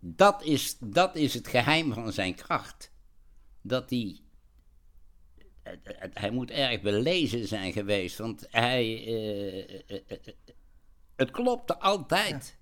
dat 0.00 0.42
is, 0.42 0.76
dat 0.80 1.16
is 1.16 1.34
het 1.34 1.48
geheim 1.48 1.92
van 1.92 2.12
zijn 2.12 2.34
kracht. 2.34 2.90
Dat 3.60 3.90
hij, 3.90 4.20
hij 6.12 6.30
moet 6.30 6.50
erg 6.50 6.80
belezen 6.80 7.48
zijn 7.48 7.72
geweest, 7.72 8.18
want 8.18 8.46
hij, 8.50 9.04
eh, 9.06 9.74
eh, 9.90 10.00
het 11.16 11.30
klopte 11.30 11.78
altijd. 11.78 12.58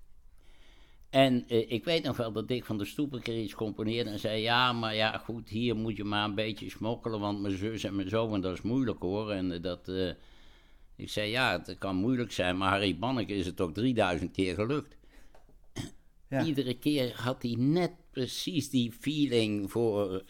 En 1.11 1.45
eh, 1.49 1.71
ik 1.71 1.85
weet 1.85 2.03
nog 2.03 2.17
wel 2.17 2.33
dat 2.33 2.49
Dick 2.49 2.65
van 2.65 2.79
der 2.79 2.87
Stoep 2.87 3.13
een 3.13 3.23
keer 3.23 3.43
iets 3.43 3.55
componeerde 3.55 4.11
en 4.11 4.19
zei: 4.19 4.43
Ja, 4.43 4.73
maar 4.73 4.95
ja, 4.95 5.19
goed, 5.19 5.49
hier 5.49 5.77
moet 5.77 5.97
je 5.97 6.05
maar 6.05 6.25
een 6.25 6.35
beetje 6.35 6.71
smokkelen, 6.71 7.21
want 7.21 7.41
mijn 7.41 7.57
zus 7.57 7.85
en 7.85 7.97
mijn 7.97 8.09
zo, 8.09 8.35
en 8.35 8.41
dat 8.41 8.53
is 8.53 8.63
moeilijk 8.63 9.01
hoor. 9.03 9.31
En 9.31 9.63
dat, 9.63 9.89
ik 10.97 11.11
zei: 11.11 11.31
Ja, 11.31 11.63
het 11.65 11.79
kan 11.79 11.97
moeilijk 11.97 12.33
zijn, 12.33 12.57
maar 12.57 12.71
Harry 12.71 12.99
Banneke 12.99 13.35
is 13.35 13.47
het 13.47 13.61
ook 13.61 13.75
3000 13.75 14.33
keer 14.33 14.55
gelukt. 14.55 14.97
Ja. 16.29 16.45
Iedere 16.45 16.79
keer 16.79 17.21
had 17.21 17.43
hij 17.43 17.55
net 17.59 17.93
precies 18.11 18.71
die 18.71 18.93
feeling 18.93 19.71
voor. 19.71 20.25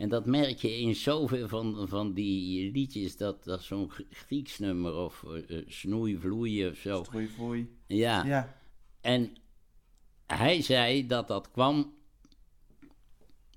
En 0.00 0.08
dat 0.08 0.26
merk 0.26 0.58
je 0.58 0.78
in 0.78 0.94
zoveel 0.94 1.48
van, 1.48 1.88
van 1.88 2.12
die 2.12 2.72
liedjes, 2.72 3.16
dat, 3.16 3.44
dat 3.44 3.62
zo'n 3.62 3.90
Grieks 4.10 4.58
nummer 4.58 4.94
of 4.94 5.24
eh, 5.24 5.62
snoei, 5.66 6.18
vloeien 6.18 6.70
of 6.70 6.76
zo. 6.76 7.04
Foei, 7.04 7.28
foei. 7.28 7.76
Ja. 7.86 8.24
Ja, 8.24 8.56
En 9.00 9.36
hij 10.26 10.62
zei 10.62 11.06
dat 11.06 11.28
dat 11.28 11.50
kwam, 11.50 11.94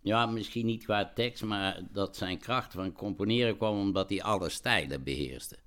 ja, 0.02 0.26
misschien 0.26 0.66
niet 0.66 0.84
qua 0.84 1.14
tekst, 1.14 1.44
maar 1.44 1.82
dat 1.92 2.18
zijn 2.18 2.40
kracht 2.40 2.74
van 2.74 2.92
componeren 2.92 3.58
kwam 3.58 3.80
omdat 3.80 4.10
hij 4.10 4.22
alle 4.24 4.50
stijlen 4.50 5.04
beheerste. 5.04 5.58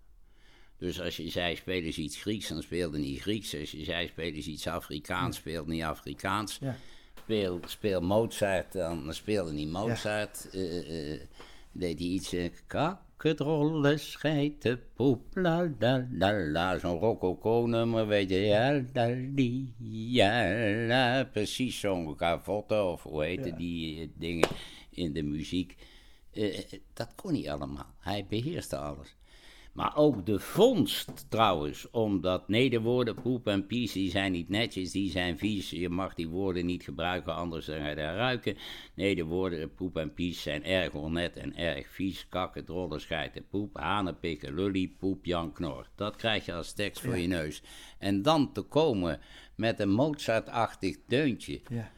Dus 0.78 1.00
als 1.00 1.16
je 1.16 1.28
zei 1.28 1.56
speel 1.56 1.82
eens 1.82 1.98
iets 1.98 2.20
Grieks, 2.20 2.48
dan 2.48 2.62
speelde 2.62 2.98
niet 2.98 3.20
Grieks. 3.20 3.56
Als 3.56 3.70
je 3.70 3.84
zei 3.84 4.06
speel 4.06 4.32
eens 4.32 4.46
iets 4.46 4.66
Afrikaans, 4.66 5.36
speelde 5.36 5.70
niet 5.70 5.82
Afrikaans. 5.82 6.58
ja. 6.60 6.76
Speel, 7.26 7.60
speel 7.66 8.00
Mozart, 8.00 8.72
dan 8.72 9.14
speelde 9.14 9.52
niet 9.52 9.70
Mozart. 9.70 10.48
Eh, 10.52 11.12
eh, 11.12 11.20
deed 11.72 11.98
hij 11.98 12.08
iets... 12.08 12.32
eh, 12.32 12.50
ka, 12.66 12.92
k, 12.92 12.98
kakkedrollen, 13.16 13.98
scheiden, 13.98 14.80
poep, 14.94 15.22
la 15.34 15.68
la 15.78 16.06
la 16.12 16.32
la. 16.32 16.78
Zo'n 16.78 16.98
rococo-nummer, 16.98 18.06
weet 18.06 18.30
je, 18.30 18.40
ja, 18.40 18.82
la 18.92 19.14
die, 19.34 19.74
ja, 20.10 20.54
la. 20.86 21.24
Precies 21.24 21.80
zo'n 21.80 22.16
cavotte, 22.16 22.82
of 22.82 23.02
hoe 23.02 23.24
heette 23.24 23.54
die 23.56 24.00
eh, 24.00 24.08
dingen 24.14 24.48
in 24.90 25.12
de 25.12 25.22
muziek. 25.22 25.76
Eh, 26.32 26.62
dat 26.92 27.14
kon 27.14 27.34
hij 27.34 27.52
allemaal. 27.52 27.94
Hij 27.98 28.26
beheerste 28.28 28.76
alles. 28.76 29.16
Maar 29.76 29.96
ook 29.96 30.26
de 30.26 30.38
vondst 30.38 31.30
trouwens, 31.30 31.90
omdat 31.90 32.48
nederwoorden, 32.48 33.14
poep 33.14 33.46
en 33.46 33.66
pies, 33.66 33.92
die 33.92 34.10
zijn 34.10 34.32
niet 34.32 34.48
netjes, 34.48 34.90
die 34.90 35.10
zijn 35.10 35.38
vies. 35.38 35.70
Je 35.70 35.88
mag 35.88 36.14
die 36.14 36.28
woorden 36.28 36.66
niet 36.66 36.82
gebruiken, 36.82 37.34
anders 37.34 37.66
dan 37.66 37.80
ga 37.80 37.88
je 37.88 37.94
daar 37.94 38.16
ruiken. 38.16 38.56
Nederwoorden, 38.94 39.74
poep 39.74 39.96
en 39.96 40.14
pies 40.14 40.42
zijn 40.42 40.64
erg 40.64 40.92
onnet 40.94 41.36
en 41.36 41.56
erg 41.56 41.88
vies. 41.88 42.26
Kakken, 42.28 42.64
drollen, 42.64 43.00
scheiden, 43.00 43.46
poep, 43.48 43.76
hanen, 43.76 44.18
pikken, 44.18 44.54
lully, 44.54 44.94
poep, 44.98 45.24
jan, 45.24 45.52
knor. 45.52 45.88
Dat 45.94 46.16
krijg 46.16 46.46
je 46.46 46.52
als 46.52 46.72
tekst 46.72 47.02
voor 47.02 47.18
je 47.18 47.28
neus. 47.28 47.62
En 47.98 48.22
dan 48.22 48.52
te 48.52 48.62
komen 48.62 49.20
met 49.54 49.80
een 49.80 49.90
Mozart-achtig 49.90 50.96
deuntje. 51.06 51.60
Ja 51.68 51.90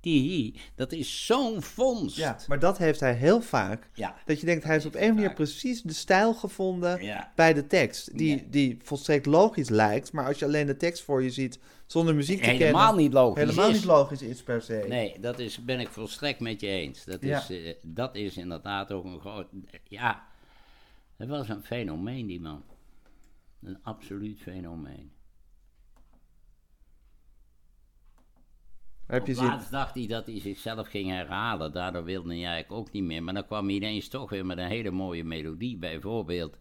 die, 0.00 0.60
dat 0.74 0.92
is 0.92 1.26
zo'n 1.26 1.62
vondst. 1.62 2.16
Ja, 2.16 2.36
maar 2.48 2.58
dat 2.58 2.78
heeft 2.78 3.00
hij 3.00 3.14
heel 3.14 3.40
vaak. 3.40 3.88
Ja, 3.94 4.16
dat 4.24 4.40
je 4.40 4.46
denkt, 4.46 4.64
hij 4.64 4.72
heeft 4.72 4.86
op 4.86 4.94
een 4.94 5.14
manier 5.14 5.32
precies 5.32 5.82
de 5.82 5.92
stijl 5.92 6.34
gevonden 6.34 7.00
bij 7.34 7.52
de 7.52 7.66
tekst. 7.66 8.18
Die, 8.18 8.48
die 8.48 8.78
volstrekt 8.82 9.26
logisch 9.26 9.68
lijkt, 9.68 10.12
maar 10.12 10.26
als 10.26 10.38
je 10.38 10.44
alleen 10.44 10.66
de 10.66 10.76
tekst 10.76 11.02
voor 11.02 11.22
je 11.22 11.30
ziet 11.30 11.58
zonder 11.86 12.14
muziek 12.14 12.42
te 12.42 12.50
helemaal 12.50 12.86
kennen... 12.86 13.02
Niet 13.02 13.12
logisch 13.12 13.42
helemaal 13.42 13.70
niet 13.70 13.84
logisch 13.84 14.22
is 14.22 14.42
per 14.42 14.62
se. 14.62 14.84
Nee, 14.88 15.20
dat 15.20 15.38
is, 15.38 15.64
ben 15.64 15.80
ik 15.80 15.88
volstrekt 15.88 16.40
met 16.40 16.60
je 16.60 16.66
eens. 16.66 17.04
Dat 17.04 17.22
is, 17.22 17.50
uh, 17.50 17.74
dat 17.82 18.14
is 18.14 18.36
inderdaad 18.36 18.92
ook 18.92 19.04
een 19.04 19.20
groot... 19.20 19.46
Ja, 19.84 20.26
het 21.16 21.28
was 21.28 21.48
een 21.48 21.62
fenomeen, 21.62 22.26
die 22.26 22.40
man. 22.40 22.64
Een 23.62 23.78
absoluut 23.82 24.40
fenomeen. 24.40 25.12
Heb 29.10 29.26
je 29.26 29.34
laatst 29.34 29.70
dacht 29.70 29.94
hij 29.94 30.06
dat 30.06 30.26
hij 30.26 30.40
zichzelf 30.40 30.88
ging 30.88 31.08
herhalen. 31.08 31.72
Daardoor 31.72 32.04
wilde 32.04 32.28
hij 32.28 32.44
eigenlijk 32.44 32.72
ook 32.72 32.92
niet 32.92 33.04
meer. 33.04 33.22
Maar 33.22 33.34
dan 33.34 33.46
kwam 33.46 33.66
hij 33.66 33.74
ineens 33.74 34.08
toch 34.08 34.30
weer 34.30 34.46
met 34.46 34.58
een 34.58 34.66
hele 34.66 34.90
mooie 34.90 35.24
melodie. 35.24 35.76
Bijvoorbeeld 35.76 36.58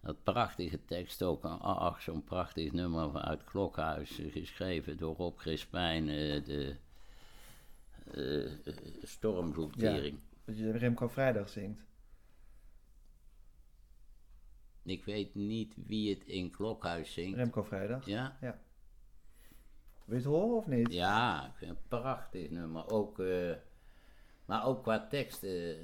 dat 0.00 0.22
prachtige 0.22 0.84
tekst 0.84 1.22
ook. 1.22 1.44
Ach, 1.44 2.02
zo'n 2.02 2.24
prachtig 2.24 2.72
nummer 2.72 3.20
uit 3.20 3.44
Klokhuis. 3.44 4.20
Geschreven 4.30 4.96
door 4.96 5.16
Rob 5.16 5.36
Crispijn. 5.36 6.08
Uh, 6.08 6.44
de 6.44 6.76
uh, 8.14 8.50
Stormvloedkering. 9.02 10.14
Ja, 10.14 10.36
dat 10.44 10.58
je 10.58 10.70
Remco 10.70 11.08
Vrijdag 11.08 11.48
zingt. 11.48 11.82
Ik 14.82 15.04
weet 15.04 15.34
niet 15.34 15.74
wie 15.86 16.14
het 16.14 16.24
in 16.24 16.50
Klokhuis 16.50 17.12
zingt. 17.12 17.36
Remco 17.36 17.62
Vrijdag. 17.62 18.06
Ja? 18.06 18.36
Ja. 18.40 18.58
Wil 20.04 20.18
je 20.18 20.22
het 20.22 20.32
horen 20.32 20.56
of 20.56 20.66
niet? 20.66 20.92
Ja, 20.92 21.44
ik 21.46 21.52
vind 21.54 21.70
het 21.70 21.78
een 21.80 22.00
prachtig 22.00 22.50
nummer. 22.50 22.90
Ook, 22.90 23.18
uh, 23.18 23.52
maar 24.44 24.66
ook 24.66 24.82
qua 24.82 25.06
tekst. 25.06 25.44
Uh, 25.44 25.76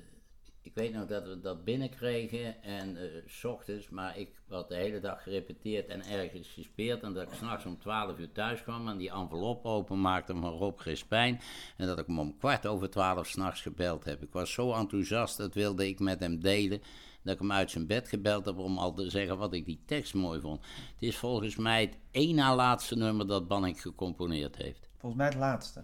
ik 0.63 0.75
weet 0.75 0.93
nog 0.93 1.07
dat 1.07 1.27
we 1.27 1.41
dat 1.41 1.65
binnenkregen 1.65 2.63
en 2.63 2.97
s 3.27 3.45
ochtends, 3.45 3.89
maar 3.89 4.19
ik 4.19 4.31
had 4.49 4.69
de 4.69 4.75
hele 4.75 5.01
dag 5.01 5.23
gerepeteerd 5.23 5.89
en 5.89 6.05
ergens 6.05 6.49
gespeeld. 6.49 7.03
En 7.03 7.13
dat 7.13 7.23
ik 7.23 7.33
s'nachts 7.33 7.65
om 7.65 7.79
12 7.79 8.19
uur 8.19 8.33
thuis 8.33 8.63
kwam 8.63 8.89
en 8.89 8.97
die 8.97 9.11
envelop 9.11 9.65
openmaakte 9.65 10.35
van 10.35 10.53
Rob 10.53 10.79
Grispijn. 10.79 11.41
En 11.77 11.87
dat 11.87 11.99
ik 11.99 12.07
hem 12.07 12.19
om 12.19 12.39
kwart 12.39 12.67
over 12.67 12.91
12 12.91 13.27
s'nachts 13.27 13.63
gebeld 13.63 14.05
heb. 14.05 14.23
Ik 14.23 14.33
was 14.33 14.53
zo 14.53 14.73
enthousiast, 14.73 15.37
dat 15.37 15.55
wilde 15.55 15.89
ik 15.89 15.99
met 15.99 16.21
hem 16.21 16.41
delen 16.41 16.83
dat 17.23 17.35
ik 17.35 17.41
hem 17.41 17.53
uit 17.53 17.71
zijn 17.71 17.87
bed 17.87 18.09
gebeld 18.09 18.45
heb 18.45 18.59
om 18.59 18.79
al 18.79 18.93
te 18.93 19.11
zeggen 19.11 19.39
wat 19.39 19.53
ik 19.53 19.65
die 19.65 19.83
tekst 19.87 20.15
mooi 20.15 20.41
vond. 20.41 20.61
Het 20.95 21.03
is 21.03 21.17
volgens 21.17 21.57
mij 21.57 21.81
het 21.81 21.97
één 22.11 22.35
na 22.35 22.55
laatste 22.55 22.97
nummer 22.97 23.27
dat 23.27 23.49
Banning 23.49 23.83
gecomponeerd 23.83 24.57
heeft. 24.57 24.89
Volgens 24.99 25.21
mij 25.21 25.31
het 25.31 25.39
laatste. 25.39 25.83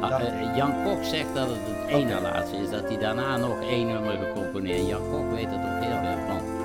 Ah, 0.00 0.22
uh, 0.22 0.56
Jan 0.56 0.84
Kok 0.84 1.04
zegt 1.04 1.34
dat 1.34 1.48
het 1.48 1.58
het 1.66 1.88
één 1.88 2.06
na 2.06 2.20
laatste 2.20 2.56
is, 2.56 2.70
dat 2.70 2.88
hij 2.88 2.98
daarna 2.98 3.36
nog 3.36 3.60
één 3.60 3.86
nummer 3.86 4.12
gecomponeerd. 4.12 4.86
Jan 4.86 5.10
Kok 5.10 5.30
weet 5.30 5.52
er 5.52 5.60
toch 5.60 5.78
heel 5.80 5.98
veel 6.02 6.26
van. 6.26 6.58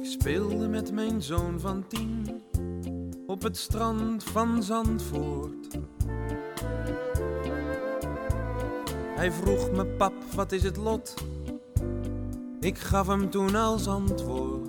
Ik 0.00 0.04
speelde 0.04 0.68
met 0.68 0.92
mijn 0.92 1.22
zoon 1.22 1.60
van 1.60 1.86
tien 1.86 2.42
op 3.26 3.42
het 3.42 3.56
strand 3.56 4.24
van 4.24 4.62
Zandvoort. 4.62 5.78
Hij 9.16 9.32
vroeg 9.32 9.70
me, 9.70 9.86
pap, 9.86 10.12
wat 10.34 10.52
is 10.52 10.62
het 10.62 10.76
lot? 10.76 11.14
Ik 12.60 12.78
gaf 12.78 13.06
hem 13.06 13.30
toen 13.30 13.54
als 13.54 13.88
antwoord. 13.88 14.68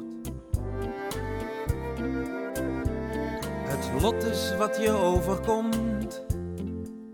Het 3.63 4.01
lot 4.01 4.23
is 4.23 4.55
wat 4.57 4.77
je 4.81 4.91
overkomt, 4.91 6.23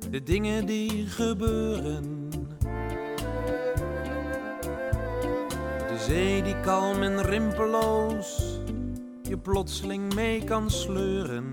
de 0.10 0.24
dingen 0.24 0.66
die 0.66 1.08
gebeuren. 1.08 2.30
De 5.88 5.98
zee 5.98 6.44
die 6.44 6.60
kalm 6.60 7.02
en 7.02 7.22
rimpeloos 7.22 8.60
je 9.22 9.38
plotseling 9.38 10.14
mee 10.14 10.44
kan 10.44 10.70
sleuren. 10.70 11.52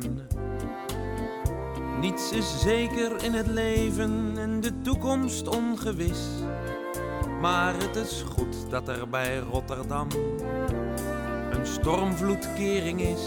Niets 2.01 2.33
is 2.33 2.61
zeker 2.61 3.25
in 3.25 3.33
het 3.33 3.47
leven 3.47 4.33
en 4.39 4.61
de 4.61 4.81
toekomst 4.81 5.49
ongewis. 5.49 6.19
Maar 7.41 7.75
het 7.75 7.97
is 7.97 8.25
goed 8.37 8.71
dat 8.71 8.89
er 8.89 9.09
bij 9.09 9.39
Rotterdam 9.39 10.09
een 11.51 11.67
stormvloedkering 11.67 13.01
is. 13.01 13.23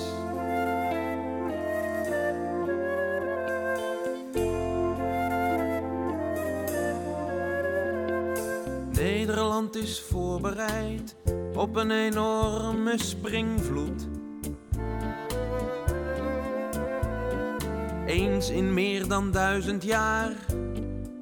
Nederland 8.91 9.75
is 9.75 10.01
voorbereid 10.01 11.15
op 11.55 11.75
een 11.75 11.91
enorme 11.91 12.97
springvloed. 12.97 14.07
Eens 18.13 18.49
in 18.49 18.73
meer 18.73 19.07
dan 19.07 19.31
duizend 19.31 19.83
jaar 19.83 20.35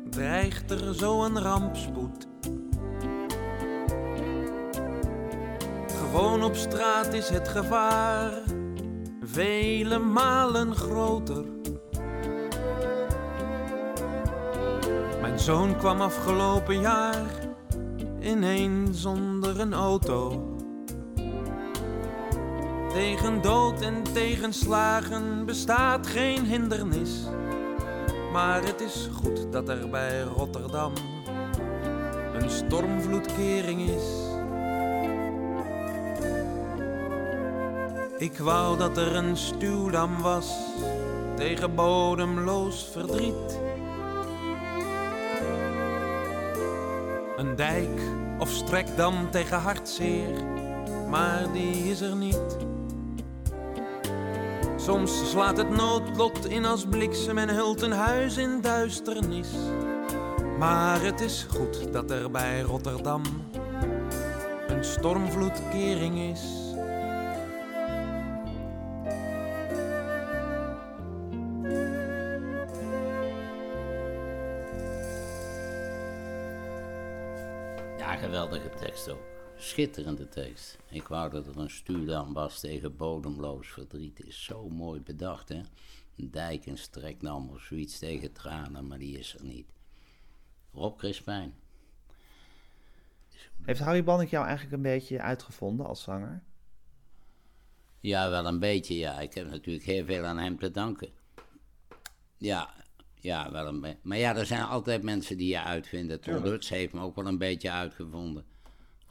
dreigt 0.09 0.71
er 0.71 0.95
zo 0.95 1.23
een 1.23 1.41
rampspoed. 1.41 2.27
Gewoon 5.87 6.43
op 6.43 6.55
straat 6.55 7.13
is 7.13 7.29
het 7.29 7.47
gevaar 7.47 8.31
vele 9.21 9.99
malen 9.99 10.75
groter. 10.75 11.45
Mijn 15.21 15.39
zoon 15.39 15.77
kwam 15.77 16.01
afgelopen 16.01 16.79
jaar 16.79 17.25
ineens 18.19 19.01
zonder 19.01 19.59
een 19.59 19.73
auto. 19.73 20.50
Tegen 22.93 23.41
dood 23.41 23.81
en 23.81 24.03
tegenslagen 24.03 25.45
bestaat 25.45 26.07
geen 26.07 26.45
hindernis. 26.45 27.11
Maar 28.31 28.63
het 28.63 28.81
is 28.81 29.09
goed 29.13 29.51
dat 29.51 29.69
er 29.69 29.89
bij 29.89 30.21
Rotterdam 30.21 30.93
een 32.33 32.49
stormvloedkering 32.49 33.89
is. 33.89 34.29
Ik 38.17 38.37
wou 38.37 38.77
dat 38.77 38.97
er 38.97 39.15
een 39.15 39.37
stuwdam 39.37 40.21
was 40.21 40.55
tegen 41.35 41.75
bodemloos 41.75 42.89
verdriet. 42.91 43.59
Een 47.37 47.55
dijk 47.55 48.01
of 48.39 48.49
strekdam 48.49 49.31
tegen 49.31 49.59
hartzeer, 49.59 50.43
maar 51.09 51.51
die 51.51 51.89
is 51.89 52.01
er 52.01 52.15
niet. 52.15 52.60
Soms 54.81 55.29
slaat 55.29 55.57
het 55.57 55.69
noodlot 55.69 56.45
in 56.45 56.65
als 56.65 56.85
bliksem 56.85 57.37
en 57.37 57.49
hult 57.49 57.81
een 57.81 57.91
huis 57.91 58.37
in 58.37 58.61
duisternis. 58.61 59.49
Maar 60.57 61.01
het 61.01 61.19
is 61.19 61.45
goed 61.49 61.93
dat 61.93 62.11
er 62.11 62.31
bij 62.31 62.61
Rotterdam 62.61 63.21
een 64.67 64.83
stormvloedkering 64.83 66.19
is. 66.19 66.41
Ja, 77.97 78.15
geweldige 78.15 78.69
tekst 78.79 79.09
ook. 79.09 79.40
Schitterende 79.61 80.27
tekst. 80.29 80.77
Ik 80.89 81.07
wou 81.07 81.29
dat 81.29 81.47
er 81.47 81.57
een 81.57 81.69
stuurdam 81.69 82.33
was 82.33 82.59
tegen 82.59 82.95
bodemloos 82.95 83.67
verdriet. 83.67 84.25
Is 84.25 84.43
zo 84.43 84.69
mooi 84.69 85.01
bedacht, 85.01 85.49
hè? 85.49 85.61
Dijkenstreknam 86.15 87.49
of 87.49 87.61
zoiets 87.61 87.99
tegen 87.99 88.31
tranen, 88.31 88.87
maar 88.87 88.97
die 88.97 89.17
is 89.17 89.35
er 89.35 89.43
niet. 89.43 89.73
Rob 90.73 90.97
Crispijn. 90.97 91.53
Heeft 93.61 93.79
Harry 93.79 94.03
Bannik 94.03 94.29
jou 94.29 94.45
eigenlijk 94.45 94.75
een 94.75 94.81
beetje 94.81 95.21
uitgevonden 95.21 95.85
als 95.85 96.03
zanger? 96.03 96.43
Ja, 97.99 98.29
wel 98.29 98.45
een 98.45 98.59
beetje, 98.59 98.97
ja. 98.97 99.19
Ik 99.19 99.33
heb 99.33 99.49
natuurlijk 99.49 99.85
heel 99.85 100.05
veel 100.05 100.23
aan 100.23 100.37
hem 100.37 100.59
te 100.59 100.71
danken. 100.71 101.09
Ja, 102.37 102.73
ja, 103.13 103.51
wel 103.51 103.67
een 103.67 103.81
beetje. 103.81 103.99
Maar 104.01 104.17
ja, 104.17 104.35
er 104.35 104.45
zijn 104.45 104.63
altijd 104.63 105.03
mensen 105.03 105.37
die 105.37 105.47
je 105.47 105.61
uitvinden. 105.61 106.21
Tom 106.21 106.43
Lutz 106.43 106.69
heeft 106.69 106.93
me 106.93 107.01
ook 107.01 107.15
wel 107.15 107.27
een 107.27 107.37
beetje 107.37 107.71
uitgevonden. 107.71 108.45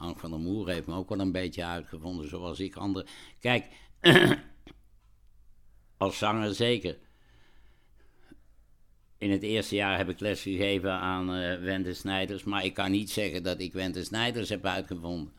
Hank 0.01 0.19
van 0.19 0.29
der 0.29 0.39
Moer 0.39 0.69
heeft 0.69 0.87
me 0.87 0.95
ook 0.95 1.09
wel 1.09 1.19
een 1.19 1.31
beetje 1.31 1.65
uitgevonden, 1.65 2.27
zoals 2.29 2.59
ik 2.59 2.75
anderen. 2.75 3.07
Kijk, 3.39 3.65
als 5.97 6.17
zanger 6.17 6.53
zeker. 6.53 6.97
In 9.17 9.31
het 9.31 9.43
eerste 9.43 9.75
jaar 9.75 9.97
heb 9.97 10.09
ik 10.09 10.19
les 10.19 10.41
gegeven 10.41 10.91
aan 10.91 11.35
uh, 11.35 11.59
Wende 11.59 11.93
Snijders, 11.93 12.43
maar 12.43 12.65
ik 12.65 12.73
kan 12.73 12.91
niet 12.91 13.09
zeggen 13.11 13.43
dat 13.43 13.59
ik 13.59 13.73
Wende 13.73 14.03
Snijders 14.03 14.49
heb 14.49 14.65
uitgevonden. 14.65 15.33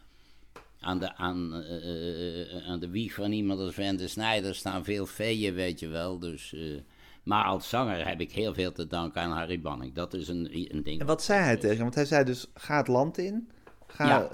Aan 0.81 0.99
de, 0.99 1.15
aan, 1.15 1.55
uh, 1.55 2.69
aan 2.69 2.81
de 2.81 2.89
wieg 2.89 3.15
van 3.15 3.33
iemand 3.33 3.61
als 3.61 3.77
Wende 3.77 4.09
Snijders 4.09 4.59
staan 4.59 4.85
veel 4.85 5.07
veeën, 5.07 5.55
weet 5.55 5.81
je 5.81 5.89
wel. 5.89 6.19
Dus, 6.19 6.53
uh, 6.53 6.81
maar 7.23 7.45
als 7.45 7.69
zanger 7.69 8.07
heb 8.09 8.21
ik 8.21 8.33
heel 8.33 8.55
veel 8.55 8.73
te 8.73 8.87
danken 8.87 9.21
aan 9.21 9.31
Harry 9.31 9.61
Banning. 9.61 9.95
Dat 9.95 10.15
is 10.15 10.29
een, 10.29 10.75
een 10.75 10.83
ding. 10.83 11.01
En 11.01 11.07
wat 11.07 11.23
zei 11.23 11.41
hij 11.41 11.57
tegen 11.57 11.83
Want 11.83 11.95
hij 11.95 12.05
zei 12.05 12.25
dus, 12.25 12.47
ga 12.55 12.77
het 12.77 12.89
land 12.89 13.19
in. 13.19 13.49
Ga 13.93 14.07
ja. 14.07 14.29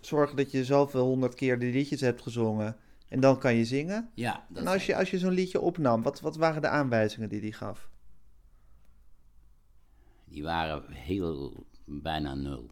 zorgen 0.00 0.36
dat 0.36 0.50
je 0.50 0.64
zoveel 0.64 1.04
honderd 1.04 1.34
keer 1.34 1.58
die 1.58 1.72
liedjes 1.72 2.00
hebt 2.00 2.22
gezongen. 2.22 2.76
En 3.08 3.20
dan 3.20 3.38
kan 3.38 3.54
je 3.54 3.64
zingen. 3.64 4.10
Ja, 4.14 4.46
en 4.54 4.66
als 4.66 4.86
je, 4.86 4.96
als 4.96 5.10
je 5.10 5.18
zo'n 5.18 5.32
liedje 5.32 5.60
opnam, 5.60 6.02
wat, 6.02 6.20
wat 6.20 6.36
waren 6.36 6.62
de 6.62 6.68
aanwijzingen 6.68 7.28
die 7.28 7.40
hij 7.40 7.50
gaf? 7.50 7.88
Die 10.24 10.42
waren 10.42 10.92
heel 10.92 11.66
bijna 11.84 12.34
nul. 12.34 12.70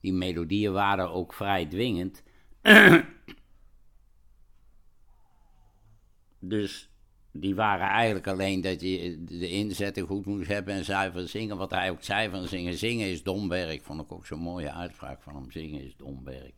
Die 0.00 0.12
melodieën 0.12 0.72
waren 0.72 1.10
ook 1.10 1.32
vrij 1.32 1.66
dwingend. 1.66 2.22
dus 6.38 6.93
die 7.36 7.54
waren 7.54 7.86
eigenlijk 7.86 8.26
alleen 8.26 8.60
dat 8.60 8.80
je 8.80 9.24
de 9.24 9.48
inzetten 9.48 10.06
goed 10.06 10.26
moest 10.26 10.48
hebben 10.48 10.74
en 10.74 10.84
zuiver 10.84 11.28
zingen. 11.28 11.56
Wat 11.56 11.70
hij 11.70 11.90
ook 11.90 12.02
zei 12.02 12.30
van 12.30 12.48
zingen. 12.48 12.74
Zingen 12.74 13.08
is 13.08 13.22
dom 13.22 13.48
werk. 13.48 13.82
Vond 13.82 14.00
ik 14.00 14.12
ook 14.12 14.26
zo'n 14.26 14.38
mooie 14.38 14.72
uitspraak 14.72 15.22
van 15.22 15.34
hem. 15.34 15.50
Zingen 15.50 15.84
is 15.84 15.96
dom 15.96 16.24
werk. 16.24 16.54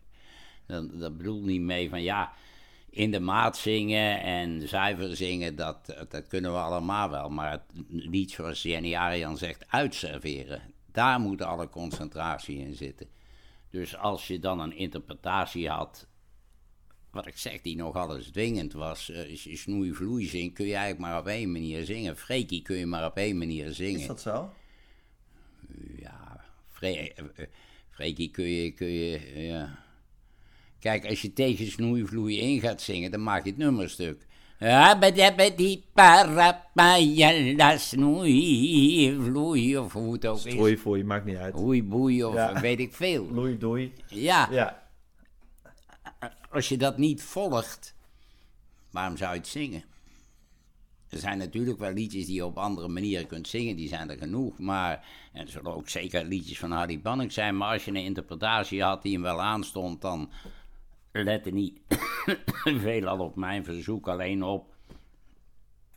Dat, 0.67 1.01
dat 1.01 1.17
bedoelt 1.17 1.45
niet 1.45 1.61
mee 1.61 1.89
van 1.89 2.03
ja, 2.03 2.33
in 2.91 3.11
de 3.11 3.21
maat 3.21 3.57
zingen 3.57 4.21
en 4.23 4.69
zuiver 4.69 5.17
zingen, 5.17 5.57
dat, 5.57 6.07
dat 6.09 6.27
kunnen 6.27 6.53
we 6.53 6.59
allemaal 6.59 7.11
wel. 7.11 7.29
Maar 7.29 7.65
niet 7.89 8.31
zoals 8.31 8.63
Jenny 8.63 8.95
Arian 8.95 9.37
zegt, 9.37 9.65
uitserveren. 9.69 10.63
Daar 10.93 11.21
moet 11.21 11.43
alle 11.43 11.69
concentratie 11.69 12.59
in 12.59 12.75
zitten. 12.75 13.09
Dus 13.71 13.97
als 13.97 14.27
je 14.27 14.39
dan 14.39 14.61
een 14.61 14.77
interpretatie 14.77 15.69
had, 15.69 16.07
wat 17.17 17.27
ik 17.27 17.37
zeg, 17.37 17.61
die 17.61 17.77
nogal 17.77 18.17
eens 18.17 18.31
dwingend 18.31 18.73
was. 18.73 19.11
Uh, 19.11 19.31
als 19.31 19.45
je 19.45 19.57
snoei 19.57 19.93
vloei 19.93 20.27
zingt, 20.27 20.55
kun 20.55 20.67
je 20.67 20.75
eigenlijk 20.75 21.01
maar 21.01 21.19
op 21.21 21.27
één 21.27 21.53
manier 21.53 21.85
zingen. 21.85 22.17
Freekie 22.17 22.63
kun 22.63 22.77
je 22.77 22.87
maar 22.87 23.07
op 23.07 23.17
één 23.17 23.39
manier 23.39 23.73
zingen. 23.73 24.01
Is 24.01 24.07
dat 24.07 24.21
zo? 24.21 24.53
Ja, 25.99 26.45
Freekie 27.91 28.31
kun 28.31 28.45
je, 28.45 28.71
kun 28.71 28.91
je, 28.91 29.21
ja 29.35 29.85
Kijk, 30.87 31.07
als 31.07 31.23
je 31.23 31.33
tegen 31.33 31.71
snoei 31.71 32.07
vloei 32.07 32.39
in 32.39 32.61
gaat 32.61 32.83
zingen, 32.83 33.11
dan 33.11 33.23
maak 33.23 33.45
je 33.45 33.51
het 33.51 33.59
nummerstuk. 33.59 34.27
die 35.57 35.85
parapaya 35.93 37.79
snoei 37.79 39.17
vloei 39.21 39.79
of 39.79 39.93
hoe 39.93 40.13
het 40.13 40.27
ook 40.27 40.37
is. 40.37 40.53
Stroei 40.53 40.77
vloei, 40.77 41.05
maakt 41.05 41.25
niet 41.25 41.37
uit. 41.37 41.55
Hoei 41.55 41.85
boei 41.85 42.25
of 42.25 42.61
weet 42.61 42.81
ik 42.81 42.95
veel. 42.95 43.27
Loei 43.31 43.59
doei. 43.59 43.93
Ja. 44.07 44.49
ja. 44.51 44.86
Als 46.57 46.69
je 46.69 46.77
dat 46.77 46.99
niet 46.99 47.23
volgt, 47.23 47.95
waarom 48.91 49.17
zou 49.17 49.33
je 49.33 49.39
het 49.39 49.49
zingen? 49.49 49.85
Er 51.09 51.19
zijn 51.19 51.39
natuurlijk 51.39 51.79
wel 51.79 51.93
liedjes 51.93 52.27
die 52.27 52.35
je 52.35 52.45
op 52.45 52.59
andere 52.59 52.89
manieren 52.89 53.27
kunt 53.27 53.49
zingen, 53.49 53.77
die 53.77 53.89
zijn 53.89 54.11
er 54.11 54.19
genoeg. 54.19 54.59
Maar, 54.59 55.07
en 55.33 55.43
er 55.43 55.49
zullen 55.49 55.75
ook 55.75 55.89
zeker 55.89 56.25
liedjes 56.25 56.59
van 56.59 56.71
Harry 56.71 57.01
Banning 57.01 57.33
zijn, 57.33 57.57
maar 57.57 57.73
als 57.73 57.85
je 57.85 57.91
een 57.91 57.97
interpretatie 57.97 58.83
had 58.83 59.03
die 59.03 59.13
hem 59.13 59.23
wel 59.23 59.43
aanstond, 59.43 60.01
dan 60.01 60.31
lette 61.13 61.51
niet 61.51 61.81
veelal 62.85 63.19
op 63.19 63.37
mijn 63.37 63.65
verzoek 63.65 64.09
alleen 64.09 64.43
op 64.43 64.75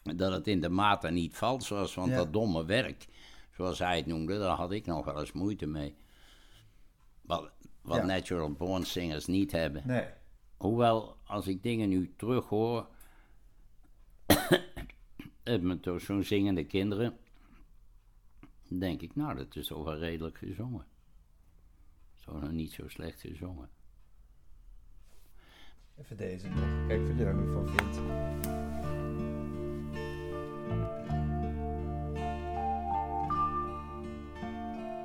dat 0.03 0.31
het 0.31 0.47
in 0.47 0.61
de 0.61 0.69
mate 0.69 1.09
niet 1.09 1.37
vals 1.37 1.69
was, 1.69 1.93
want 1.93 2.13
dat 2.13 2.33
domme 2.33 2.65
werk, 2.65 3.07
zoals 3.55 3.79
hij 3.79 3.97
het 3.97 4.05
noemde, 4.05 4.39
daar 4.39 4.55
had 4.55 4.71
ik 4.71 4.85
nog 4.85 5.05
wel 5.05 5.19
eens 5.19 5.31
moeite 5.31 5.65
mee. 5.65 5.95
Wat, 7.21 7.51
wat 7.81 8.03
natural 8.03 8.51
born 8.51 8.85
singers 8.85 9.25
niet 9.25 9.51
hebben. 9.51 9.83
Nee. 9.85 10.05
Hoewel, 10.59 11.15
als 11.25 11.47
ik 11.47 11.63
dingen 11.63 11.89
nu 11.89 12.13
terug 12.15 12.45
hoor, 12.45 12.87
met 15.61 15.81
toch 15.81 16.01
zo'n 16.01 16.23
zingende 16.23 16.65
kinderen, 16.65 17.17
denk 18.67 19.01
ik, 19.01 19.15
nou, 19.15 19.35
dat 19.35 19.55
is 19.55 19.67
toch 19.67 19.83
wel 19.83 19.97
redelijk 19.97 20.37
gezongen. 20.37 20.85
Zo 22.15 22.39
nog 22.39 22.51
niet 22.51 22.71
zo 22.71 22.87
slecht 22.87 23.21
gezongen. 23.21 23.69
Even 25.97 26.17
deze 26.17 26.47
nog. 26.47 26.87
Kijk 26.87 27.07
wat 27.07 27.17
je 27.17 27.23
er 27.23 27.35
nu 27.35 27.51
van 27.51 27.67
vindt. 27.67 27.97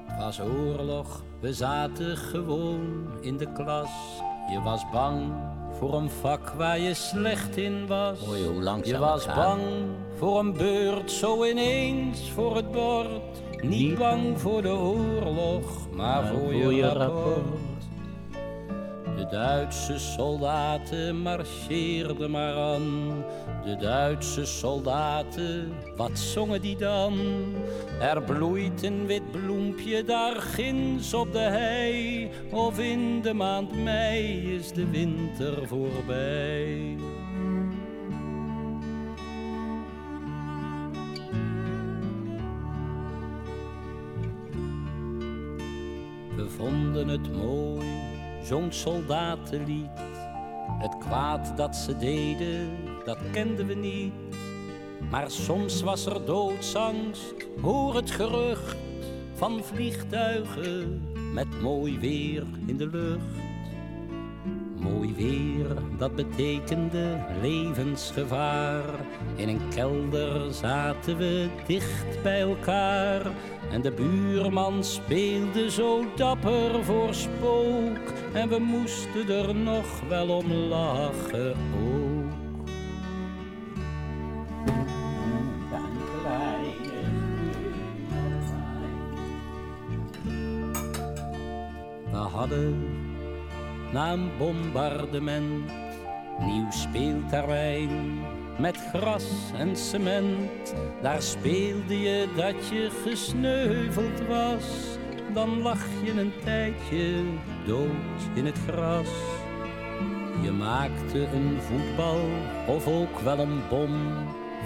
Het 0.06 0.18
was 0.18 0.40
oorlog, 0.40 1.22
we 1.40 1.54
zaten 1.54 2.16
gewoon 2.16 3.08
in 3.22 3.36
de 3.36 3.52
klas. 3.52 4.22
Je 4.50 4.60
was 4.60 4.90
bang 4.92 5.32
voor 5.78 5.94
een 5.94 6.10
vak 6.10 6.48
waar 6.48 6.78
je 6.78 6.94
slecht 6.94 7.56
in 7.56 7.86
was. 7.86 8.28
Oei, 8.28 8.46
hoe 8.46 8.62
lang 8.62 8.86
je 8.86 8.98
was 8.98 9.26
bang 9.26 9.62
voor 10.16 10.38
een 10.38 10.52
beurt 10.52 11.10
zo 11.10 11.44
ineens 11.44 12.30
voor 12.30 12.56
het 12.56 12.72
bord. 12.72 13.42
Niet 13.62 13.98
bang 13.98 14.40
voor 14.40 14.62
de 14.62 14.72
oorlog, 14.72 15.90
maar, 15.90 16.22
maar 16.22 16.32
voor, 16.32 16.54
je 16.54 16.82
rapport. 16.82 16.96
rapport. 16.96 17.63
De 19.24 19.30
Duitse 19.30 19.98
soldaten 19.98 21.16
marcheerden 21.16 22.30
maar 22.30 22.54
aan. 22.54 23.24
De 23.64 23.76
Duitse 23.76 24.44
soldaten, 24.44 25.72
wat 25.96 26.18
zongen 26.18 26.60
die 26.60 26.76
dan? 26.76 27.18
Er 28.00 28.22
bloeit 28.22 28.82
een 28.82 29.06
wit 29.06 29.30
bloempje 29.30 30.04
daar 30.04 30.36
ginds 30.36 31.14
op 31.14 31.32
de 31.32 31.38
hei. 31.38 32.30
Of 32.50 32.78
in 32.78 33.22
de 33.22 33.32
maand 33.32 33.84
mei 33.84 34.54
is 34.54 34.72
de 34.72 34.90
winter 34.90 35.68
voorbij. 35.68 36.96
We 46.36 46.48
vonden 46.48 47.08
het 47.08 47.32
mooi 47.32 47.93
zo'n 48.44 48.72
soldatenlied. 48.72 49.90
Het 50.78 50.98
kwaad 50.98 51.56
dat 51.56 51.76
ze 51.76 51.96
deden, 51.96 52.68
dat 53.04 53.18
kenden 53.32 53.66
we 53.66 53.74
niet. 53.74 54.12
Maar 55.10 55.30
soms 55.30 55.82
was 55.82 56.06
er 56.06 56.24
doodsangst, 56.24 57.34
hoor 57.60 57.94
het 57.94 58.10
gerucht 58.10 58.76
van 59.34 59.64
vliegtuigen 59.64 61.02
met 61.32 61.60
mooi 61.60 61.98
weer 61.98 62.42
in 62.66 62.76
de 62.76 62.86
lucht. 62.86 63.43
Mooi 64.84 65.14
weer, 65.14 65.66
dat 65.98 66.14
betekende 66.14 67.18
levensgevaar. 67.40 68.84
In 69.36 69.48
een 69.48 69.68
kelder 69.74 70.52
zaten 70.52 71.16
we 71.16 71.48
dicht 71.66 72.22
bij 72.22 72.40
elkaar. 72.40 73.26
En 73.70 73.82
de 73.82 73.90
buurman 73.90 74.84
speelde 74.84 75.70
zo 75.70 76.04
dapper 76.16 76.84
voor 76.84 77.14
spook. 77.14 78.12
En 78.32 78.48
we 78.48 78.58
moesten 78.58 79.28
er 79.28 79.54
nog 79.54 80.00
wel 80.08 80.28
om 80.28 80.52
lachen 80.52 81.56
ook. 81.74 82.04
We 92.10 92.16
hadden 92.16 92.93
na 93.94 94.12
een 94.12 94.30
bombardement 94.38 95.70
nieuw 96.38 96.70
speelterrein 96.70 98.20
met 98.58 98.76
gras 98.92 99.24
en 99.56 99.76
cement. 99.76 100.74
Daar 101.02 101.22
speelde 101.22 102.00
je 102.00 102.28
dat 102.36 102.68
je 102.68 102.90
gesneuveld 103.04 104.26
was. 104.28 104.64
Dan 105.32 105.62
lag 105.62 105.84
je 106.04 106.20
een 106.20 106.32
tijdje 106.44 107.22
dood 107.66 108.20
in 108.34 108.46
het 108.46 108.58
gras. 108.68 109.08
Je 110.42 110.50
maakte 110.50 111.18
een 111.18 111.60
voetbal 111.60 112.20
of 112.66 112.86
ook 112.86 113.18
wel 113.18 113.38
een 113.38 113.60
bom 113.68 113.92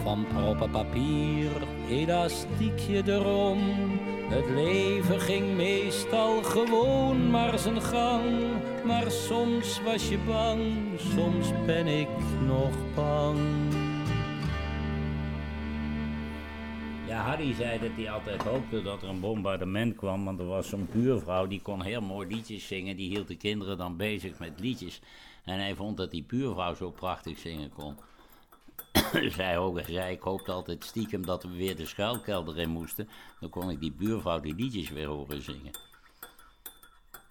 van 0.03 0.27
proppen 0.35 0.71
papier, 0.71 1.51
elastiekje 1.89 3.03
erom. 3.07 3.59
Het 4.29 4.49
leven 4.51 5.21
ging 5.21 5.57
meestal 5.57 6.43
gewoon 6.43 7.31
maar 7.31 7.59
zijn 7.59 7.83
gang, 7.83 8.25
maar 8.85 9.11
soms 9.11 9.83
was 9.83 10.09
je 10.09 10.19
bang, 10.19 10.63
soms 10.97 11.53
ben 11.67 11.87
ik 11.87 12.09
nog 12.47 12.95
bang. 12.95 13.39
Ja, 17.07 17.21
Harry 17.21 17.55
zei 17.55 17.79
dat 17.79 17.91
hij 17.97 18.11
altijd 18.11 18.43
hoopte 18.43 18.83
dat 18.83 19.03
er 19.03 19.09
een 19.09 19.21
bombardement 19.21 19.97
kwam, 19.97 20.25
want 20.25 20.39
er 20.39 20.47
was 20.47 20.69
zo'n 20.69 20.89
buurvrouw 20.93 21.47
die 21.47 21.63
kon 21.63 21.83
heel 21.83 22.01
mooi 22.01 22.29
liedjes 22.29 22.67
zingen, 22.67 22.97
die 22.97 23.09
hield 23.09 23.29
de 23.29 23.37
kinderen 23.37 23.79
dan 23.79 23.97
bezig 23.97 24.39
met 24.39 24.61
liedjes. 24.61 25.01
En 25.45 25.59
hij 25.59 25.75
vond 25.75 25.97
dat 25.97 26.11
die 26.11 26.25
buurvrouw 26.27 26.75
zo 26.75 26.91
prachtig 26.91 27.39
zingen 27.39 27.71
kon. 27.71 27.97
zij 29.37 29.59
ook, 29.59 29.81
zei 29.87 30.13
ik 30.13 30.21
hoopte 30.23 30.53
altijd 30.53 30.85
stiekem 30.85 31.27
dat 31.27 31.43
we 31.43 31.51
weer 31.57 31.77
de 31.77 31.87
schuilkelder 31.87 32.59
in 32.59 32.71
moesten. 32.71 33.09
Dan 33.41 33.51
kon 33.51 33.71
ik 33.71 33.81
die 33.81 33.93
buurvrouw 33.93 34.41
die 34.41 34.55
liedjes 34.55 34.89
weer 34.91 35.07
horen 35.07 35.43
zingen. 35.43 35.73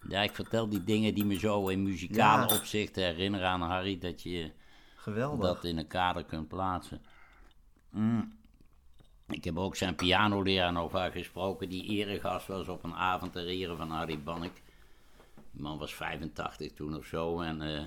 Ja, 0.08 0.22
ik 0.22 0.34
vertel 0.34 0.68
die 0.68 0.84
dingen 0.84 1.14
die 1.14 1.24
me 1.24 1.38
zo 1.38 1.68
in 1.68 1.82
muzikale 1.82 2.48
Ja. 2.48 2.54
opzicht 2.56 2.96
herinneren 2.96 3.48
aan 3.48 3.60
Harry, 3.62 3.98
dat 3.98 4.22
je 4.22 4.52
Geweldig. 4.96 5.40
dat 5.46 5.64
in 5.64 5.78
een 5.78 5.86
kader 5.86 6.24
kunt 6.24 6.48
plaatsen. 6.48 7.02
Mm. 7.90 8.36
Ik 9.28 9.44
heb 9.44 9.58
ook 9.58 9.76
zijn 9.76 9.94
pianoleraar 9.94 10.72
nog 10.72 10.90
vaak 10.90 11.12
gesproken, 11.12 11.68
die 11.68 11.84
eregast 11.84 12.46
was 12.46 12.68
op 12.68 12.84
een 12.84 12.94
avond 12.94 13.32
ter 13.32 13.46
ere 13.46 13.76
van 13.76 13.90
Harry 13.90 14.22
Bannek. 14.22 14.62
Die 15.52 15.62
man 15.62 15.78
was 15.78 15.94
85 15.94 16.72
toen 16.72 16.96
of 16.96 17.04
zo 17.06 17.40
en 17.40 17.62
eh, 17.62 17.82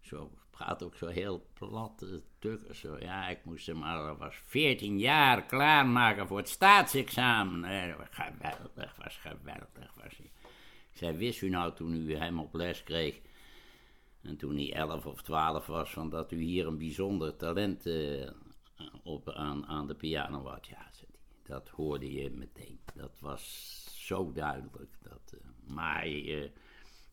zo 0.00 0.30
praat 0.56 0.82
ook 0.82 0.94
zo 0.94 1.06
heel 1.06 1.46
plat, 1.54 2.02
uh, 2.02 2.20
tukker 2.38 2.74
zo. 2.74 2.96
Ja, 2.98 3.28
ik 3.28 3.44
moest 3.44 3.66
hem 3.66 3.78
maar, 3.78 4.16
was 4.16 4.34
14 4.44 4.98
jaar 4.98 5.46
klaarmaken 5.46 6.26
voor 6.26 6.36
het 6.36 6.48
staatsexamen. 6.48 7.60
Nee, 7.60 7.88
dat 7.88 7.98
was 7.98 8.08
geweldig, 8.10 8.96
was 9.02 9.16
geweldig 9.16 9.94
was 10.02 10.16
hij. 10.16 10.30
Ik 10.90 11.02
zei, 11.02 11.16
wist 11.16 11.42
u 11.42 11.48
nou 11.48 11.74
toen 11.74 11.94
u 11.94 12.14
hem 12.14 12.38
op 12.40 12.54
les 12.54 12.82
kreeg, 12.82 13.20
en 14.22 14.36
toen 14.36 14.56
hij 14.56 14.72
11 14.72 15.06
of 15.06 15.22
12 15.22 15.66
was, 15.66 15.90
van 15.90 16.10
dat 16.10 16.32
u 16.32 16.40
hier 16.40 16.66
een 16.66 16.78
bijzonder 16.78 17.36
talent 17.36 17.86
eh, 17.86 18.30
op, 19.02 19.30
aan, 19.30 19.66
aan 19.66 19.86
de 19.86 19.94
piano 19.94 20.46
had. 20.46 20.66
Ja, 20.66 20.90
dat 21.42 21.68
hoorde 21.68 22.12
je 22.12 22.30
meteen. 22.30 22.80
Dat 22.94 23.20
was 23.20 23.84
zo 24.06 24.32
duidelijk. 24.32 24.98
Dat, 25.02 25.32
eh, 25.32 25.74
maar 25.74 26.02
eh, 26.02 26.48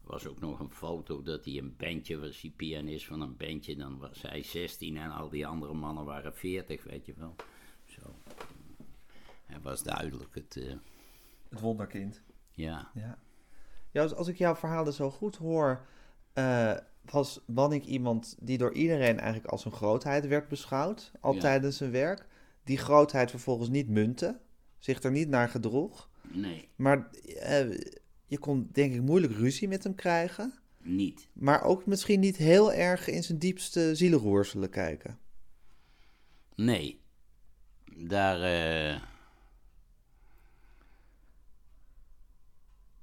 was 0.04 0.28
ook 0.28 0.40
nog 0.40 0.60
een 0.60 0.72
foto 0.72 1.22
dat 1.22 1.46
hij 1.46 1.58
een 1.58 1.76
bandje 1.78 2.20
was, 2.20 2.42
die 2.42 2.54
pianist 2.56 3.06
van 3.06 3.22
een 3.22 3.38
bandje. 3.38 3.76
Dan 3.76 3.98
was 3.98 4.22
hij 4.22 4.44
16 4.44 4.98
en 4.98 5.12
al 5.12 5.30
die 5.30 5.48
andere 5.48 5.74
mannen 5.74 6.06
waren 6.06 6.34
40, 6.36 6.84
weet 6.84 7.06
je 7.06 7.14
wel. 7.18 7.36
Zo. 7.86 8.02
Hij 9.46 9.60
was 9.62 9.84
duidelijk 9.84 10.36
het, 10.36 10.58
eh, 10.58 10.74
Het 11.50 11.60
wonderkind. 11.60 12.22
ja. 12.52 12.92
Ja. 12.94 13.18
ja 13.92 14.02
als, 14.02 14.14
als 14.14 14.28
ik 14.28 14.38
jouw 14.38 14.56
verhalen 14.56 14.94
zo 14.94 15.12
goed 15.12 15.36
hoor, 15.36 15.86
eh, 16.34 16.78
was 17.12 17.40
Wannik 17.46 17.86
iemand 17.86 18.36
die 18.40 18.58
door 18.58 18.74
iedereen 18.74 19.18
eigenlijk 19.20 19.46
als 19.52 19.66
een 19.66 19.72
grootheid 19.72 20.28
werd 20.28 20.48
beschouwd, 20.48 21.12
al 21.20 21.34
Ja. 21.34 21.40
tijdens 21.40 21.78
zijn 21.78 21.92
werk. 21.92 22.28
Die 22.64 22.78
grootheid 22.78 23.30
vervolgens 23.30 23.70
niet 23.70 23.90
munte, 23.90 24.40
zich 24.80 25.04
er 25.04 25.12
niet 25.12 25.28
naar 25.30 25.50
gedroeg. 25.50 26.10
Nee, 26.22 26.70
Maar 26.76 27.10
eh, 27.38 27.70
je 28.34 28.40
kon 28.40 28.70
denk 28.72 28.94
ik 28.94 29.02
moeilijk 29.02 29.34
ruzie 29.34 29.68
met 29.68 29.84
hem 29.84 29.96
krijgen. 29.96 30.54
niet. 30.78 31.28
Maar 31.34 31.64
ook 31.64 31.86
misschien 31.86 32.20
niet 32.20 32.38
heel 32.38 32.74
erg 32.74 33.08
in 33.08 33.24
zijn 33.24 33.38
diepste 33.40 33.96
zielenroerselen 33.96 34.70
kijken. 34.70 35.20
Nee. 36.56 37.02
Daar. 37.98 38.42
eh 38.42 39.02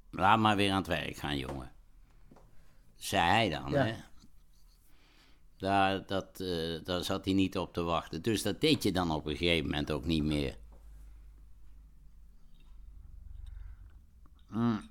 Laat 0.09 0.39
maar 0.39 0.55
weer 0.55 0.71
aan 0.71 0.77
het 0.77 0.87
werk 0.87 1.15
gaan, 1.17 1.37
jongen. 1.37 1.71
Zei 2.95 3.23
hij 3.29 3.49
dan, 3.49 3.71
Ja. 3.71 3.85
hè? 3.85 3.93
Daar, 5.57 6.05
dat, 6.05 6.39
eh, 6.39 6.83
daar 6.83 7.03
zat 7.03 7.25
hij 7.25 7.33
niet 7.33 7.57
op 7.57 7.73
te 7.73 7.81
wachten. 7.81 8.21
Dus 8.21 8.41
dat 8.41 8.61
deed 8.61 8.83
je 8.83 8.91
dan 8.91 9.11
op 9.11 9.25
een 9.25 9.35
gegeven 9.37 9.65
moment 9.65 9.91
ook 9.91 10.05
niet 10.05 10.23
meer. 10.23 10.57
Mm. 14.49 14.89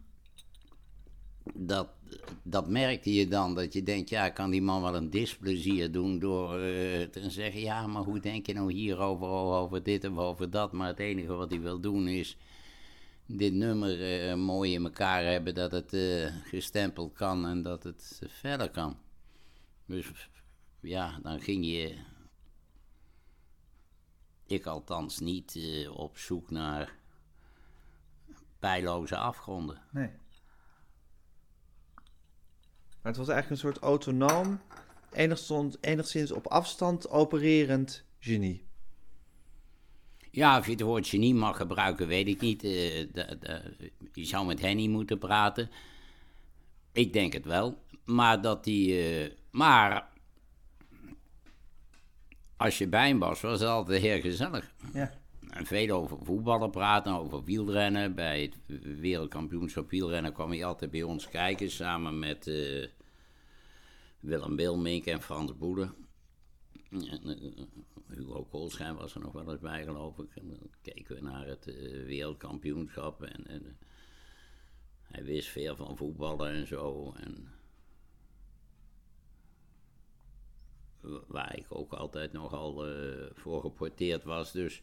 Dat, 1.55 1.88
dat 2.42 2.68
merkte 2.68 3.12
je 3.12 3.28
dan, 3.28 3.55
dat 3.55 3.72
je 3.72 3.82
denkt, 3.82 4.09
ja, 4.09 4.28
kan 4.28 4.51
die 4.51 4.62
man 4.62 4.82
wel 4.82 4.94
een 4.94 5.11
displezier 5.11 5.92
doen 5.92 6.18
door 6.18 6.53
eh, 6.53 7.03
te 7.03 7.30
zeggen, 7.30 7.61
ja, 7.61 7.86
maar 7.86 8.03
hoe 8.03 8.20
denk 8.20 8.46
je 8.46 8.55
nou 8.55 8.72
hierover, 8.72 9.28
of 9.28 9.55
over 9.55 9.82
dit 9.82 10.05
of 10.05 10.16
over 10.16 10.51
dat? 10.51 10.72
Maar 10.72 10.86
het 10.86 10.98
enige 10.98 11.32
wat 11.32 11.51
hij 11.51 11.61
wil 11.61 11.80
doen 11.80 12.09
is 12.09 12.36
dit 13.26 13.53
nummer 13.53 14.28
eh, 14.28 14.34
mooi 14.34 14.72
in 14.72 14.84
elkaar 14.84 15.24
hebben, 15.24 15.55
dat 15.55 15.72
het 15.72 15.92
eh, 15.92 16.34
gestempeld 16.44 17.12
kan 17.12 17.46
en 17.46 17.62
dat 17.62 17.82
het 17.82 18.20
verder 18.26 18.70
kan. 18.70 18.96
Dus 19.86 20.28
ja, 20.80 21.18
dan 21.22 21.40
ging 21.40 21.64
je, 21.64 21.96
ik 24.46 24.66
althans 24.66 25.18
niet, 25.18 25.59
op 25.92 26.18
zoek 26.18 26.51
naar 26.51 26.98
pijloze 28.59 29.16
afgronden. 29.16 29.82
Nee. 29.90 30.11
Maar 33.03 33.12
het 33.12 33.16
was 33.16 33.28
eigenlijk 33.28 33.51
een 33.51 33.68
soort 33.70 33.82
autonoom, 33.84 34.61
enigszins, 35.12 35.76
enigszins 35.80 36.32
op 36.32 36.46
afstand 36.46 37.09
opererend 37.11 38.05
genie. 38.18 38.68
Ja, 40.30 40.59
of 40.59 40.64
je 40.66 40.72
het 40.72 40.80
woord 40.80 41.07
genie 41.09 41.34
mag 41.34 41.57
gebruiken, 41.57 42.07
weet 42.07 42.26
ik 42.26 42.40
niet. 42.40 42.64
Eh, 42.64 42.70
de- 43.12 43.36
de- 43.40 43.92
je 44.12 44.24
zou 44.24 44.46
met 44.46 44.61
Henny 44.61 44.86
moeten 44.86 45.18
praten. 45.18 45.70
Ik 46.92 47.12
denk 47.12 47.32
het 47.32 47.44
wel. 47.44 47.82
Maar 48.05 48.40
dat 48.42 48.64
die. 48.64 49.03
eh, 49.03 49.30
maar. 49.51 50.09
Als 52.57 52.78
je 52.78 52.88
bij 52.88 53.09
hem 53.09 53.18
was, 53.18 53.40
was 53.40 53.61
het 53.61 53.68
altijd 53.68 54.03
heel 54.03 54.20
gezellig. 54.20 54.72
Ja. 54.92 55.12
Veel 55.53 55.96
over 55.96 56.18
voetballen 56.22 56.70
praten, 56.70 57.12
over 57.12 57.44
wielrennen. 57.44 58.14
Bij 58.14 58.42
het 58.42 58.82
wereldkampioenschap 59.01 59.90
wielrennen 59.90 60.32
kwam 60.32 60.51
hij 60.51 60.64
altijd 60.64 60.90
bij 60.90 61.03
ons 61.03 61.28
kijken. 61.28 61.70
Samen 61.70 62.18
met 62.18 62.46
eh, 62.46 62.86
Willem 64.20 64.57
Wilmink 64.57 65.05
en 65.05 65.22
Frans 65.22 65.57
Boede. 65.57 65.92
En, 66.90 67.22
eh, 67.22 67.64
Hugo 68.09 68.44
Koolschijn 68.44 68.96
was 68.96 69.14
er 69.14 69.20
nog 69.20 69.32
wel 69.32 69.51
eens 69.51 69.61
bij, 69.61 69.84
geloof 69.84 70.18
ik. 70.18 70.36
En 70.36 70.48
dan 70.48 70.70
keken 70.82 71.14
we 71.14 71.22
naar 71.22 71.46
het 71.46 71.66
eh, 71.66 72.05
wereldkampioenschap. 72.05 73.22
En, 73.22 73.46
en 73.46 73.78
hij 75.03 75.24
wist 75.24 75.48
veel 75.48 75.76
van 75.76 75.96
voetballen 75.96 76.51
en 76.51 76.66
zo. 76.66 77.14
En 77.16 77.48
waar 81.26 81.57
ik 81.57 81.66
ook 81.68 81.92
altijd 81.92 82.32
nogal 82.32 82.86
eh, 82.86 83.26
voor 83.34 83.61
geporteerd 83.61 84.24
was. 84.24 84.53
Dus 84.53 84.82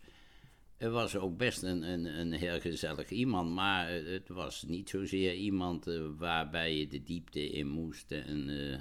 het 0.77 0.91
was 0.91 1.15
ook 1.17 1.37
best 1.37 1.63
een, 1.63 1.81
een, 1.83 2.05
een 2.19 2.31
heel 2.31 2.59
gezellig 2.59 3.09
iemand. 3.09 3.53
Maar 3.53 3.89
het 3.89 4.29
was 4.29 4.63
niet 4.63 4.89
zozeer 4.89 5.33
iemand 5.33 5.87
eh, 5.87 6.01
waarbij 6.17 6.77
je 6.77 6.87
de 6.87 7.03
diepte 7.03 7.49
in 7.49 7.67
moest. 7.67 8.11
En, 8.11 8.49
eh, 8.71 8.79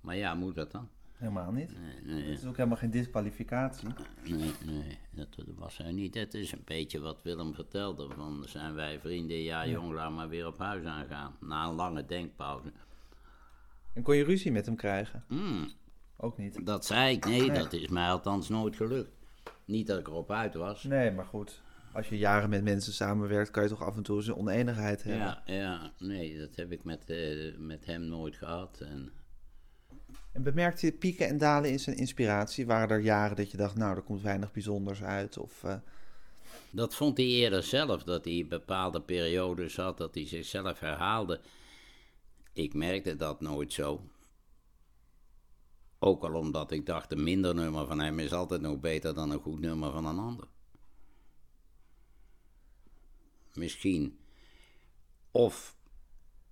maar 0.00 0.16
ja, 0.16 0.34
moet 0.34 0.54
dat 0.54 0.72
dan? 0.72 0.88
Helemaal 1.12 1.52
niet. 1.52 1.72
Nee, 1.80 2.14
nee. 2.14 2.30
Het 2.30 2.38
is 2.38 2.44
ook 2.46 2.56
helemaal 2.56 2.78
geen 2.78 2.90
disqualificatie. 2.90 3.88
Nee, 4.24 4.50
nee, 4.64 4.98
dat, 5.10 5.28
was 5.56 5.76
hij 5.76 5.92
niet. 5.92 6.14
Het 6.14 6.34
is 6.34 6.52
een 6.52 6.62
beetje 6.64 7.00
wat 7.00 7.22
Willem 7.22 7.54
vertelde. 7.54 8.08
Van 8.10 8.44
zijn 8.46 8.74
wij 8.74 9.00
vrienden, 9.00 9.36
ja 9.36 9.66
jong, 9.66 9.92
laat 9.92 10.10
maar 10.12 10.28
weer 10.28 10.46
op 10.46 10.58
huis 10.58 10.84
aangaan. 10.84 11.36
Na 11.40 11.66
een 11.66 11.74
lange 11.74 12.06
denkpauze. 12.06 12.72
En 13.92 14.02
kon 14.02 14.16
je 14.16 14.24
ruzie 14.24 14.52
met 14.52 14.66
hem 14.66 14.76
krijgen? 14.76 15.24
Hmm, 15.28 15.72
Ook 16.16 16.38
niet. 16.38 16.66
dat 16.66 16.84
zei 16.86 17.14
ik, 17.16 17.24
nee, 17.24 17.40
Nee. 17.40 17.58
dat 17.58 17.72
is 17.72 17.88
mij 17.88 18.10
althans 18.10 18.48
nooit 18.48 18.76
gelukt. 18.76 19.10
Niet 19.66 19.86
dat 19.86 19.98
ik 19.98 20.06
erop 20.06 20.30
uit 20.30 20.54
was. 20.54 20.82
Nee, 20.84 21.10
maar 21.10 21.24
goed. 21.24 21.60
Als 21.92 22.08
je 22.08 22.18
jaren 22.18 22.50
met 22.50 22.62
mensen 22.64 22.92
samenwerkt, 22.92 23.50
kan 23.50 23.62
je 23.62 23.68
toch 23.68 23.82
af 23.82 23.96
en 23.96 24.02
toe 24.02 24.16
eens 24.16 24.26
een 24.26 24.36
oneenigheid 24.36 25.02
hebben. 25.02 25.26
Ja, 25.26 25.42
ja, 25.44 25.92
nee, 25.98 26.38
dat 26.38 26.56
heb 26.56 26.72
ik 26.72 26.84
met, 26.84 27.10
eh, 27.10 27.56
met 27.58 27.86
hem 27.86 28.02
nooit 28.02 28.36
gehad. 28.36 28.80
En, 28.80 29.12
En 30.32 30.42
bemerkte 30.42 30.86
je 30.86 30.92
pieken 30.92 31.28
en 31.28 31.38
dalen 31.38 31.70
in 31.70 31.80
zijn 31.80 31.96
inspiratie? 31.96 32.66
Waren 32.66 32.88
er 32.96 33.02
jaren 33.02 33.36
dat 33.36 33.50
je 33.50 33.56
dacht, 33.56 33.76
nou, 33.76 33.96
er 33.96 34.02
komt 34.02 34.22
weinig 34.22 34.52
bijzonders 34.52 35.02
uit? 35.02 35.38
Of, 35.38 35.64
eh, 35.64 35.76
Dat 36.70 36.94
vond 36.94 37.16
hij 37.16 37.26
eerder 37.26 37.62
zelf, 37.62 38.02
dat 38.02 38.24
hij 38.24 38.46
bepaalde 38.48 39.00
periodes 39.00 39.76
had, 39.76 39.98
dat 39.98 40.14
hij 40.14 40.26
zichzelf 40.26 40.80
herhaalde. 40.80 41.40
Ik 42.52 42.74
merkte 42.74 43.16
dat 43.16 43.40
nooit 43.40 43.72
zo. 43.72 44.00
Ook 45.98 46.24
al 46.24 46.34
omdat 46.34 46.70
ik 46.70 46.86
dacht, 46.86 47.12
een 47.12 47.22
minder 47.22 47.54
nummer 47.54 47.86
van 47.86 48.00
hem 48.00 48.18
is 48.18 48.32
altijd 48.32 48.60
nog 48.60 48.80
beter 48.80 49.14
dan 49.14 49.30
een 49.30 49.40
goed 49.40 49.60
nummer 49.60 49.92
van 49.92 50.06
een 50.06 50.18
ander. 50.18 50.48
Misschien. 53.54 54.18
Of 55.30 55.76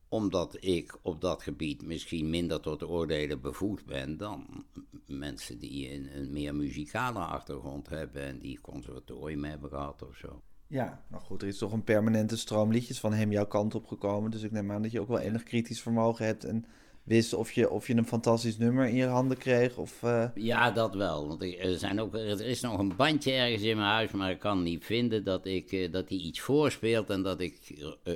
omdat 0.09 0.57
ik 0.61 0.99
op 1.03 1.21
dat 1.21 1.43
gebied 1.43 1.83
misschien 1.83 2.31
minder 2.31 2.61
tot 2.61 2.83
oordelen 2.83 3.41
bevoegd 3.41 3.87
ben 3.87 4.17
dan 4.17 4.65
mensen 5.07 5.59
die 5.59 5.93
een, 5.93 6.17
een 6.17 6.33
meer 6.33 6.55
muzikale 6.55 7.19
achtergrond 7.19 7.89
hebben 7.89 8.23
en 8.23 8.39
die 8.39 8.61
conservatorium 8.61 9.45
hebben 9.45 9.71
gehad 9.71 10.03
of 10.03 10.17
zo. 10.17 10.43
Ja, 10.67 11.05
nou 11.09 11.23
goed, 11.23 11.43
er 11.43 11.49
is 11.49 11.59
toch 11.59 11.73
een 11.73 11.85
permanente 11.85 12.37
stroom 12.37 12.73
liedjes 12.73 13.01
van 13.01 13.13
hem 13.13 13.33
jouw 13.33 13.47
kant 13.47 13.75
op 13.75 13.87
gekomen. 13.87 14.31
Dus 14.31 14.43
ik 14.43 14.51
neem 14.51 14.73
aan 14.73 14.83
dat 14.83 14.93
je 14.93 15.01
ook 15.01 15.09
wel 15.09 15.19
enig 15.19 15.43
kritisch 15.43 15.83
vermogen 15.83 16.27
hebt 16.27 16.45
en 16.45 16.65
wist 17.05 17.35
of 17.35 17.53
je, 17.53 17.71
of 17.71 17.87
je 17.87 17.97
een 17.97 18.07
fantastisch 18.07 18.59
nummer 18.59 18.87
in 18.87 18.95
je 18.95 19.07
handen 19.07 19.39
kreeg. 19.39 19.77
Of, 19.77 20.03
uh... 20.03 20.25
Ja, 20.35 20.71
dat 20.71 20.95
wel. 20.95 21.29
Want 21.29 21.43
er, 21.43 21.79
zijn 21.79 22.01
ook, 22.01 22.15
er 22.15 22.41
is 22.41 22.61
nog 22.61 22.79
een 22.79 22.97
bandje 22.97 23.33
ergens 23.33 23.63
in 23.63 23.77
mijn 23.77 23.89
huis, 23.89 24.11
maar 24.11 24.31
ik 24.31 24.39
kan 24.39 24.63
niet 24.63 24.85
vinden 24.85 25.25
dat, 25.25 25.47
ik, 25.47 25.73
uh, 25.73 25.93
dat 25.93 26.09
hij 26.09 26.19
iets 26.19 26.41
voorspeelt 26.41 27.11
en 27.11 27.23
dat 27.23 27.41
ik 27.41 27.75
uh, 28.05 28.15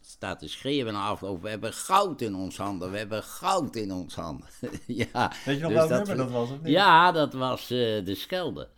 sta 0.00 0.36
te 0.36 0.48
schreeuwen 0.48 0.92
na 0.92 1.06
afloop. 1.06 1.42
We 1.42 1.48
hebben 1.48 1.72
goud 1.72 2.20
in 2.20 2.34
ons 2.34 2.56
handen, 2.56 2.90
we 2.90 2.98
hebben 2.98 3.22
goud 3.22 3.76
in 3.76 3.92
ons 3.92 4.14
handen. 4.14 4.48
ja, 4.86 5.32
Weet 5.44 5.56
je 5.56 5.62
nog 5.62 5.72
dus 5.72 5.88
welk 5.88 6.06
nummer 6.06 6.16
dat 6.16 6.30
was? 6.30 6.50
Of 6.50 6.60
niet? 6.62 6.72
Ja, 6.72 7.12
dat 7.12 7.32
was 7.32 7.68
De 7.68 8.14
Schelde. 8.16 8.68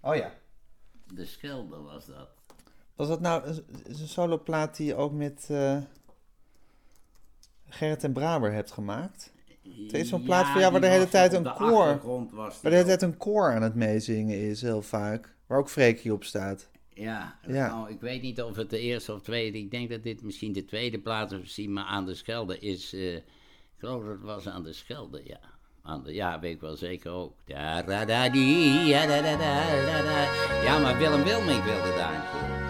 Oh 0.00 0.16
ja. 0.16 0.32
De 1.14 1.26
Schelde 1.26 1.76
was 1.76 2.06
dat. 2.06 2.28
Was 2.96 3.08
dat 3.08 3.20
nou 3.20 3.44
een, 3.44 3.64
een 3.84 4.08
soloplaat 4.08 4.76
die 4.76 4.86
je 4.86 4.94
ook 4.94 5.12
met 5.12 5.48
Gerrit 7.72 8.04
en 8.04 8.12
Braber 8.12 8.52
hebt 8.52 8.70
gemaakt? 8.70 9.32
Het 9.62 9.92
is 9.92 10.08
zo'n 10.08 10.22
plaat 10.22 10.46
voor 10.46 10.60
jou 10.60 10.72
waar 10.72 10.80
de 10.80 10.86
hele 10.86 11.08
tijd 11.08 11.32
een 11.32 11.52
koor... 11.54 12.00
Waar 12.32 12.52
de 12.62 12.68
hele 12.68 12.84
tijd 12.84 13.02
een 13.02 13.16
koor 13.16 13.54
aan 13.54 13.62
het 13.62 13.74
meezingen 13.74 14.38
is, 14.38 14.62
heel 14.62 14.82
vaak. 14.82 15.34
Waar 15.46 15.58
ook 15.58 15.70
Freekje 15.70 16.12
op 16.12 16.24
staat. 16.24 16.68
Ja, 16.88 17.38
ja. 17.46 17.68
Nou, 17.68 17.90
ik 17.90 18.00
weet 18.00 18.22
niet 18.22 18.42
of 18.42 18.56
het 18.56 18.70
de 18.70 18.78
eerste 18.78 19.12
of 19.12 19.22
tweede... 19.22 19.58
Ik 19.58 19.70
denk 19.70 19.90
dat 19.90 20.02
dit 20.02 20.22
misschien 20.22 20.52
de 20.52 20.64
tweede 20.64 20.98
plaat 20.98 21.32
is, 21.32 21.66
maar 21.66 21.84
aan 21.84 22.06
de 22.06 22.14
Schelde 22.14 22.58
is... 22.58 22.94
Uh, 22.94 23.14
ik 23.14 23.22
geloof 23.78 24.02
dat 24.02 24.12
het 24.12 24.22
was 24.22 24.48
aan 24.48 24.62
de 24.62 24.72
Schelde, 24.72 25.22
ja. 25.24 25.40
Aan 25.82 26.02
de, 26.02 26.14
ja, 26.14 26.40
weet 26.40 26.54
ik 26.54 26.60
wel 26.60 26.76
zeker 26.76 27.10
ook. 27.10 27.34
Ja, 27.44 27.82
maar 30.78 30.98
Willem 30.98 31.22
Wilming 31.24 31.64
wilde 31.64 31.94
daar 31.96 32.14
een 32.14 32.20
koor. 32.30 32.60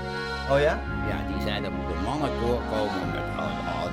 Oh 0.57 0.61
ja? 0.61 0.81
Ja, 1.09 1.33
die 1.33 1.43
zei 1.43 1.63
dat 1.63 1.73
moet 1.73 1.95
een 1.97 2.03
mannenkoor 2.03 2.61
komen 2.71 3.11
met 3.11 3.32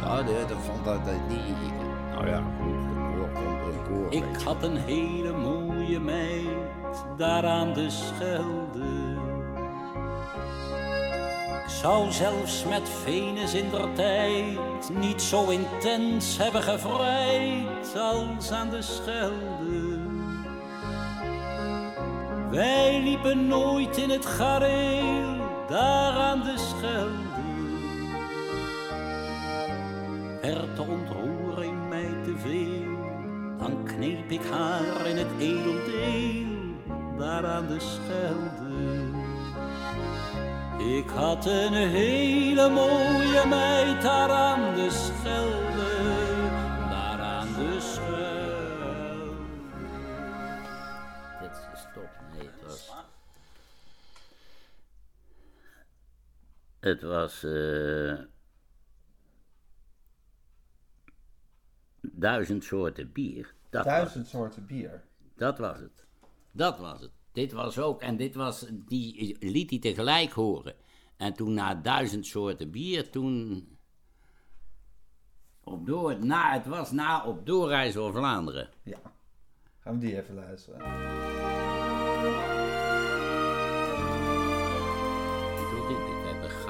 oh, 0.10 0.48
dat 0.48 0.58
vond 0.66 0.86
dat 0.86 1.00
niet. 1.28 1.74
Nou 2.12 2.28
ja, 2.28 2.44
goed, 3.86 4.14
Ik 4.14 4.42
had 4.44 4.64
een 4.64 4.78
hele 4.78 5.32
mooie 5.32 6.00
meid 6.00 7.06
daar 7.18 7.46
aan 7.46 7.74
de 7.74 7.90
Schelde. 7.90 9.18
Ik 11.64 11.76
zou 11.86 12.12
zelfs 12.12 12.66
met 12.66 12.90
Venus 13.04 13.54
in 13.54 13.70
der 13.70 13.94
tijd 13.94 14.90
niet 15.00 15.22
zo 15.22 15.50
intens 15.50 16.38
hebben 16.38 16.64
gevrijd 16.64 17.98
als 17.98 18.52
aan 18.52 18.70
de 18.70 18.82
Schelde. 18.82 20.00
Wij 22.50 23.02
liepen 23.04 23.48
nooit 23.48 23.98
in 23.98 24.10
het 24.10 24.26
gareel 24.26 25.38
daar 25.68 26.14
aan 26.14 26.44
de 26.44 26.58
Schelde. 26.58 27.29
Werd 30.42 30.76
de 30.76 30.82
ontroering 30.82 31.90
mij 31.90 32.14
te 32.24 32.38
veel, 32.38 32.98
dan 33.58 33.84
kneep 33.86 34.32
ik 34.32 34.42
haar 34.52 35.06
in 35.06 35.18
het 35.18 35.28
edeldeel, 35.40 37.18
daar 37.18 37.46
aan 37.46 37.68
de 37.68 37.80
Schelde. 37.80 39.18
Ik 40.98 41.10
had 41.10 41.46
een 41.46 41.74
hele 41.74 42.70
mooie 42.70 43.46
meid 43.48 44.02
daar 44.02 44.30
aan 44.30 44.76
de 44.76 44.90
Schelde, 44.90 45.98
daar 46.90 47.20
aan 47.20 47.54
de 47.54 47.78
Schelde. 47.80 49.34
Dit 51.42 51.70
is 51.74 51.86
top, 51.94 52.10
nee, 52.32 52.48
het 52.48 52.62
was... 52.64 52.92
Het 56.80 57.02
was... 57.02 57.44
Uh... 57.44 58.20
duizend 62.20 62.64
soorten 62.64 63.12
bier. 63.12 63.54
Dat 63.70 63.84
duizend 63.84 64.28
soorten 64.28 64.66
bier? 64.66 65.04
Dat 65.36 65.58
was 65.58 65.80
het. 65.80 66.06
Dat 66.52 66.80
was 66.80 67.02
het. 67.02 67.12
Dit 67.32 67.52
was 67.52 67.80
ook, 67.80 68.02
en 68.02 68.18
dit 68.18 68.36
was, 68.36 68.66
die 68.72 69.38
liet 69.40 69.70
hij 69.70 69.80
tegelijk 69.80 70.32
horen. 70.32 70.76
En 71.18 71.34
toen 71.34 71.54
na 71.54 71.76
duizend 71.76 72.26
soorten 72.26 72.72
bier, 72.72 73.10
toen... 73.10 73.68
Op 75.64 75.86
door, 75.86 76.26
na, 76.26 76.54
het 76.54 76.66
was 76.66 76.92
na 76.92 77.26
op 77.26 77.46
doorreis 77.46 77.94
door 77.94 78.14
Vlaanderen. 78.14 78.70
Ja, 78.84 79.00
gaan 79.80 79.94
we 79.94 80.00
die 80.00 80.22
even 80.22 80.36
luisteren. 80.36 80.82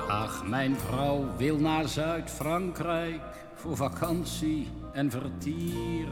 Ach, 0.08 0.48
mijn 0.48 0.76
vrouw 0.76 1.38
wil 1.38 1.58
naar 1.58 1.88
Zuid-Frankrijk 1.88 3.22
voor 3.54 3.76
vakantie 3.76 4.68
en 4.94 5.12
vertier. 5.12 6.08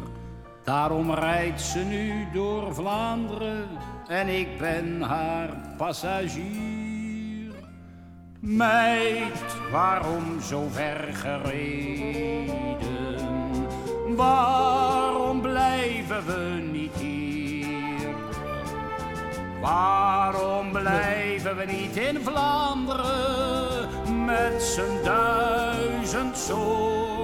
Daarom 0.64 1.14
rijdt 1.14 1.62
ze 1.62 1.80
nu 1.80 2.28
door 2.34 2.74
Vlaanderen 2.74 3.68
en 4.08 4.28
ik 4.28 4.58
ben 4.58 5.02
haar 5.02 5.50
passagier. 5.78 7.54
Meid, 8.40 9.56
waarom 9.72 10.42
zo 10.42 10.68
ver 10.72 11.14
gereden? 11.14 12.58
Waarom 14.16 15.42
blijven 15.42 16.26
we 16.26 16.62
niet 16.72 16.94
hier? 16.94 18.16
Waarom 19.62 20.72
blijven 20.72 21.58
we 21.58 21.66
niet 21.66 21.96
in 21.96 22.20
Vlaanderen 22.22 23.90
met 24.26 24.64
z'n 24.64 25.04
duizend 25.04 26.38
soorten 26.38 27.17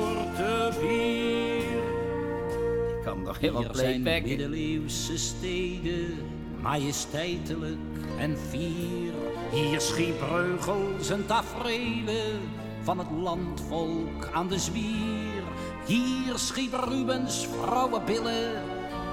Nog 3.34 3.42
helemaal 3.42 3.76
zijn 3.76 4.02
middeleeuwse 4.02 5.18
steden, 5.18 6.18
majesteitelijk 6.62 7.78
en 8.20 8.38
fier. 8.38 9.14
Hier 9.52 9.82
schiep 9.82 10.18
Breugels 10.18 11.10
en 11.10 11.26
tafereelen 11.26 12.40
van 12.82 12.98
het 12.98 13.08
landvolk 13.12 14.30
aan 14.34 14.48
de 14.48 14.60
zwier. 14.60 15.44
Hier 15.86 16.38
schiep 16.38 16.74
Rubens 16.74 17.48
vrouwenbillen, 17.62 18.62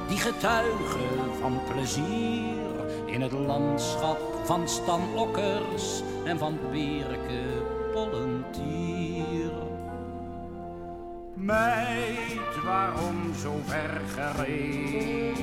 die 0.09 0.19
getuigen 0.19 1.35
van 1.41 1.61
plezier 1.73 2.57
in 3.07 3.21
het 3.21 3.33
landschap 3.33 4.41
van 4.45 4.69
Stan 4.69 5.03
Okkers 5.17 6.03
en 6.25 6.39
van 6.39 6.59
Berke 6.71 7.43
Pollentier. 7.93 8.90
Meid, 11.41 12.63
waarom 12.65 13.35
zo 13.43 13.61
ver 13.67 14.01
gereden? 14.15 15.35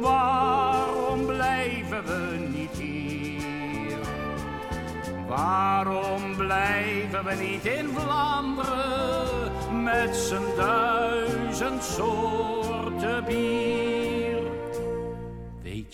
Waarom 0.00 1.26
blijven 1.26 2.04
we 2.04 2.48
niet 2.54 2.70
hier? 2.70 3.98
Waarom 5.28 6.36
blijven 6.36 7.24
we 7.24 7.34
niet 7.34 7.64
in 7.64 7.88
Vlaanderen 7.88 9.82
met 9.82 10.16
z'n 10.16 10.56
duizend 10.56 11.84
soorten 11.84 13.24
bier? 13.24 13.95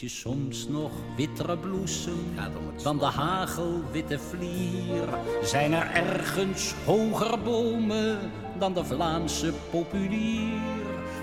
Je 0.03 0.09
soms 0.09 0.69
nog 0.69 0.91
wittere 1.17 1.59
bloesem 1.59 2.35
dan 2.83 2.99
de 2.99 3.05
hagelwitte 3.05 4.19
vlier? 4.19 5.09
Zijn 5.43 5.73
er 5.73 5.91
ergens 5.91 6.75
hoger 6.85 7.43
bomen 7.43 8.19
dan 8.59 8.75
de 8.75 8.85
Vlaamse 8.85 9.53
populier? 9.71 10.61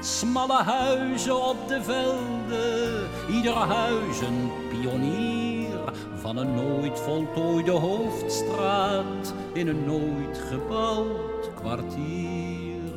Smalle 0.02 0.64
huizen 0.64 1.48
op 1.48 1.68
de 1.68 1.84
velden, 1.84 3.08
ieder 3.36 3.54
huis 3.54 4.22
een 4.22 4.52
pionier 4.70 5.94
van 6.16 6.38
een 6.38 6.56
nooit 6.56 7.00
voltooide 7.00 7.72
hoofdstraat 7.72 9.34
in 9.54 9.68
een 9.68 9.86
nooit 9.86 10.38
gebouwd 10.50 11.54
kwartier. 11.56 12.94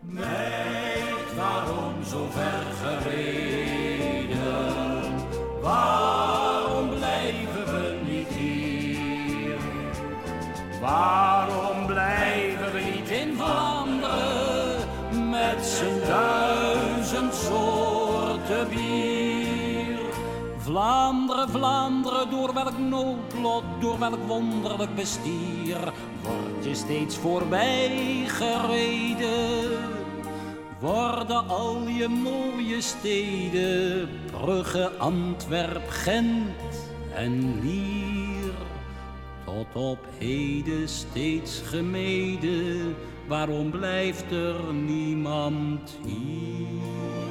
Meid, 0.00 1.34
waarom 1.36 2.04
zo 2.04 2.26
ver 2.30 2.62
gereden? 2.82 3.49
Waarom 5.70 6.88
blijven 6.88 7.64
we 7.64 7.98
niet 8.08 8.28
hier? 8.28 9.56
Waarom 10.80 11.86
blijven 11.86 12.72
we 12.72 12.80
niet 12.94 13.08
in 13.08 13.34
Vlaanderen 13.36 14.78
met 15.30 15.66
z'n 15.66 16.06
duizend 16.06 17.34
soorten 17.34 18.68
bier? 18.68 19.98
Vlaanderen, 20.58 21.48
Vlaanderen, 21.48 22.30
door 22.30 22.54
door 22.54 22.54
welk 22.54 22.78
noodlot, 22.78 23.64
door 23.80 23.98
welk 23.98 24.26
wonderlijk 24.26 24.94
bestier 24.94 25.92
word 26.22 26.64
je 26.64 26.74
steeds 26.74 27.16
voorbij 27.16 28.24
gereden? 28.26 29.99
Worden 30.80 31.48
al 31.48 31.88
je 31.88 32.08
mooie 32.08 32.80
steden, 32.80 34.08
Brugge, 34.30 34.90
Antwerp, 34.98 35.88
Gent 35.88 36.88
en 37.14 37.60
Lier, 37.60 38.52
tot 39.44 39.82
op 39.82 39.98
heden 40.18 40.88
steeds 40.88 41.62
gemeden, 41.64 42.96
waarom 43.28 43.70
blijft 43.70 44.30
er 44.30 44.74
niemand 44.74 45.98
hier? 46.06 47.29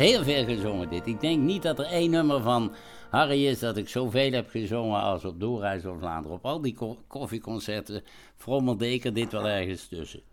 Heel 0.00 0.22
veel 0.22 0.44
gezongen 0.44 0.88
dit. 0.88 1.06
Ik 1.06 1.20
denk 1.20 1.40
niet 1.40 1.62
dat 1.62 1.78
er 1.78 1.84
één 1.84 2.10
nummer 2.10 2.42
van 2.42 2.74
Harry 3.10 3.46
is 3.46 3.58
dat 3.58 3.76
ik 3.76 3.88
zoveel 3.88 4.32
heb 4.32 4.50
gezongen 4.50 5.00
als 5.00 5.24
op 5.24 5.40
Doorreis 5.40 5.84
of 5.84 5.98
Vlaanderen. 5.98 6.36
Op 6.36 6.44
al 6.44 6.60
die 6.60 6.76
koffieconcerten 7.06 8.02
frommelde 8.36 8.92
ik 8.92 9.04
er 9.04 9.14
dit 9.14 9.32
wel 9.32 9.48
ergens 9.48 9.88
tussen. 9.88 10.29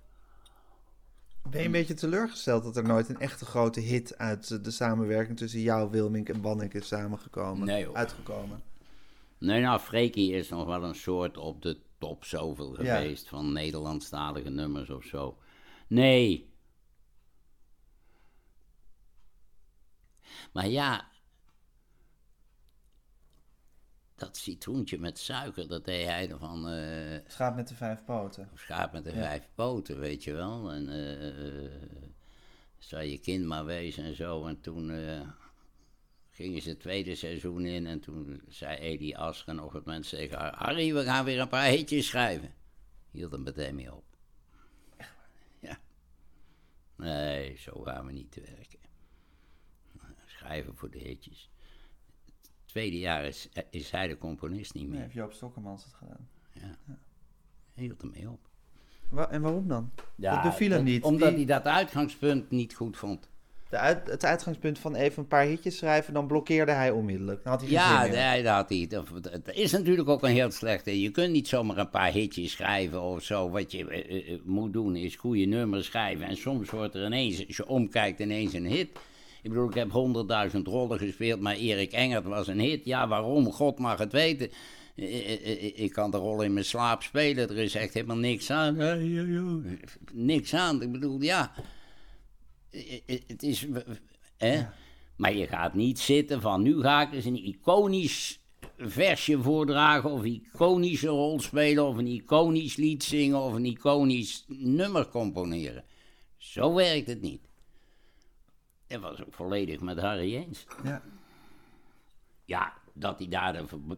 Ben 1.49 1.59
je 1.59 1.65
een 1.65 1.71
beetje 1.71 1.93
teleurgesteld 1.93 2.63
dat 2.63 2.77
er 2.77 2.83
nooit 2.83 3.09
een 3.09 3.19
echte 3.19 3.45
grote 3.45 3.79
hit 3.79 4.17
uit 4.17 4.63
de 4.63 4.71
samenwerking 4.71 5.37
tussen 5.37 5.59
jou, 5.59 5.91
Wilmink 5.91 6.29
en 6.29 6.41
Bannik 6.41 6.73
is 6.73 6.87
samengekomen? 6.87 7.67
Nee, 7.67 7.89
Uitgekomen? 7.89 8.61
Nee, 9.37 9.61
nou, 9.61 9.79
Freekie 9.79 10.31
is 10.31 10.49
nog 10.49 10.65
wel 10.65 10.83
een 10.83 10.95
soort 10.95 11.37
op 11.37 11.61
de 11.61 11.77
top 11.97 12.25
zoveel 12.25 12.73
geweest 12.73 13.27
van 13.27 13.53
Nederlandstalige 13.53 14.49
nummers 14.49 14.89
of 14.89 15.03
zo. 15.03 15.37
Nee, 15.87 16.49
Maar 20.53 20.67
ja, 20.67 21.07
dat 24.17 24.37
citroentje 24.37 24.99
met 24.99 25.19
suiker, 25.19 25.67
dat 25.67 25.85
deed 25.85 26.05
hij 26.05 26.35
van... 26.37 26.73
Uh, 26.73 27.19
schaap 27.27 27.55
met 27.55 27.67
de 27.67 27.75
vijf 27.75 28.03
poten. 28.05 28.49
Schaap 28.55 28.91
met 28.91 29.03
de 29.03 29.11
vijf 29.11 29.49
poten, 29.55 29.99
weet 29.99 30.23
je 30.23 30.33
wel. 30.33 30.71
En 30.71 30.89
uh, 30.89 31.71
zou 32.77 33.03
je 33.03 33.17
kind 33.17 33.45
maar 33.45 33.65
wezen 33.65 34.03
en 34.03 34.15
zo. 34.15 34.45
En 34.45 34.61
toen 34.61 34.89
uh, 34.89 35.21
gingen 36.31 36.61
ze 36.61 36.69
het 36.69 36.79
tweede 36.79 37.15
seizoen 37.15 37.65
in 37.65 37.87
en 37.87 37.99
toen 37.99 38.41
zei 38.47 38.77
Edi 38.77 39.13
Asker 39.13 39.55
nog 39.55 39.73
het 39.73 39.85
mensen 39.85 40.17
tegen 40.17 40.53
Harry, 40.53 40.93
we 40.93 41.03
gaan 41.03 41.25
weer 41.25 41.39
een 41.39 41.47
paar 41.47 41.69
hitjes 41.69 42.07
schrijven. 42.07 42.53
Hield 43.11 43.31
hem 43.31 43.43
meteen 43.43 43.75
mee 43.75 43.95
op. 43.95 44.05
Ja. 45.59 45.79
Nee, 46.95 47.57
zo 47.57 47.81
gaan 47.81 48.05
we 48.05 48.11
niet 48.11 48.31
te 48.31 48.41
werken 48.41 48.79
schrijven 50.47 50.75
voor 50.75 50.89
de 50.89 50.99
hitjes. 50.99 51.49
Tweede 52.77 52.99
jaar 52.99 53.25
is, 53.25 53.49
is 53.69 53.91
hij 53.91 54.07
de 54.07 54.17
componist 54.17 54.73
niet 54.73 54.83
meer. 54.83 54.93
Nee, 54.93 55.01
heeft 55.01 55.13
Joop 55.13 55.33
Stokkemans 55.33 55.83
het 55.83 55.93
gedaan. 55.93 56.27
Ja. 56.53 56.61
ja. 56.87 56.97
Hij 57.73 57.83
hield 57.83 58.01
ermee 58.01 58.29
op. 58.29 58.39
en 59.31 59.41
waarom 59.41 59.67
dan? 59.67 59.91
Ja, 60.15 60.41
de 60.41 60.51
film 60.51 60.83
niet. 60.83 61.03
Omdat 61.03 61.33
hij 61.33 61.45
dat 61.45 61.63
uitgangspunt 61.63 62.49
niet 62.49 62.73
goed 62.73 62.97
vond. 62.97 63.29
De 63.69 63.77
uit, 63.77 64.07
het 64.07 64.25
uitgangspunt 64.25 64.79
van 64.79 64.95
even 64.95 65.21
een 65.21 65.27
paar 65.27 65.45
hitjes 65.45 65.77
schrijven, 65.77 66.13
dan 66.13 66.27
blokkeerde 66.27 66.71
hij 66.71 66.91
onmiddellijk. 66.91 67.43
Dan 67.43 67.51
had 67.51 67.61
hij 67.61 67.71
ja, 67.71 68.05
nee, 68.05 68.43
dat 68.43 68.53
had 68.53 68.69
hij. 68.69 68.87
Dat, 68.87 69.07
is 69.55 69.71
natuurlijk 69.71 70.09
ook 70.09 70.23
een 70.23 70.29
heel 70.29 70.51
slechte. 70.51 71.01
Je 71.01 71.11
kunt 71.11 71.31
niet 71.31 71.47
zomaar 71.47 71.77
een 71.77 71.89
paar 71.89 72.11
hitjes 72.11 72.51
schrijven 72.51 73.01
of 73.01 73.23
zo. 73.23 73.49
Wat 73.49 73.71
je 73.71 73.87
eh, 73.87 74.17
eh, 74.17 74.33
eh, 74.33 74.39
moet 74.43 74.73
doen 74.73 74.95
is 74.95 75.15
goede 75.15 75.45
nummers 75.45 75.85
schrijven. 75.85 76.25
En 76.25 76.37
soms 76.37 76.69
wordt 76.69 76.95
er 76.95 77.05
ineens, 77.05 77.47
als 77.47 77.57
je 77.57 77.67
omkijkt, 77.67 78.19
ineens 78.19 78.53
een 78.53 78.67
hit. 78.67 78.89
Ik 79.47 79.53
bedoel, 79.53 79.69
ik 79.69 79.75
heb 79.75 79.91
honderdduizend 79.91 80.67
rollen 80.67 80.97
gespeeld, 80.97 81.39
maar 81.39 81.55
Erik 81.55 81.91
Engert 81.91 82.25
was 82.25 82.47
een 82.47 82.59
hit. 82.59 82.85
Ja, 82.85 83.07
waarom? 83.07 83.51
God 83.51 83.79
mag 83.79 83.97
het 83.97 84.11
weten. 84.11 84.49
Ik 85.75 85.91
kan 85.91 86.11
de 86.11 86.17
rol 86.17 86.41
in 86.41 86.53
mijn 86.53 86.65
slaap 86.65 87.03
spelen, 87.03 87.49
er 87.49 87.57
is 87.57 87.75
echt 87.75 87.93
helemaal 87.93 88.17
niks 88.17 88.51
aan. 88.51 88.77
Niks 90.13 90.53
aan. 90.53 90.81
Ik 90.81 90.91
bedoel, 90.91 91.21
ja. 91.21 91.53
Het 93.05 93.43
is. 93.43 93.67
Hè? 94.37 94.65
Maar 95.17 95.35
je 95.35 95.47
gaat 95.47 95.73
niet 95.73 95.99
zitten 95.99 96.41
van 96.41 96.61
nu 96.61 96.81
ga 96.81 97.01
ik 97.01 97.13
eens 97.13 97.25
een 97.25 97.45
iconisch 97.45 98.39
versje 98.77 99.41
voordragen, 99.41 100.11
of 100.11 100.23
een 100.23 100.43
iconische 100.53 101.07
rol 101.07 101.39
spelen, 101.39 101.87
of 101.87 101.97
een 101.97 102.07
iconisch 102.07 102.75
lied 102.75 103.03
zingen, 103.03 103.41
of 103.41 103.53
een 103.53 103.65
iconisch 103.65 104.45
nummer 104.47 105.07
componeren. 105.07 105.83
Zo 106.37 106.73
werkt 106.73 107.07
het 107.07 107.21
niet. 107.21 107.41
Dat 108.87 109.01
was 109.01 109.25
ook 109.25 109.33
volledig 109.33 109.79
met 109.79 109.99
Harry 109.99 110.35
eens. 110.35 110.65
Ja. 110.83 111.01
Ja, 112.45 112.73
dat 112.93 113.19
hij 113.19 113.27
daar 113.27 113.53
de 113.53 113.97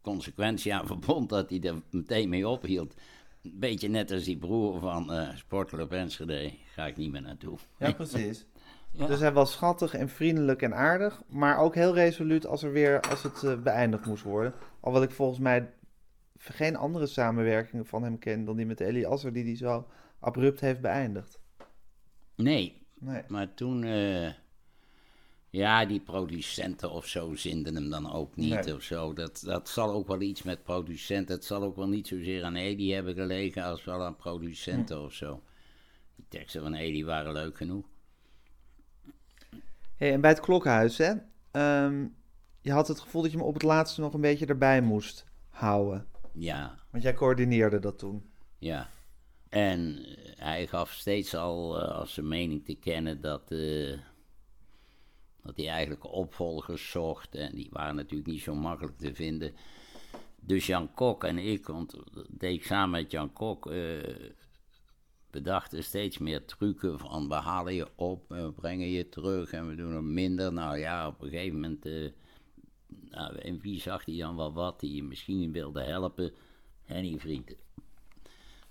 consequentie 0.00 0.74
aan 0.74 0.86
verbond, 0.86 1.28
dat 1.28 1.50
hij 1.50 1.60
er 1.60 1.82
meteen 1.90 2.28
mee 2.28 2.48
ophield. 2.48 2.94
Een 3.42 3.58
beetje 3.58 3.88
net 3.88 4.10
als 4.10 4.24
die 4.24 4.38
broer 4.38 4.80
van 4.80 5.12
uh, 5.12 5.28
Sportclub 5.36 5.92
Enschede, 5.92 6.52
ga 6.66 6.86
ik 6.86 6.96
niet 6.96 7.10
meer 7.10 7.22
naartoe. 7.22 7.58
Ja, 7.78 7.92
precies. 7.92 8.46
Dus 9.08 9.20
hij 9.20 9.32
was 9.32 9.52
schattig 9.52 9.94
en 9.94 10.08
vriendelijk 10.08 10.62
en 10.62 10.74
aardig, 10.74 11.22
maar 11.28 11.58
ook 11.58 11.74
heel 11.74 11.94
resoluut 11.94 12.46
als, 12.46 12.62
er 12.62 12.72
weer, 12.72 13.00
als 13.00 13.22
het 13.22 13.42
uh, 13.42 13.62
beëindigd 13.62 14.06
moest 14.06 14.22
worden. 14.22 14.54
Al 14.80 14.92
wat 14.92 15.02
ik 15.02 15.10
volgens 15.10 15.38
mij 15.38 15.72
geen 16.38 16.76
andere 16.76 17.06
samenwerkingen 17.06 17.86
van 17.86 18.02
hem 18.02 18.18
ken 18.18 18.44
dan 18.44 18.56
die 18.56 18.66
met 18.66 18.80
Eli 18.80 19.04
Asser, 19.04 19.32
die 19.32 19.44
die 19.44 19.56
zo 19.56 19.86
abrupt 20.20 20.60
heeft 20.60 20.80
beëindigd. 20.80 21.40
Nee, 22.34 22.83
Nee. 23.04 23.22
Maar 23.28 23.54
toen, 23.54 23.82
uh, 23.82 24.30
ja, 25.50 25.84
die 25.86 26.00
producenten 26.00 26.90
of 26.90 27.06
zo 27.06 27.34
zinden 27.34 27.74
hem 27.74 27.90
dan 27.90 28.12
ook 28.12 28.36
niet 28.36 28.72
of 28.72 28.82
zo. 28.82 29.12
Dat, 29.12 29.42
dat 29.44 29.68
zal 29.68 29.92
ook 29.92 30.08
wel 30.08 30.20
iets 30.20 30.42
met 30.42 30.62
producenten, 30.62 31.34
het 31.34 31.44
zal 31.44 31.62
ook 31.62 31.76
wel 31.76 31.88
niet 31.88 32.06
zozeer 32.06 32.44
aan 32.44 32.56
Edi 32.56 32.92
hebben 32.92 33.14
gelegen 33.14 33.64
als 33.64 33.84
wel 33.84 34.04
aan 34.04 34.16
producenten 34.16 34.96
hm. 34.96 35.02
of 35.02 35.12
zo. 35.12 35.42
Die 36.16 36.26
teksten 36.28 36.62
van 36.62 36.74
Edi 36.74 37.04
waren 37.04 37.32
leuk 37.32 37.56
genoeg. 37.56 37.84
Hey, 39.96 40.12
en 40.12 40.20
bij 40.20 40.30
het 40.30 40.40
klokhuis, 40.40 40.98
hè? 40.98 41.12
Um, 41.84 42.14
je 42.60 42.72
had 42.72 42.88
het 42.88 43.00
gevoel 43.00 43.22
dat 43.22 43.30
je 43.30 43.36
me 43.36 43.44
op 43.44 43.54
het 43.54 43.62
laatste 43.62 44.00
nog 44.00 44.14
een 44.14 44.20
beetje 44.20 44.46
erbij 44.46 44.80
moest 44.80 45.24
houden. 45.48 46.06
Ja. 46.32 46.78
Want 46.90 47.02
jij 47.02 47.14
coördineerde 47.14 47.78
dat 47.78 47.98
toen. 47.98 48.30
Ja. 48.58 48.90
En 49.48 50.06
hij 50.36 50.66
gaf 50.66 50.92
steeds 50.92 51.34
al 51.34 51.82
uh, 51.82 51.88
als 51.88 52.14
zijn 52.14 52.28
mening 52.28 52.64
te 52.64 52.74
kennen 52.74 53.20
dat, 53.20 53.52
uh, 53.52 53.98
dat 55.42 55.56
hij 55.56 55.68
eigenlijk 55.68 56.12
opvolgers 56.12 56.90
zocht. 56.90 57.34
En 57.34 57.54
die 57.54 57.68
waren 57.70 57.96
natuurlijk 57.96 58.30
niet 58.30 58.42
zo 58.42 58.54
makkelijk 58.54 58.98
te 58.98 59.14
vinden. 59.14 59.54
Dus 60.40 60.66
Jan 60.66 60.94
Kok 60.94 61.24
en 61.24 61.38
ik, 61.38 61.66
want 61.66 61.90
dat 62.12 62.26
deed 62.30 62.54
ik 62.54 62.64
samen 62.64 62.90
met 62.90 63.10
Jan 63.10 63.32
Kok, 63.32 63.66
uh, 63.66 64.02
bedachten 65.30 65.84
steeds 65.84 66.18
meer 66.18 66.44
trucken 66.44 66.98
van 66.98 67.28
we 67.28 67.34
halen 67.34 67.74
je 67.74 67.88
op, 67.94 68.28
we 68.28 68.52
brengen 68.52 68.88
je 68.88 69.08
terug 69.08 69.52
en 69.52 69.68
we 69.68 69.74
doen 69.74 69.92
er 69.92 70.04
minder. 70.04 70.52
Nou 70.52 70.78
ja, 70.78 71.08
op 71.08 71.22
een 71.22 71.28
gegeven 71.28 71.60
moment, 71.60 71.84
nou, 73.10 73.38
en 73.38 73.60
wie 73.60 73.80
zag 73.80 74.04
hij 74.04 74.16
dan 74.16 74.36
wel 74.36 74.52
wat, 74.52 74.80
die 74.80 74.94
je 74.94 75.02
misschien 75.02 75.52
wilde 75.52 75.82
helpen? 75.82 76.32
Henny 76.84 77.18
Vrienden. 77.18 77.63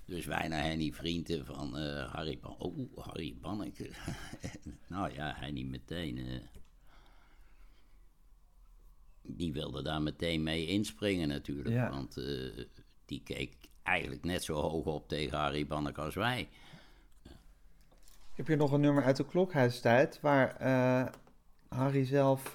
Dus 0.06 0.26
wij 0.26 0.48
naar 0.48 0.62
Henny 0.62 0.92
Vrienden 0.92 1.46
van 1.46 1.78
uh, 1.78 2.12
Harry 2.12 2.38
Ban 2.40 2.56
Oh, 2.58 2.96
Harry 2.96 3.36
Banneke. 3.40 3.90
nou 4.88 5.14
ja, 5.14 5.34
hij 5.36 5.50
niet 5.50 5.68
meteen. 5.68 6.18
Uh, 6.18 6.40
die 9.22 9.52
wilde 9.52 9.82
daar 9.82 10.02
meteen 10.02 10.42
mee 10.42 10.66
inspringen 10.66 11.28
natuurlijk. 11.28 11.90
Want 11.90 12.16
uh, 12.16 12.64
die 13.04 13.22
keek 13.24 13.54
eigenlijk 13.82 14.24
net 14.24 14.44
zo 14.44 14.54
hoog 14.54 14.84
op 14.84 15.08
tegen 15.08 15.38
Harry 15.38 15.66
Banneke 15.66 16.00
als 16.00 16.14
wij. 16.14 16.48
Ik 18.30 18.40
heb 18.40 18.46
hier 18.46 18.56
nog 18.56 18.72
een 18.72 18.80
nummer 18.80 19.04
uit 19.04 19.16
de 19.16 19.26
klokhuistijd 19.26 20.20
waar 20.20 20.62
Harry 21.68 22.04
zelf 22.04 22.54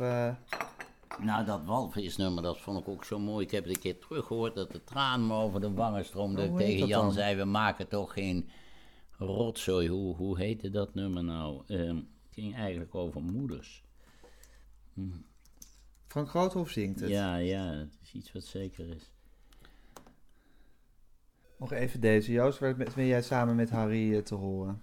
nou, 1.17 1.45
dat 1.45 1.65
walvisnummer, 1.65 2.43
dat 2.43 2.59
vond 2.59 2.79
ik 2.79 2.87
ook 2.87 3.03
zo 3.03 3.19
mooi. 3.19 3.45
Ik 3.45 3.51
heb 3.51 3.63
het 3.63 3.73
een 3.73 3.81
keer 3.81 3.99
teruggehoord 3.99 4.55
dat 4.55 4.71
de 4.71 4.83
traan 4.83 5.27
me 5.27 5.33
over 5.33 5.61
de 5.61 5.71
wangen 5.71 6.05
stroomde. 6.05 6.53
Tegen 6.53 6.87
Jan 6.87 7.11
zei, 7.11 7.35
we 7.35 7.43
maken 7.45 7.87
toch 7.87 8.13
geen 8.13 8.49
rotzooi. 9.17 9.89
Hoe, 9.89 10.15
hoe 10.15 10.37
heette 10.37 10.69
dat 10.69 10.93
nummer 10.93 11.23
nou? 11.23 11.63
Uh, 11.67 11.87
het 11.87 12.05
ging 12.31 12.55
eigenlijk 12.55 12.95
over 12.95 13.21
moeders. 13.21 13.83
Hm. 14.93 15.01
Frank 16.07 16.29
Groothoff 16.29 16.71
zingt 16.71 16.99
het. 16.99 17.09
Ja, 17.09 17.35
ja, 17.35 17.65
het 17.65 17.97
is 18.01 18.13
iets 18.13 18.31
wat 18.31 18.43
zeker 18.43 18.89
is. 18.89 19.11
Nog 21.57 21.71
even 21.71 21.99
deze. 21.99 22.31
Joost, 22.31 22.59
waar 22.59 22.75
ben 22.75 23.05
jij 23.05 23.21
samen 23.21 23.55
met 23.55 23.69
Harry 23.69 24.15
eh, 24.15 24.21
te 24.21 24.35
horen? 24.35 24.81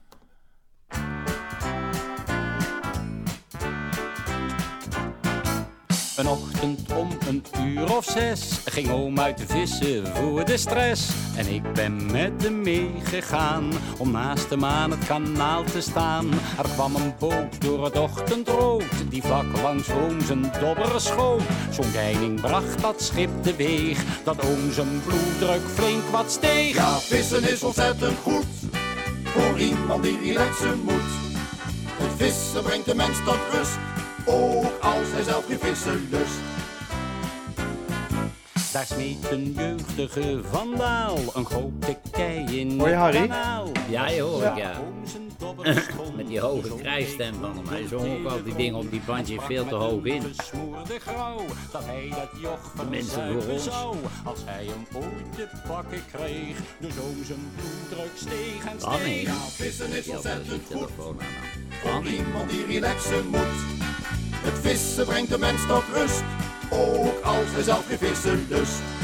Een 6.16 6.28
ochtend 6.28 6.92
om 6.92 7.08
een 7.28 7.44
uur 7.66 7.96
of 7.96 8.04
zes 8.04 8.60
ging 8.64 8.90
oom 8.90 9.20
uit 9.20 9.44
vissen 9.46 10.06
voor 10.06 10.44
de 10.44 10.56
stress. 10.56 11.10
En 11.36 11.46
ik 11.46 11.72
ben 11.72 12.12
met 12.12 12.42
hem 12.42 12.60
meegegaan 12.60 13.72
om 13.98 14.10
naast 14.10 14.50
hem 14.50 14.64
aan 14.64 14.90
het 14.90 15.06
kanaal 15.06 15.64
te 15.64 15.80
staan. 15.80 16.30
Er 16.58 16.68
kwam 16.74 16.94
een 16.94 17.14
boot 17.18 17.60
door 17.60 17.84
het 17.84 17.98
ochtendrood 17.98 18.84
die 19.08 19.22
vlak 19.22 19.44
langs 19.62 19.90
oom 19.90 20.20
zijn 20.20 20.52
dobber 20.60 21.00
schoot. 21.00 21.42
Zo'n 21.70 21.92
deining 21.92 22.40
bracht 22.40 22.80
dat 22.80 23.02
schip 23.02 23.30
teweeg 23.42 24.04
dat 24.24 24.44
oom 24.44 24.72
zijn 24.72 25.02
bloeddruk 25.06 25.68
flink 25.74 26.02
wat 26.10 26.30
steeg. 26.30 26.74
Ja, 26.74 26.98
vissen 26.98 27.50
is 27.50 27.62
ontzettend 27.62 28.18
goed 28.22 28.46
voor 29.24 29.58
iemand 29.58 30.02
die 30.02 30.18
relaxen 30.18 30.80
moet. 30.84 31.10
Het 31.96 32.12
vissen 32.16 32.62
brengt 32.62 32.86
de 32.86 32.94
mens 32.94 33.24
tot 33.24 33.38
rust 33.52 33.78
ook 34.26 34.72
als 34.80 35.12
hij 35.12 35.22
zelf 35.22 35.46
geen 35.46 35.58
vissen 35.58 36.08
lust. 36.10 36.38
Daar 38.72 38.86
smeet 38.86 39.30
een 39.30 39.52
jeugdige 39.52 40.40
vandaal 40.50 41.18
een 41.34 41.44
grote 41.44 41.98
kei 42.10 42.60
in 42.60 42.78
Hoor 42.78 42.88
je 42.88 42.94
Harry? 42.94 43.26
Kanaal. 43.26 43.68
Ja, 43.88 44.08
je 44.08 44.20
hoor 44.20 44.42
ik, 44.42 44.56
ja. 44.56 44.72
Met 46.16 46.26
die 46.26 46.40
hoge 46.40 46.76
krijstem 46.76 47.34
van 47.40 47.56
hem. 47.56 47.68
Hij 47.68 47.86
zong 47.86 48.26
ook 48.26 48.32
al 48.32 48.42
die 48.42 48.54
dingen 48.54 48.78
op 48.78 48.90
die 48.90 49.00
bandje 49.06 49.40
veel 49.40 49.66
te 49.66 49.74
hoog 49.74 50.04
in. 50.04 50.22
De 52.76 52.84
mensen 52.90 53.32
voor 53.32 53.52
ons. 53.52 53.68
Als 54.24 54.40
hij 54.44 54.64
hem 54.64 55.02
ooit 55.02 55.34
te 55.36 55.48
pakken 55.68 56.02
kreeg, 56.12 56.56
dus 56.78 56.94
zo 56.94 57.02
zijn 57.24 57.50
bloeddruk 57.56 58.12
steeg 58.14 58.64
en 58.72 58.80
steeg. 58.80 59.22
Ja, 59.22 59.34
vissen 59.34 59.92
is 59.92 60.08
ontzettend 60.08 60.62
goed 60.72 60.90
voor 60.96 61.14
iemand 62.04 62.50
die 62.50 62.66
relaxen 62.66 63.26
moet. 63.26 63.84
Het 64.46 64.58
vissen 64.58 65.06
brengt 65.06 65.30
de 65.30 65.38
mens 65.38 65.66
tot 65.66 65.82
rust, 65.94 66.22
ook 66.70 67.20
als 67.24 67.46
hij 67.52 67.62
zelf 67.62 67.86
geen 67.86 67.98
vissen 67.98 68.46
lust. 68.48 68.95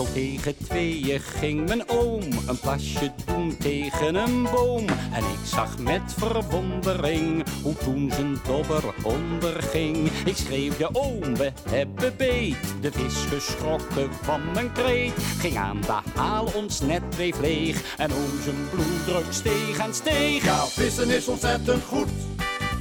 Zo 0.00 0.06
tegen 0.12 0.56
tweeën 0.66 1.20
ging 1.20 1.68
mijn 1.68 1.88
oom 1.88 2.22
een 2.46 2.58
plasje 2.60 3.12
doen 3.26 3.56
tegen 3.56 4.14
een 4.14 4.42
boom. 4.42 4.88
En 4.88 5.24
ik 5.24 5.44
zag 5.44 5.78
met 5.78 6.00
verwondering 6.16 7.44
hoe 7.62 7.74
toen 7.74 8.10
zijn 8.14 8.38
dobber 8.46 8.82
onderging. 9.02 10.10
Ik 10.24 10.36
schreeuwde 10.36 10.88
oom, 10.92 11.36
we 11.36 11.52
hebben 11.70 12.16
beet. 12.16 12.56
De 12.80 12.92
vis 12.92 13.14
geschrokken 13.14 14.14
van 14.22 14.40
mijn 14.54 14.72
kreet. 14.72 15.12
Ging 15.38 15.56
aan 15.56 15.80
de 15.80 15.98
haal 16.14 16.48
ons 16.54 16.80
net 16.80 17.08
bleef 17.08 17.40
leeg. 17.40 17.96
En 17.96 18.12
oom 18.12 18.42
zijn 18.42 18.68
bloeddruk 18.70 19.32
steeg 19.32 19.78
en 19.78 19.94
steeg. 19.94 20.44
Ja, 20.44 20.66
vissen 20.66 21.10
is 21.10 21.28
ontzettend 21.28 21.84
goed 21.84 22.10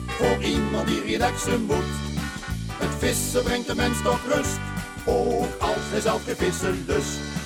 voor 0.07 0.43
iemand 0.43 0.87
die 0.87 1.01
relaxen 1.01 1.65
moet. 1.65 2.09
Het 2.73 2.95
vissen 2.97 3.43
brengt 3.43 3.67
de 3.67 3.75
mens 3.75 4.01
tot 4.03 4.19
rust, 4.27 4.59
ook 5.10 5.45
als 5.60 5.90
hij 5.91 5.99
zelf 5.99 6.22
vissen 6.38 6.84
lust. 6.88 7.39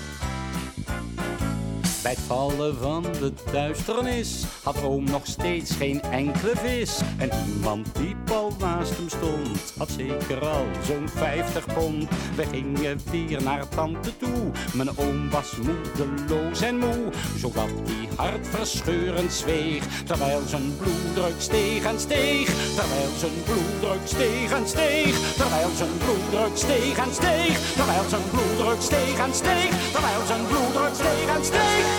Bij 2.03 2.11
het 2.11 2.21
vallen 2.21 2.77
van 2.77 3.03
de 3.03 3.34
duisternis 3.51 4.43
had 4.63 4.84
oom 4.84 5.03
nog 5.03 5.25
steeds 5.25 5.71
geen 5.71 6.01
enkele 6.01 6.51
vis. 6.55 7.01
En 7.17 7.30
iemand 7.47 7.95
die 7.95 8.15
pal 8.25 8.51
naast 8.59 8.97
hem 8.97 9.09
stond, 9.09 9.73
had 9.77 9.89
zeker 9.89 10.47
al 10.47 10.65
zo'n 10.85 11.09
50 11.09 11.65
pond. 11.73 12.09
We 12.35 12.45
gingen 12.45 12.99
weer 13.11 13.43
naar 13.43 13.69
tante 13.69 14.17
toe, 14.17 14.51
mijn 14.73 14.97
oom 14.97 15.30
was 15.30 15.53
moedeloos 15.57 16.61
en 16.61 16.77
moe. 16.77 17.11
Zodat 17.38 17.69
hij 17.84 18.09
hartverscheurend 18.15 19.34
zweeg, 19.34 20.03
terwijl 20.05 20.41
zijn 20.47 20.77
bloeddruk 20.77 21.41
steeg 21.41 21.84
en 21.84 21.99
steeg. 21.99 22.45
Terwijl 22.75 23.09
zijn 23.17 23.43
bloeddruk 23.43 24.07
steeg 24.07 24.51
en 24.51 24.67
steeg. 24.67 25.34
Terwijl 25.35 25.69
zijn 25.75 25.97
bloeddruk 25.97 26.57
steeg 26.57 26.97
en 26.97 27.13
steeg. 27.13 27.73
Terwijl 27.73 28.09
zijn 28.09 28.30
bloeddruk 28.31 28.81
steeg 28.81 29.19
en 29.19 29.34
steeg. 29.34 29.91
Terwijl 29.91 30.25
zijn 30.25 30.45
bloeddruk 30.47 30.93
steeg 30.93 31.35
en 31.35 31.45
steeg. 31.45 31.93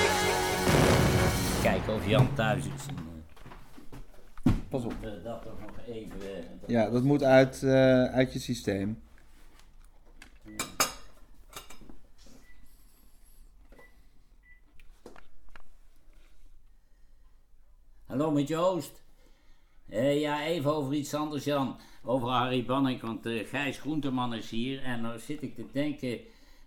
Kijken 1.63 1.95
of 1.95 2.07
Jan 2.09 2.35
thuis 2.35 2.65
is. 2.65 2.87
Pas 4.69 4.85
op. 4.85 4.93
Eh, 5.03 5.11
dat 5.25 5.43
toch 5.43 5.61
nog 5.61 5.71
even... 5.87 6.21
eh, 6.21 6.45
Ja, 6.67 6.91
dat 6.91 7.03
moet 7.03 7.23
uit, 7.23 7.63
eh, 7.63 8.05
uit 8.05 8.33
je 8.33 8.39
systeem. 8.39 9.03
Hallo 18.07 18.31
met 18.31 18.49
Joost. 18.49 19.03
Ja, 19.89 20.45
even 20.47 20.75
over 20.75 20.95
iets 20.95 21.15
anders, 21.15 21.45
Jan. 21.45 21.77
Over 22.03 22.29
Harry 22.29 22.65
Banning, 22.65 23.01
want 23.01 23.27
eh, 23.27 23.47
Gijs 23.47 23.79
Groenteman 23.79 24.35
is 24.35 24.51
hier. 24.51 24.83
En 24.83 25.01
nou 25.01 25.19
zit 25.19 25.43
ik 25.43 25.55
te 25.55 25.67
denken, 25.73 26.19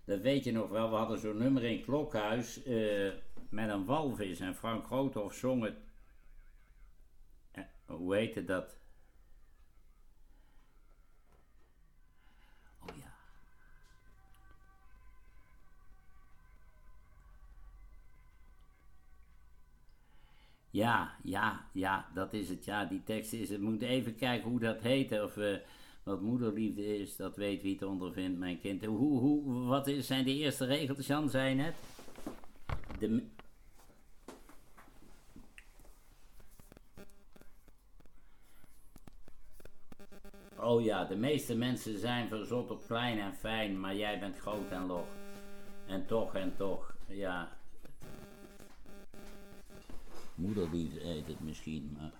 dat 0.08 0.20
weet 0.20 0.44
je 0.44 0.52
nog 0.52 0.68
wel, 0.68 0.90
we 0.90 0.96
hadden 0.96 1.18
zo'n 1.18 1.36
nummer 1.36 1.64
in 1.64 1.82
Klokhuis 1.84 2.62
eh, 2.62 3.12
met 3.48 3.68
een 3.68 3.84
walvis. 3.84 4.40
En 4.40 4.54
Frank 4.54 4.86
Groothoff 4.86 5.36
zong 5.36 5.62
het. 5.62 5.76
Eh, 7.50 7.62
hoe 7.86 8.14
heette 8.16 8.44
dat? 8.44 8.76
Oh 12.80 12.96
ja. 12.96 13.12
Ja, 20.70 21.16
ja, 21.22 21.68
ja, 21.72 22.08
dat 22.14 22.32
is 22.32 22.48
het. 22.48 22.64
Ja, 22.64 22.84
die 22.84 23.02
tekst 23.02 23.32
is 23.32 23.48
het. 23.50 23.60
Moet 23.60 23.82
even 23.82 24.16
kijken 24.16 24.50
hoe 24.50 24.60
dat 24.60 24.80
heet. 24.80 25.22
Of 25.22 25.36
wat 26.08 26.20
moederliefde 26.20 26.98
is, 26.98 27.16
dat 27.16 27.36
weet 27.36 27.62
wie 27.62 27.72
het 27.72 27.82
ondervindt, 27.82 28.38
mijn 28.38 28.60
kind. 28.60 28.84
Hoe, 28.84 29.18
hoe, 29.20 29.66
wat 29.66 29.86
is, 29.86 30.06
zijn 30.06 30.24
de 30.24 30.34
eerste 30.34 30.64
regels, 30.64 31.06
Jan, 31.06 31.30
zei 31.30 31.54
net? 31.54 31.74
De, 32.98 33.22
Oh 40.56 40.84
ja, 40.84 41.04
de 41.04 41.16
meeste 41.16 41.56
mensen 41.56 41.98
zijn 41.98 42.28
verzot 42.28 42.70
op 42.70 42.86
klein 42.86 43.18
en 43.18 43.34
fijn, 43.34 43.80
maar 43.80 43.96
jij 43.96 44.18
bent 44.18 44.38
groot 44.38 44.70
en 44.70 44.86
log. 44.86 45.06
En 45.86 46.06
toch 46.06 46.34
en 46.34 46.56
toch, 46.56 46.94
ja. 47.06 47.56
Moederliefde 50.34 51.00
heet 51.00 51.26
het 51.26 51.40
misschien, 51.40 51.96
maar 51.98 52.12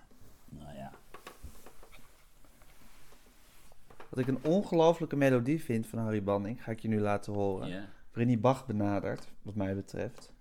nou 0.48 0.77
ja. 0.77 0.93
Wat 4.11 4.19
ik 4.19 4.27
een 4.27 4.39
ongelofelijke 4.43 5.17
melodie 5.17 5.63
vind 5.65 5.87
van 5.87 5.99
Harry 5.99 6.23
Banning, 6.23 6.63
ga 6.65 6.71
ik 6.71 6.81
je 6.81 6.89
nu 6.89 7.01
laten 7.01 7.33
horen. 7.33 7.69
ja. 7.69 7.89
Waarin 8.13 8.29
hij 8.35 8.39
Bach 8.43 8.67
benadert, 8.67 9.29
wat 9.43 9.55
mij 9.55 9.75
betreft. 9.75 10.33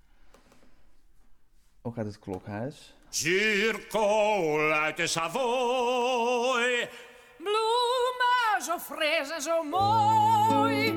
Ook 1.81 1.97
uit 1.97 2.07
het 2.07 2.19
klokhuis. 2.19 2.95
Zuurkool 3.09 4.71
uit 4.71 4.97
de 4.97 5.07
Savoy. 5.07 6.89
Bloemen 7.37 8.61
zo 8.63 8.77
fris 8.77 9.29
en 9.31 9.41
zo 9.41 9.63
mooi. 9.63 10.93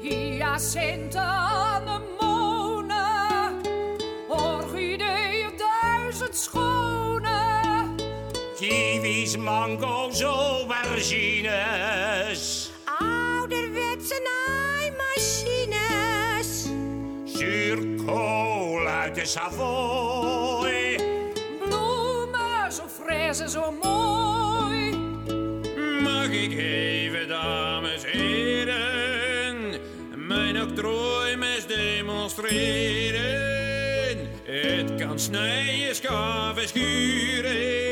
Hyacinten, 0.00 1.20
anemonen. 1.74 2.92
Orchideeën, 4.28 5.56
duizend 5.56 6.36
schone. 6.36 6.73
Kiwis, 8.64 9.36
mango's, 9.36 10.22
aubergines. 10.22 12.70
Ouderwetse 13.00 14.16
naaimachines. 14.28 16.68
Zuurkool 17.24 18.86
uit 18.86 19.14
de 19.14 19.24
Savoy. 19.24 20.96
Bloemen 21.60 22.72
zo 22.72 22.82
fris 22.88 23.40
en 23.40 23.50
zo 23.50 23.72
mooi. 23.82 24.90
Mag 26.00 26.28
ik 26.28 26.58
even, 26.58 27.28
dames 27.28 28.04
en 28.04 28.18
heren, 28.18 29.80
mijn 30.16 30.62
octrooimes 30.62 31.66
demonstreren? 31.66 33.52
Het 34.44 34.94
kan 34.94 35.18
snijden, 35.18 35.94
schaven, 35.94 36.68
schuren, 36.68 37.83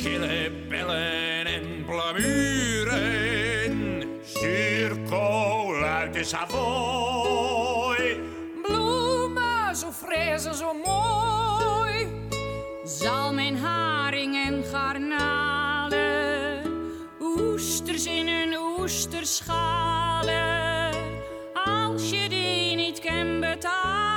schillen, 0.00 0.68
bellen 0.68 1.46
en 1.46 1.84
plamuren. 1.86 4.02
Zuurkool 4.24 5.84
uit 5.84 6.12
de 6.12 6.24
Savoy. 6.24 8.20
Bloemen 8.62 9.76
zo 9.76 9.90
fris 9.90 10.42
zo 10.42 10.72
mooi. 10.84 12.06
Zalm 12.84 13.38
en 13.38 13.56
haring 13.56 14.46
en 14.46 14.64
garnalen. 14.64 15.98
Oesters 17.20 18.06
in 18.06 18.28
een 18.28 18.56
oesterschalen. 18.78 20.94
Als 21.54 22.10
je 22.10 22.28
die 22.28 22.76
niet 22.76 23.00
kan 23.00 23.40
betalen, 23.40 24.09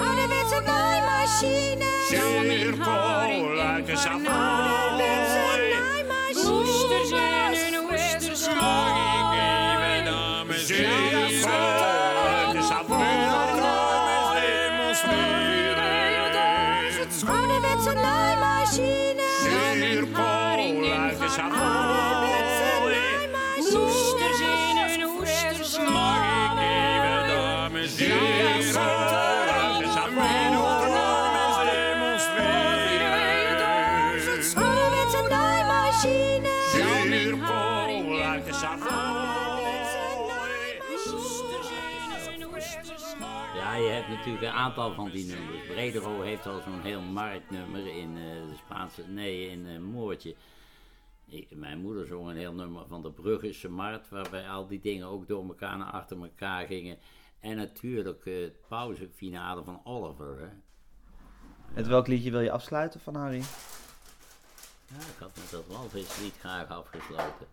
Ouderwetse 0.00 0.60
naaimachine. 0.66 1.90
Zuurkool 2.10 3.60
uit 3.60 3.86
de 3.86 3.96
Ouderwetse 3.96 4.51
natuurlijk 44.42 44.76
een 44.76 44.84
aantal 44.84 44.94
van 44.94 45.10
die 45.10 45.24
nummers. 45.26 45.66
Bredero 45.66 46.20
heeft 46.20 46.46
al 46.46 46.60
zo'n 46.60 46.80
heel 46.80 47.00
marktnummer 47.00 47.86
in 47.96 48.16
eh, 48.16 48.22
de 48.22 48.54
Spaanse, 48.56 49.02
nee, 49.08 49.48
in 49.48 49.66
eh 49.66 49.78
Moortje. 49.78 50.34
Ik- 51.26 51.56
mijn 51.56 51.78
moeder 51.78 52.06
zong 52.06 52.28
een 52.28 52.36
heel 52.36 52.52
nummer 52.52 52.86
van 52.88 53.02
de 53.02 53.10
Bruggense 53.10 53.68
Markt, 53.68 54.08
waarbij 54.08 54.48
al 54.48 54.66
die 54.66 54.80
dingen 54.80 55.06
ook 55.06 55.28
door 55.28 55.44
elkaar 55.48 55.76
naar 55.78 55.90
achter 55.92 56.22
elkaar 56.22 56.66
gingen. 56.66 56.98
En 57.40 57.56
natuurlijk 57.56 58.26
eh, 58.26 58.40
het 58.42 58.68
pauzefinale 58.68 59.64
van 59.64 59.80
Oliver. 59.84 60.38
Hè. 60.40 60.48
Met 61.74 61.86
welk 61.86 62.06
liedje 62.06 62.30
wil 62.30 62.40
je 62.40 62.50
afsluiten 62.50 63.00
van 63.00 63.14
Harry? 63.16 63.42
Ja, 64.86 64.96
ik 64.98 65.16
had 65.18 65.30
met 65.36 65.50
dat 65.50 65.66
walvislied 65.66 66.34
graag 66.38 66.68
afgesloten. 66.68 67.46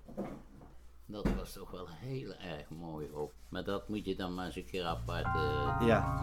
Dat 1.12 1.36
was 1.36 1.54
toch 1.54 1.72
wel 1.72 1.88
heel 1.90 2.34
erg 2.34 2.70
mooi 2.70 3.12
ook. 3.12 3.32
Maar 3.50 3.64
dat 3.64 3.90
moet 3.90 4.06
je 4.06 4.16
dan 4.16 4.34
maar 4.34 4.46
eens 4.46 4.56
een 4.56 4.66
keer 4.66 4.86
apart... 4.86 5.26
eh, 5.26 5.78
Ja. 5.88 6.18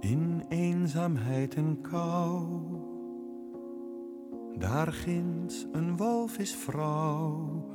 In 0.00 0.44
eenzaamheid 0.48 1.54
en 1.54 1.80
kou, 1.80 2.46
daar 4.58 4.92
ginds 4.92 5.66
een 5.72 5.96
walvisvrouw. 5.96 7.68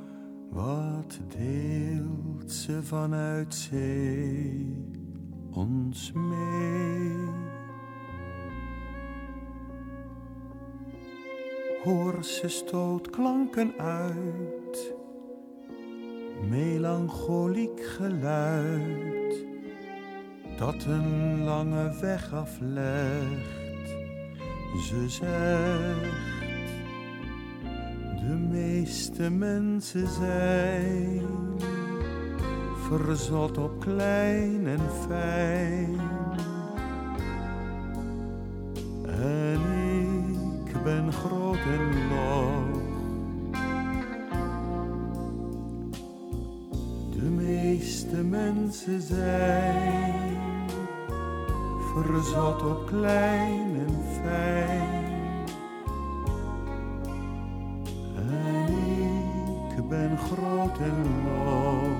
Wat 0.50 1.20
deelt 1.28 2.52
ze 2.52 2.82
vanuit 2.82 3.54
zee 3.54 4.84
ons 5.50 6.12
mee? 6.12 7.14
Hoor 11.82 12.24
ze 12.24 12.48
stoot 12.48 13.10
klanken 13.10 13.74
uit, 13.78 14.94
melancholiek 16.48 17.80
geluid 17.84 19.44
dat 20.58 20.84
een 20.84 21.44
lange 21.44 21.98
weg 22.00 22.32
aflegt. 22.32 23.88
Ze 24.88 25.04
zegt, 25.08 26.70
de 28.20 28.34
meeste 28.50 29.30
mensen 29.30 30.08
zijn 30.08 31.22
verzot 32.88 33.58
op 33.58 33.80
klein 33.80 34.66
en 34.66 34.80
fijn. 35.08 36.00
En 39.06 39.75
ben 40.86 41.12
groot 41.12 41.56
en 41.56 42.08
log. 42.08 42.80
De 47.12 47.22
meeste 47.22 48.16
mensen 48.16 49.00
zijn 49.00 50.68
verzot 51.92 52.62
op 52.62 52.86
klein 52.86 53.76
en 53.86 53.94
fijn. 54.22 55.04
En 58.16 58.72
ik 59.76 59.88
ben 59.88 60.18
groot 60.18 60.78
en 60.78 61.04
log 61.24 61.98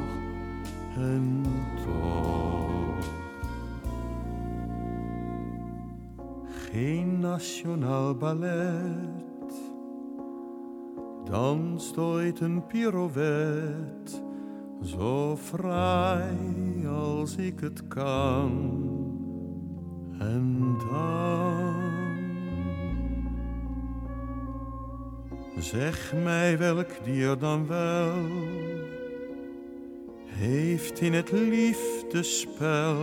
en 0.96 1.44
toch. 1.84 2.55
Geen 6.76 7.20
nationaal 7.20 8.14
ballet 8.14 9.54
danst 11.24 11.98
ooit 11.98 12.40
een 12.40 12.66
pirouette 12.66 14.12
zo 14.82 15.36
fraai 15.36 16.86
als 16.86 17.36
ik 17.36 17.60
het 17.60 17.88
kan. 17.88 18.50
En 20.18 20.76
dan 20.78 21.74
zeg 25.58 26.14
mij 26.24 26.58
welk 26.58 27.04
dier 27.04 27.38
dan 27.38 27.66
wel 27.66 28.24
heeft 30.26 31.00
in 31.00 31.12
het 31.12 31.32
liefdespel 31.32 32.96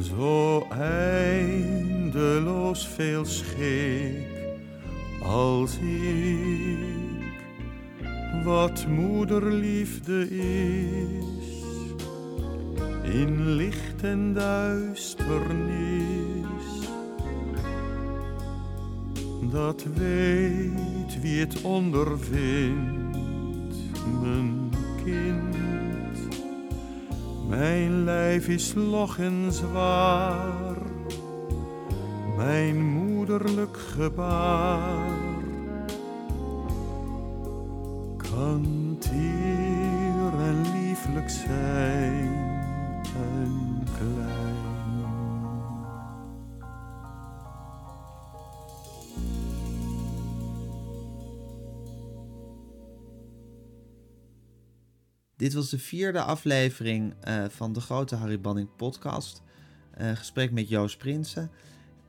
zo 0.00 0.66
eindeloos 0.70 2.86
veel 2.86 3.24
schik 3.24 4.26
als 5.22 5.76
ik 5.76 6.78
wat 8.44 8.86
moederliefde 8.86 10.30
is 10.30 11.48
in 13.02 13.54
licht 13.54 14.02
en 14.02 14.34
duisternis. 14.34 15.26
Dat 19.50 19.86
weet 19.94 21.20
wie 21.20 21.40
het 21.40 21.62
ondervindt, 21.62 23.16
mijn 24.20 24.70
kind. 25.04 25.67
Mijn 27.48 28.04
lijf 28.04 28.48
is 28.48 28.74
log 28.74 29.18
en 29.18 29.52
zwaar, 29.52 30.76
mijn 32.36 32.86
moederlijk 32.86 33.76
gebaar. 33.76 35.18
Kan 38.16 38.96
teer 38.98 40.40
en 40.40 40.62
lieflijk 40.72 41.30
zijn 41.30 42.48
Dit 55.38 55.52
was 55.52 55.70
de 55.70 55.78
vierde 55.78 56.22
aflevering 56.22 57.14
eh, 57.20 57.44
van 57.48 57.72
de 57.72 57.80
Grote 57.80 58.16
Harry 58.16 58.40
Banning 58.40 58.68
podcast. 58.76 59.42
Eh, 59.90 60.10
gesprek 60.10 60.50
met 60.50 60.68
Joost 60.68 60.98
Prinsen. 60.98 61.50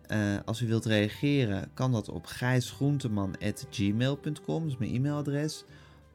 Eh, 0.07 0.35
als 0.45 0.61
u 0.61 0.67
wilt 0.67 0.85
reageren, 0.85 1.71
kan 1.73 1.91
dat 1.91 2.09
op 2.09 2.25
gijsgroenteman.gmail.com, 2.25 4.61
dat 4.61 4.71
is 4.71 4.77
mijn 4.77 4.93
e-mailadres. 4.93 5.63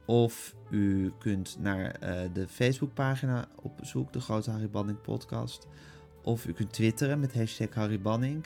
Of 0.04 0.54
u 0.70 1.12
kunt 1.18 1.56
naar 1.60 1.98
de 2.32 2.48
Facebookpagina 2.48 3.48
op 3.62 3.78
zoek, 3.82 4.12
de 4.12 4.20
Grote 4.20 4.50
Harry 4.50 4.70
Banning 4.70 5.00
podcast. 5.00 5.66
Of 6.22 6.46
u 6.46 6.52
kunt 6.52 6.72
twitteren 6.72 7.20
met 7.20 7.34
hashtag 7.34 7.74
Harry 7.74 8.00
Banning. 8.00 8.44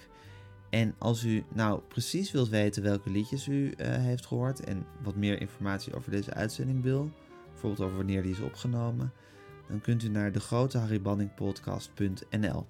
En 0.70 0.94
als 0.98 1.24
u 1.24 1.44
nou 1.54 1.80
precies 1.88 2.30
wilt 2.30 2.48
weten 2.48 2.82
welke 2.82 3.10
liedjes 3.10 3.46
u 3.46 3.74
heeft 3.78 4.26
gehoord 4.26 4.64
en 4.64 4.86
wat 5.02 5.16
meer 5.16 5.40
informatie 5.40 5.94
over 5.94 6.10
deze 6.10 6.34
uitzending 6.34 6.82
wil, 6.82 7.10
bijvoorbeeld 7.60 7.88
over 7.88 7.96
wanneer 7.96 8.22
die 8.22 8.32
is 8.32 8.40
opgenomen, 8.40 9.12
dan 9.68 9.80
kunt 9.80 10.02
u 10.02 10.08
naar 10.08 10.32
de 10.32 10.40
grote 10.40 10.78
podcast.nl. 11.34 12.66